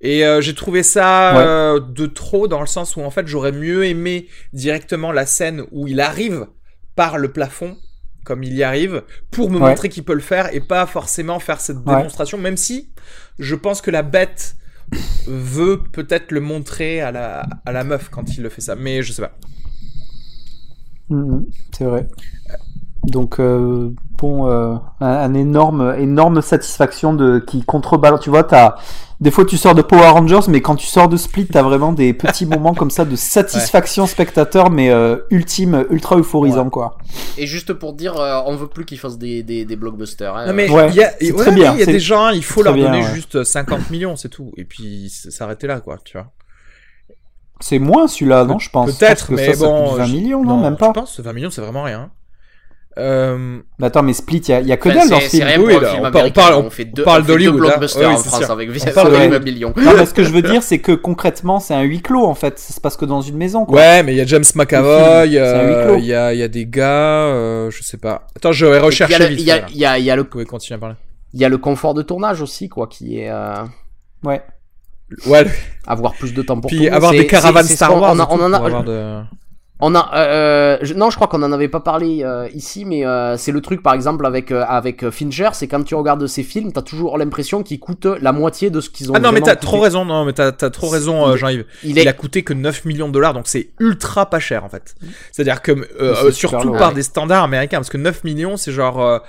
[0.00, 3.86] Et euh, j'ai trouvé ça de trop dans le sens où en fait j'aurais mieux
[3.86, 6.48] aimé directement la scène où il arrive
[6.96, 7.78] par le plafond
[8.22, 11.60] comme il y arrive pour me montrer qu'il peut le faire et pas forcément faire
[11.60, 12.90] cette démonstration même si
[13.38, 14.56] je pense que la bête
[15.26, 19.02] veut peut-être le montrer à la, à la meuf quand il le fait ça mais
[19.02, 19.38] je sais pas
[21.10, 22.08] Mm, mm, c'est vrai.
[23.06, 28.20] Donc euh, bon, euh, un, énorme, énorme satisfaction de qui contrebalance.
[28.20, 28.76] Tu vois, t'as
[29.20, 31.92] des fois tu sors de Power Rangers, mais quand tu sors de Split, t'as vraiment
[31.92, 36.98] des petits moments comme ça de satisfaction spectateur, mais euh, ultime, ultra euphorisant quoi.
[37.38, 38.16] Et juste pour dire,
[38.46, 40.36] on veut plus qu'ils fassent des, des, des blockbusters.
[40.36, 41.74] Hein, non mais il y a, très bien.
[41.74, 44.64] Il y a des gens, il faut leur donner juste 50 millions, c'est tout, et
[44.64, 46.32] puis s'arrêter là quoi, tu vois.
[47.60, 48.98] C'est moins celui-là, non, je pense.
[48.98, 49.94] Peut-être, mais ça, bon.
[49.94, 50.88] 20 millions, non, même pas.
[50.94, 52.10] Je pense que 20 millions, c'est vraiment rien.
[52.98, 53.58] Euh...
[53.78, 55.46] Mais attends, mais Split, il y a, y a, que dalle dans ce film.
[55.58, 57.58] Oui, là, on, on, parle, on, fait deux, on parle d'Hollywood.
[57.58, 59.74] blockbusters en France avec 20 millions.
[59.76, 62.34] Non, mais ce que je veux dire, c'est que concrètement, c'est un huis clos en
[62.34, 62.58] fait.
[62.58, 63.66] Ça se passe que dans une maison.
[63.66, 63.76] Quoi.
[63.78, 66.66] Ouais, mais il y a James McAvoy, il y, a, y, a, y a des
[66.66, 68.26] gars, euh, je sais pas.
[68.34, 69.40] Attends, je vais rechercher vite.
[69.40, 70.26] Il y a, y a, y a le.
[70.32, 70.96] Vous continuer à parler.
[71.34, 73.30] Il y a le confort de tournage aussi, quoi, qui est.
[73.30, 73.56] Euh...
[74.24, 74.42] Ouais.
[75.26, 75.46] Ouais.
[75.86, 78.14] Avoir plus de temps pour Puis avoir des caravanes Star Wars.
[78.14, 79.26] On, a, on en a.
[79.78, 83.04] On a, euh, je, non, je crois qu'on en avait pas parlé euh, ici, mais
[83.04, 86.42] euh, c'est le truc, par exemple, avec euh, avec Fincher, c'est quand tu regardes ces
[86.42, 89.14] films, t'as toujours l'impression qu'ils coûtent la moitié de ce qu'ils ont.
[89.14, 91.66] Ah non, mais t'as trop raison, non, mais t'as as trop raison, euh, Jean-Yves.
[91.84, 94.70] Il, il, a coûté que 9 millions de dollars, donc c'est ultra pas cher en
[94.70, 94.94] fait.
[95.30, 95.74] C'est-à-dire que
[96.32, 99.20] surtout par des standards américains, parce que 9 millions, c'est genre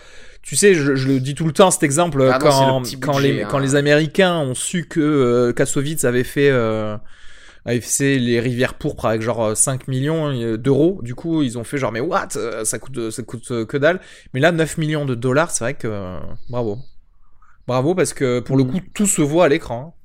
[0.47, 3.41] tu sais, je, je, le dis tout le temps cet exemple ah quand, quand, les,
[3.41, 3.47] hein.
[3.51, 6.95] quand les Américains ont su que euh, Kassovitz avait fait euh,
[7.65, 11.57] avait fait les rivières pourpres avec genre 5 euh, millions euh, d'euros, du coup ils
[11.57, 12.29] ont fait genre mais what?
[12.63, 13.99] Ça coûte ça coûte que dalle.
[14.33, 16.17] Mais là 9 millions de dollars, c'est vrai que
[16.49, 16.79] bravo.
[17.67, 18.71] Bravo parce que pour le mm.
[18.71, 19.93] coup tout se voit à l'écran.
[19.93, 19.99] Hein.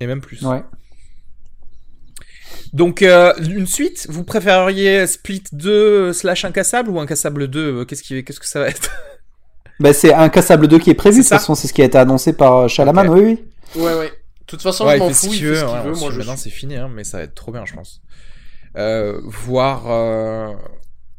[0.00, 0.42] Et même plus.
[0.42, 0.62] Ouais.
[2.72, 8.22] Donc, euh, une suite, vous préféreriez Split 2 slash Incassable ou Incassable 2 Qu'est-ce qui,
[8.24, 8.90] qu'est-ce que ça va être?
[9.80, 11.98] Bah, c'est Incassable 2 qui est prévu, de toute façon, c'est ce qui a été
[11.98, 13.82] annoncé par Shalaman, oui, oui.
[13.82, 14.08] Ouais, ouais.
[14.08, 15.94] De toute façon, ouais, je m'en fous, il fait ce qu'il veut.
[15.94, 18.00] moi, maintenant, c'est fini, hein, mais ça va être trop bien, je pense.
[18.76, 19.84] Euh, voir.
[19.88, 20.54] Euh...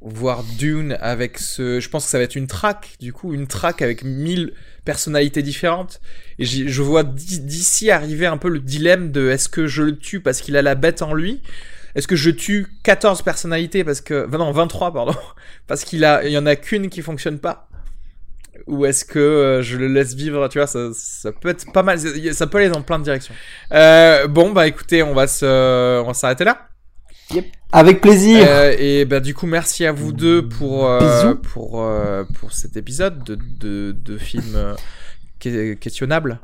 [0.02, 3.48] voir Dune avec ce, je pense que ça va être une track, du coup, une
[3.48, 4.53] track avec mille
[4.84, 6.02] personnalités différentes.
[6.40, 10.22] Et je vois d'ici arriver un peu le dilemme de est-ce que je le tue
[10.22, 11.41] parce qu'il a la bête en lui?
[11.95, 14.26] Est-ce que je tue 14 personnalités parce que.
[14.36, 15.15] non, 23, pardon.
[15.68, 17.69] Parce qu'il a, il y en a qu'une qui fonctionne pas?
[18.68, 21.84] Ou est-ce que euh, je le laisse vivre tu vois ça, ça peut être pas
[21.84, 23.34] mal ça peut aller dans plein de directions
[23.72, 26.68] euh, bon bah écoutez on va se on va s'arrêter là
[27.31, 27.45] yep.
[27.72, 31.86] avec plaisir euh, et bah du coup merci à vous deux pour euh, pour
[32.40, 34.76] pour cet épisode de de, de film
[35.40, 36.40] questionnable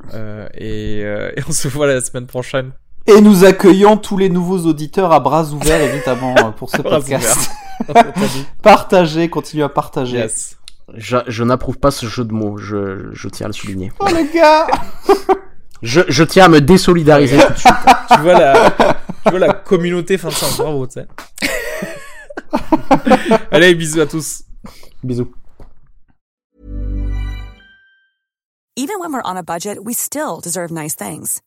[0.54, 2.72] et, et on se voit la semaine prochaine
[3.08, 7.50] et nous accueillons tous les nouveaux auditeurs à bras ouverts, évidemment, pour ce podcast.
[8.62, 10.16] Partagez, continuez à partager.
[10.16, 10.56] Yes.
[10.94, 13.92] Je, je n'approuve pas ce jeu de mots, je, je tiens à le souligner.
[13.98, 14.66] Oh le gars
[15.82, 17.74] je, je tiens à me désolidariser tout de suite.
[18.10, 18.70] tu vois la,
[19.24, 21.08] tu vois la communauté fin de sens, bravo, tu sais.
[23.50, 24.42] Allez, bisous à tous.
[25.02, 25.32] Bisous.
[28.76, 31.40] Even when we're on a budget, we still deserve nice things.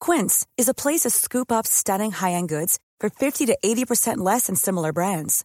[0.00, 4.46] Quince is a place to scoop up stunning high-end goods for 50 to 80% less
[4.46, 5.44] than similar brands.